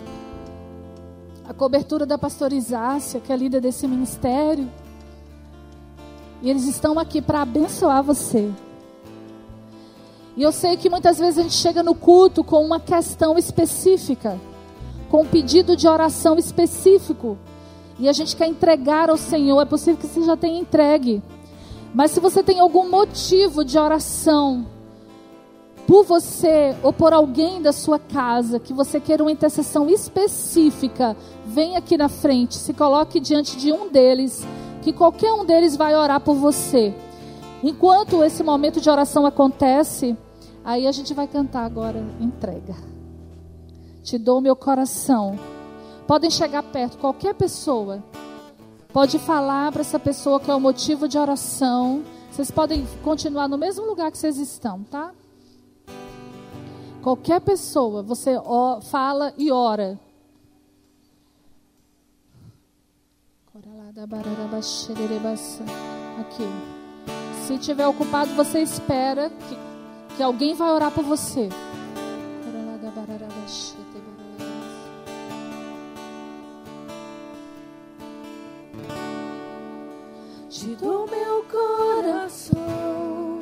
a 1.45 1.53
cobertura 1.53 2.05
da 2.05 2.17
pastorizácia, 2.17 3.19
que 3.19 3.33
é 3.33 3.35
líder 3.35 3.59
desse 3.59 3.85
ministério. 3.85 4.69
E 6.41 6.49
eles 6.49 6.67
estão 6.67 6.99
aqui 6.99 7.21
para 7.21 7.41
abençoar 7.41 8.03
você. 8.03 8.51
E 10.35 10.43
eu 10.43 10.51
sei 10.51 10.77
que 10.77 10.89
muitas 10.89 11.17
vezes 11.17 11.39
a 11.39 11.41
gente 11.41 11.55
chega 11.55 11.81
no 11.81 11.95
culto 11.95 12.43
com 12.43 12.63
uma 12.63 12.79
questão 12.79 13.37
específica, 13.37 14.39
com 15.09 15.23
um 15.23 15.25
pedido 15.25 15.75
de 15.75 15.87
oração 15.87 16.37
específico. 16.37 17.37
E 17.99 18.07
a 18.07 18.13
gente 18.13 18.35
quer 18.35 18.47
entregar 18.47 19.09
ao 19.09 19.17
Senhor. 19.17 19.59
É 19.59 19.65
possível 19.65 19.99
que 19.99 20.05
você 20.05 20.21
já 20.21 20.37
tenha 20.37 20.59
entregue. 20.59 21.23
Mas 21.93 22.11
se 22.11 22.19
você 22.19 22.43
tem 22.43 22.59
algum 22.59 22.87
motivo 22.87 23.65
de 23.65 23.79
oração, 23.79 24.67
por 25.87 26.03
você 26.03 26.75
ou 26.83 26.93
por 26.93 27.13
alguém 27.13 27.61
da 27.61 27.71
sua 27.71 27.97
casa, 27.97 28.59
que 28.59 28.73
você 28.73 28.99
queira 28.99 29.23
uma 29.23 29.31
intercessão 29.31 29.89
específica, 29.89 31.15
vem 31.45 31.77
aqui 31.77 31.97
na 31.97 32.09
frente, 32.09 32.55
se 32.55 32.73
coloque 32.73 33.19
diante 33.19 33.57
de 33.57 33.71
um 33.71 33.89
deles, 33.89 34.45
que 34.87 34.93
qualquer 34.93 35.33
um 35.33 35.43
deles 35.43 35.75
vai 35.75 35.93
orar 35.93 36.21
por 36.21 36.35
você. 36.35 36.95
Enquanto 37.61 38.23
esse 38.23 38.41
momento 38.41 38.79
de 38.79 38.89
oração 38.89 39.25
acontece, 39.25 40.15
aí 40.63 40.87
a 40.87 40.93
gente 40.93 41.13
vai 41.13 41.27
cantar 41.27 41.65
agora 41.65 42.01
entrega. 42.21 42.73
Te 44.01 44.17
dou 44.17 44.39
meu 44.39 44.55
coração. 44.55 45.37
Podem 46.07 46.31
chegar 46.31 46.63
perto, 46.63 46.97
qualquer 46.99 47.33
pessoa. 47.33 48.01
Pode 48.93 49.19
falar 49.19 49.73
para 49.73 49.81
essa 49.81 49.99
pessoa 49.99 50.39
que 50.39 50.49
é 50.49 50.55
o 50.55 50.59
motivo 50.59 51.05
de 51.05 51.17
oração. 51.17 52.03
Vocês 52.31 52.49
podem 52.49 52.87
continuar 53.03 53.49
no 53.49 53.57
mesmo 53.57 53.85
lugar 53.85 54.09
que 54.09 54.17
vocês 54.17 54.37
estão, 54.37 54.83
tá? 54.83 55.11
Qualquer 57.03 57.41
pessoa, 57.41 58.01
você 58.01 58.35
fala 58.83 59.33
e 59.37 59.51
ora. 59.51 59.99
Aqui. 66.19 66.43
Se 67.45 67.57
tiver 67.57 67.87
ocupado, 67.87 68.33
você 68.33 68.59
espera 68.59 69.29
que, 69.29 69.57
que 70.17 70.23
alguém 70.23 70.53
vai 70.53 70.71
orar 70.71 70.91
por 70.91 71.05
você. 71.05 71.47
Te 80.49 80.75
dou 80.75 81.07
meu 81.07 81.45
coração 81.45 83.39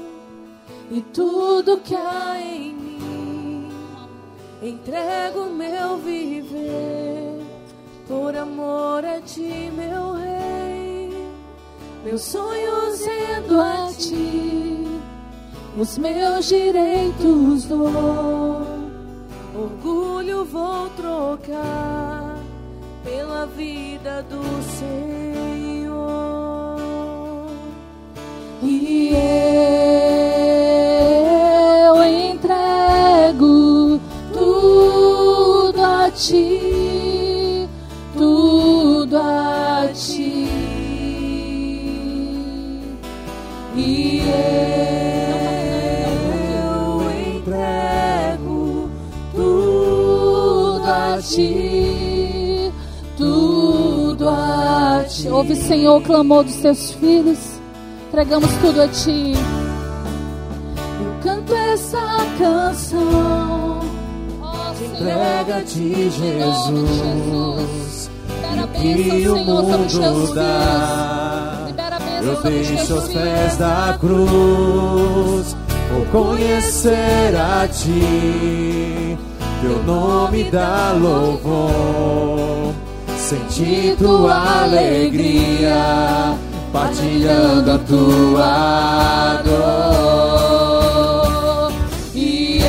e 0.91 1.01
tudo 1.01 1.79
que 1.79 1.95
há 1.95 2.39
em 2.39 2.73
mim 2.73 3.69
Entrego 4.61 5.45
meu 5.45 5.97
viver 5.97 7.45
por 8.07 8.35
amor 8.35 9.03
a 9.05 9.21
ti, 9.21 9.71
meu. 9.75 9.84
Meus 12.15 12.23
sonhos 12.27 13.01
rendo 13.05 13.59
a 13.59 13.91
ti, 13.91 14.87
os 15.77 15.97
meus 15.97 16.47
direitos 16.47 17.65
dou. 17.65 18.65
Orgulho 19.53 20.45
vou 20.45 20.87
trocar 20.91 22.39
pela 23.03 23.45
vida 23.47 24.25
do 24.29 24.41
Senhor. 24.77 25.97
E 28.63 29.09
eu 29.09 29.84
Ouve, 55.47 55.55
Senhor, 55.57 55.97
o 55.97 56.01
clamor 56.01 56.43
dos 56.43 56.55
teus 56.55 56.93
filhos. 56.93 57.37
Entregamos 58.07 58.49
tudo 58.61 58.81
a 58.81 58.87
ti. 58.87 59.33
Eu 60.99 61.21
canto 61.21 61.53
essa 61.53 62.01
canção 62.39 63.75
entrega-te, 64.95 66.09
Jesus. 66.09 68.09
E 68.81 69.29
o 69.29 69.37
mundo 69.37 70.33
dá. 70.33 71.67
Eu 72.23 72.41
deixo 72.41 72.95
aos 72.95 73.07
pés 73.07 73.57
da 73.57 73.95
cruz 73.99 75.55
por 75.89 76.07
conhecer 76.11 77.35
a 77.35 77.67
ti. 77.67 79.15
Teu 79.61 79.83
nome 79.83 80.45
dá 80.45 80.91
louvor. 80.99 82.44
Sentir 83.25 83.95
tua 83.97 84.65
alegria, 84.65 86.37
partilhando 86.71 87.71
a 87.71 87.79
tua 87.79 89.41
dor. 89.43 90.83
E 92.13 92.59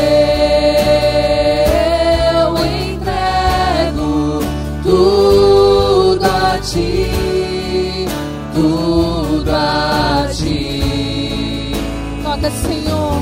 eu 2.40 2.56
entrego 2.56 4.40
tudo 4.82 6.24
a 6.24 6.58
ti, 6.62 8.06
tudo 8.54 9.50
a 9.50 10.26
ti. 10.32 11.74
Toca, 12.24 12.50
Senhor. 12.50 13.20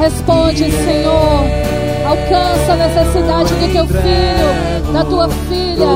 Responde, 0.00 0.68
Senhor. 0.72 1.81
Alcança 2.12 2.72
a 2.72 2.76
necessidade 2.76 3.54
do 3.54 3.72
teu 3.72 3.86
filho, 3.86 4.92
da 4.92 5.02
tua 5.02 5.26
filha. 5.30 5.88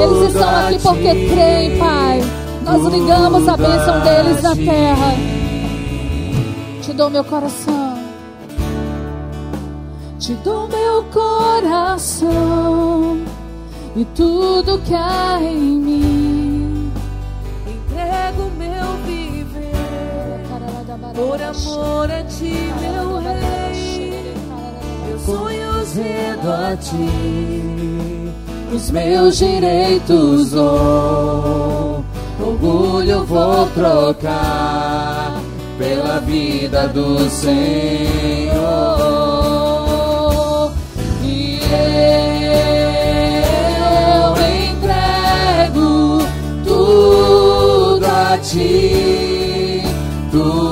Eles 0.00 0.28
estão 0.32 0.48
aqui 0.48 0.78
porque 0.78 1.26
creem, 1.28 1.76
Pai. 1.76 2.22
Nós 2.64 2.84
ligamos 2.84 3.48
a 3.48 3.56
bênção 3.56 4.00
deles 4.00 4.40
na 4.42 4.54
terra. 4.54 5.12
Te 6.82 6.92
dou 6.92 7.10
meu 7.10 7.24
coração. 7.24 7.98
Te 10.20 10.34
dou 10.34 10.68
meu 10.68 11.02
coração 11.12 12.34
e 13.96 14.04
tudo 14.14 14.78
que 14.82 14.94
há 14.94 15.40
em 15.42 15.80
mim. 15.80 16.92
Entrego 17.66 18.52
meu 18.56 18.96
viver 19.04 20.44
por 21.12 21.42
amor 21.42 22.08
a 22.08 22.22
ti, 22.22 22.72
meu. 22.80 23.13
Sonhos 25.24 25.94
Rendo 25.94 26.50
a 26.50 26.76
ti, 26.76 27.08
os 28.74 28.90
meus 28.90 29.38
direitos 29.38 30.50
dou. 30.50 32.04
orgulho 32.40 33.24
vou 33.24 33.66
trocar 33.68 35.40
pela 35.78 36.20
vida 36.20 36.88
do 36.88 37.30
Senhor. 37.30 38.52
E 41.22 41.60
eu 44.20 44.34
entrego 44.68 46.18
tudo 46.64 48.04
a 48.04 48.36
ti, 48.38 49.82
tudo 50.30 50.63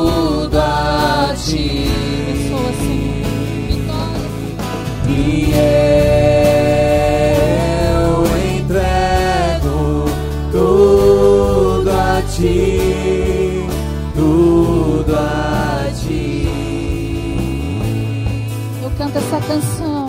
canção. 19.53 20.09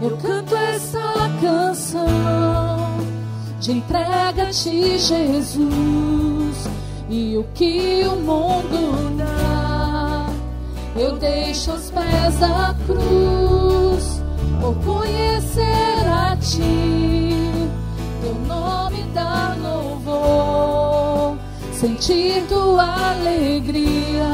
Eu 0.00 0.16
canto 0.16 0.56
essa 0.56 1.30
canção 1.40 2.06
de 3.60 3.72
entrega 3.72 4.44
a 4.44 4.50
ti, 4.50 4.98
Jesus, 4.98 6.68
e 7.08 7.36
o 7.36 7.44
que 7.54 8.02
o 8.06 8.16
mundo 8.16 9.16
dá, 9.16 10.26
eu 10.96 11.16
deixo 11.16 11.72
aos 11.72 11.90
pés 11.90 12.38
da 12.38 12.74
cruz, 12.86 14.22
por 14.60 14.74
conhecer 14.84 16.06
a 16.06 16.36
ti, 16.36 17.34
teu 18.22 18.34
nome 18.46 19.02
dá 19.14 19.56
louvor, 19.62 21.36
sentir 21.72 22.44
tua 22.48 23.10
alegria, 23.10 24.26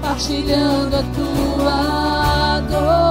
partilhando 0.00 0.96
a 0.96 1.02
tua 1.02 2.05
dor. 2.70 3.05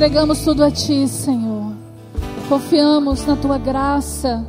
Entregamos 0.00 0.40
tudo 0.40 0.64
a 0.64 0.70
Ti, 0.70 1.06
Senhor. 1.06 1.74
Confiamos 2.48 3.26
na 3.26 3.36
Tua 3.36 3.58
graça, 3.58 4.42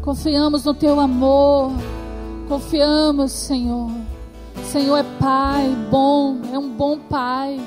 confiamos 0.00 0.62
no 0.62 0.72
Teu 0.72 1.00
amor, 1.00 1.72
confiamos, 2.48 3.32
Senhor. 3.32 3.90
Senhor 4.66 4.96
é 4.96 5.02
Pai 5.18 5.76
bom, 5.90 6.36
é 6.52 6.56
um 6.56 6.70
bom 6.70 6.96
Pai. 6.96 7.60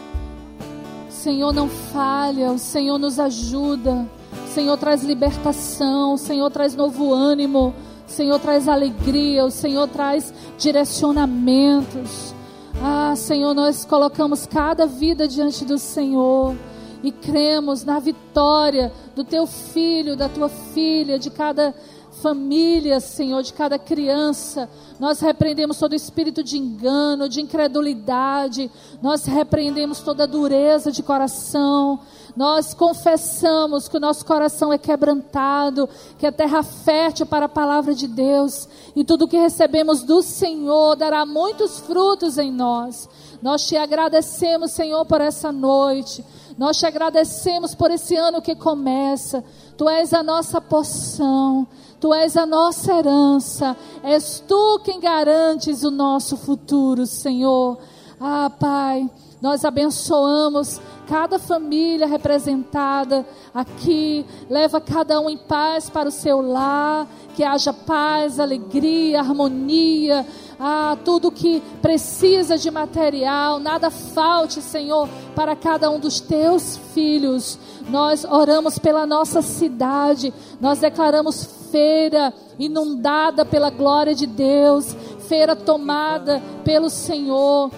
Senhor 1.09 1.51
não 1.51 1.67
falha, 1.67 2.49
o 2.49 2.57
Senhor 2.57 2.97
nos 2.97 3.19
ajuda. 3.19 4.07
Senhor 4.53 4.78
traz 4.78 5.03
libertação, 5.03 6.15
Senhor 6.15 6.49
traz 6.49 6.78
novo 6.78 7.13
ânimo, 7.13 7.73
Senhor 8.07 8.39
traz 8.39 8.69
alegria, 8.69 9.43
o 9.43 9.51
Senhor 9.51 9.89
traz 9.89 10.34
direcionamentos. 10.57 12.34
Ah, 12.82 13.13
Senhor, 13.17 13.53
nós 13.53 13.84
colocamos 13.84 14.45
cada 14.45 14.86
vida 14.86 15.28
diante 15.28 15.65
do 15.65 15.78
Senhor 15.78 16.55
e 17.04 17.12
cremos 17.12 17.84
na 17.84 18.00
vitória 18.00 18.91
do 19.16 19.24
teu 19.24 19.45
filho, 19.45 20.16
da 20.16 20.30
tua 20.30 20.50
filha, 20.50 21.20
de 21.20 21.30
cada 21.30 21.74
família, 22.22 23.00
Senhor, 23.00 23.41
de 23.43 23.54
cada 23.54 23.78
criança. 23.78 24.70
Nós 25.00 25.20
repreendemos 25.20 25.78
todo 25.78 25.93
espírito 25.93 26.43
de 26.43 26.58
engano, 26.58 27.30
de 27.30 27.41
incredulidade. 27.41 28.72
Nós 29.02 29.26
repreendemos 29.26 30.00
toda 30.00 30.28
dureza 30.28 30.91
de 30.91 31.04
coração. 31.04 32.00
Nós 32.36 32.74
confessamos 32.74 33.88
que 33.88 33.98
o 33.98 34.00
nosso 34.00 34.26
coração 34.26 34.72
é 34.72 34.78
quebrantado, 34.78 35.89
que 36.18 36.26
é 36.26 36.32
terra 36.32 36.62
fértil 36.64 37.26
para 37.26 37.45
a 37.45 37.50
palavra 37.50 37.93
de 37.93 38.08
Deus. 38.08 38.68
E 38.95 39.04
tudo 39.04 39.28
que 39.28 39.38
recebemos 39.38 40.04
do 40.04 40.22
Senhor 40.22 40.95
dará 40.95 41.26
muitos 41.26 41.80
frutos 41.80 42.38
em 42.38 42.52
nós. 42.52 43.10
Nós 43.41 43.68
te 43.68 43.78
agradecemos, 43.78 44.72
Senhor, 44.72 45.06
por 45.06 45.22
essa 45.22 45.52
noite. 45.52 46.24
Nós 46.58 46.78
te 46.78 46.86
agradecemos 46.86 47.76
por 47.76 47.91
esse 47.91 48.16
ano 48.16 48.41
que 48.41 48.55
começa. 48.55 49.43
Tu 49.78 49.88
és 49.88 50.14
a 50.14 50.24
nossa 50.24 50.60
porção. 50.60 51.68
Tu 51.99 52.14
és 52.14 52.36
a 52.36 52.45
nossa 52.45 52.93
herança. 52.93 53.78
És 54.03 54.43
tu 54.47 54.80
quem 54.84 54.99
garantes 54.99 55.84
o 55.84 55.91
nosso 55.91 56.36
futuro, 56.36 57.05
Senhor. 57.05 57.78
Ah, 58.20 58.49
Pai, 58.60 59.08
nós 59.39 59.64
abençoamos 59.64 60.82
cada 61.08 61.38
família 61.38 62.08
representada 62.08 63.24
aqui. 63.53 64.26
Leva 64.49 64.82
cada 64.82 65.22
um 65.22 65.30
em 65.30 65.38
paz 65.38 65.91
para 65.91 66.10
o 66.10 66.12
seu 66.12 66.41
lar. 66.41 67.08
Que 67.36 67.43
haja 67.43 67.72
paz, 67.72 68.39
alegria, 68.39 69.20
harmonia. 69.20 70.26
Ah, 70.60 70.97
tudo 71.05 71.32
que 71.32 71.62
precisa 71.82 72.58
de 72.58 72.72
material, 72.72 73.60
nada 73.60 73.91
falte, 73.91 74.60
Senhor, 74.62 75.08
para 75.36 75.55
cada 75.55 75.89
um 75.89 75.99
dos 75.99 76.20
teus 76.20 76.78
filhos. 76.95 77.60
Nós 77.89 78.26
oramos 78.26 78.80
pela 78.80 79.05
nossa 79.05 79.41
cidade, 79.41 80.34
nós 80.60 80.80
declaramos 80.80 81.68
feira 81.72 82.34
inundada 82.58 83.45
pela 83.45 83.70
glória 83.70 84.16
de 84.16 84.26
Deus, 84.26 84.95
feira 85.28 85.55
tomada 85.55 86.41
pelo 86.64 86.89
Senhor. 86.89 87.72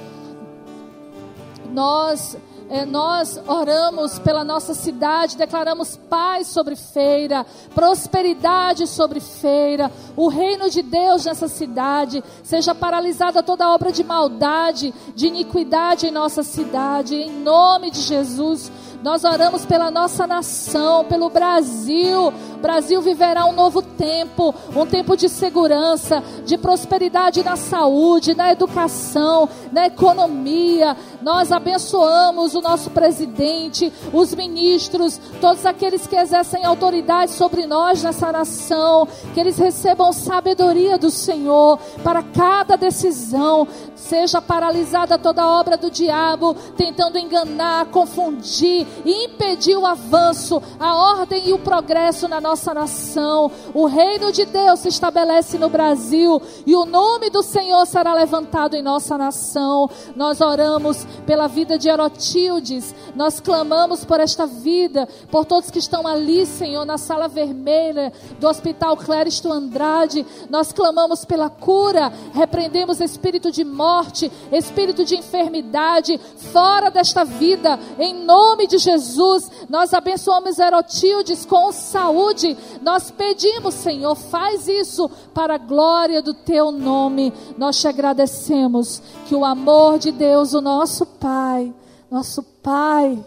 Nós 1.72 2.38
é, 2.70 2.86
nós 2.86 3.42
oramos 3.48 4.20
pela 4.20 4.44
nossa 4.44 4.74
cidade, 4.74 5.36
declaramos 5.36 5.98
paz 6.10 6.48
sobre 6.48 6.76
feira, 6.76 7.46
prosperidade 7.74 8.86
sobre 8.86 9.20
feira, 9.20 9.92
o 10.16 10.28
reino 10.28 10.70
de 10.70 10.84
Deus 10.84 11.26
nessa 11.26 11.48
cidade, 11.48 12.24
seja 12.44 12.76
paralisada 12.76 13.42
toda 13.42 13.74
obra 13.74 13.92
de 13.92 14.04
maldade, 14.04 14.94
de 15.16 15.28
iniquidade 15.28 16.08
em 16.08 16.12
nossa 16.12 16.44
cidade, 16.44 17.16
em 17.16 17.32
nome 17.32 17.90
de 17.90 18.02
Jesus. 18.02 18.72
Nós 19.02 19.24
oramos 19.24 19.66
pela 19.66 19.89
nossa 19.89 20.28
nação, 20.28 21.06
pelo 21.06 21.30
Brasil. 21.30 22.28
O 22.28 22.62
Brasil 22.62 23.02
viverá 23.02 23.45
um 23.45 23.54
novo 23.54 23.82
tempo, 23.82 24.54
um 24.76 24.86
tempo 24.86 25.16
de 25.16 25.30
segurança, 25.30 26.22
de 26.45 26.58
prosperidade 26.58 27.41
na 27.41 27.56
saúde, 27.56 28.36
na 28.36 28.52
educação, 28.52 29.47
na 29.72 29.88
economia. 29.88 30.97
Nós 31.22 31.50
abençoamos 31.50 32.56
o 32.56 32.62
nosso 32.62 32.89
presidente, 32.89 33.91
os 34.12 34.36
ministros, 34.36 35.20
todos 35.39 35.66
aqueles 35.66 36.06
que 36.06 36.18
exercem 36.18 36.66
autoridade 36.66 37.32
sobre 37.32 37.66
nós 37.66 38.04
nessa 38.04 38.34
nação, 38.34 39.08
que 39.34 39.39
eles 39.39 39.58
recebam 39.58 40.12
sabedoria 40.12 40.97
do 40.97 41.10
Senhor 41.10 41.80
para 42.04 42.22
cada 42.22 42.76
decisão. 42.76 43.66
Seja 43.95 44.41
paralisada 44.41 45.18
toda 45.18 45.47
obra 45.47 45.78
do 45.78 45.89
diabo, 45.89 46.54
tentando 46.76 47.18
enganar, 47.18 47.86
confundir 47.86 48.89
e 49.06 49.26
impedir 49.26 49.78
o 49.78 49.86
avanço, 49.86 50.62
a 50.80 50.96
ordem 50.96 51.50
e 51.50 51.54
o 51.54 51.60
progresso 51.60 52.28
na 52.28 52.42
nossa 52.42 52.74
nação. 52.74 53.52
O 53.74 53.86
reino 53.86 54.32
de 54.32 54.46
Deus 54.46 54.80
se 54.80 54.88
estabelece 54.88 55.58
no 55.58 55.70
Brasil 55.70 56.42
e 56.66 56.76
o 56.76 56.86
nome 56.86 57.30
do 57.30 57.44
Senhor 57.44 57.86
será 57.86 58.14
levantado 58.14 58.76
em 58.76 58.82
nossa 58.82 59.18
nação. 59.18 59.90
Nós 60.16 60.42
oramos 60.42 61.06
pela 61.26 61.48
vida 61.48 61.78
de 61.78 61.90
Erotildes, 61.90 62.96
nós 63.16 63.40
clamamos 63.40 64.04
por 64.06 64.20
esta 64.20 64.46
vida, 64.46 65.08
por 65.30 65.46
todos 65.46 65.70
que 65.70 65.80
estão 65.80 66.08
ali, 66.08 66.46
Senhor, 66.46 66.86
na 66.86 66.98
sala 66.98 67.28
vermelha 67.28 68.12
do 68.40 68.48
Hospital 68.48 68.98
Cléristo 68.98 69.52
Andrade. 69.52 70.26
Nós 70.50 70.72
clamamos 70.72 71.26
pela 71.26 71.50
cura, 71.50 72.12
repreendemos 72.34 73.00
espírito 73.00 73.52
de 73.52 73.64
morte, 73.64 74.32
espírito 74.52 75.06
de 75.06 75.16
enfermidade, 75.16 76.20
fora 76.52 76.90
desta 76.90 77.24
vida, 77.24 77.80
em 78.00 78.14
nome 78.14 78.68
de 78.68 78.79
Jesus. 78.80 79.50
Nós 79.70 79.94
abençoamos 79.94 80.58
Erotildes 80.58 81.46
com 81.46 81.72
saúde. 81.72 82.58
Nós 82.82 83.12
pedimos, 83.12 83.76
Senhor, 83.76 84.16
faz 84.16 84.68
isso 84.68 85.10
para 85.34 85.56
a 85.56 85.60
glória 85.60 86.22
do 86.22 86.34
teu 86.34 86.72
nome. 86.72 87.34
Nós 87.58 87.80
te 87.80 87.88
agradecemos 87.88 89.02
que 89.28 89.36
o 89.36 89.46
amor 89.46 90.00
de 90.00 90.12
Deus, 90.12 90.54
o 90.54 90.62
nosso 90.62 91.06
Pai, 91.06 91.74
nosso 92.10 92.42
Pai, 92.42 93.24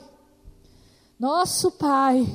nosso 1.18 1.70
Pai, 1.70 2.26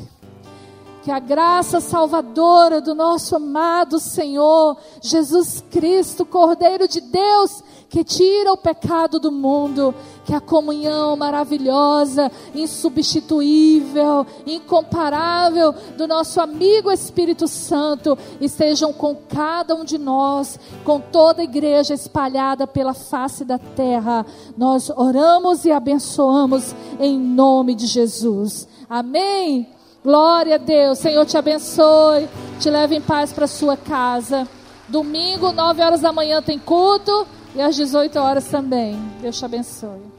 que 1.03 1.11
a 1.11 1.19
graça 1.19 1.79
salvadora 1.79 2.81
do 2.81 2.93
nosso 2.93 3.35
amado 3.35 3.97
Senhor 3.99 4.77
Jesus 5.01 5.63
Cristo, 5.71 6.25
Cordeiro 6.25 6.87
de 6.87 6.99
Deus, 6.99 7.63
que 7.89 8.03
tira 8.03 8.51
o 8.51 8.57
pecado 8.57 9.19
do 9.19 9.31
mundo, 9.31 9.95
que 10.25 10.33
a 10.33 10.41
comunhão 10.41 11.15
maravilhosa, 11.15 12.31
insubstituível, 12.53 14.25
incomparável 14.45 15.73
do 15.95 16.05
nosso 16.07 16.41
amigo 16.41 16.91
Espírito 16.91 17.47
Santo 17.47 18.17
estejam 18.41 18.91
com 18.91 19.15
cada 19.15 19.73
um 19.73 19.85
de 19.85 19.97
nós, 19.97 20.59
com 20.83 20.99
toda 20.99 21.41
a 21.41 21.45
igreja 21.45 21.93
espalhada 21.93 22.67
pela 22.67 22.93
face 22.93 23.45
da 23.45 23.57
terra. 23.57 24.25
Nós 24.57 24.89
oramos 24.89 25.63
e 25.63 25.71
abençoamos 25.71 26.75
em 26.99 27.17
nome 27.17 27.73
de 27.73 27.85
Jesus. 27.85 28.67
Amém. 28.89 29.67
Glória 30.03 30.55
a 30.55 30.57
Deus. 30.57 30.99
Senhor 30.99 31.25
te 31.25 31.37
abençoe. 31.37 32.27
Te 32.59 32.69
leve 32.69 32.95
em 32.95 33.01
paz 33.01 33.31
para 33.31 33.47
sua 33.47 33.77
casa. 33.77 34.47
Domingo, 34.87 35.51
9 35.51 35.81
horas 35.81 36.01
da 36.01 36.13
manhã, 36.13 36.41
tem 36.41 36.57
culto. 36.57 37.27
E 37.55 37.61
às 37.61 37.75
18 37.75 38.17
horas 38.19 38.45
também. 38.45 38.97
Deus 39.21 39.37
te 39.37 39.45
abençoe. 39.45 40.16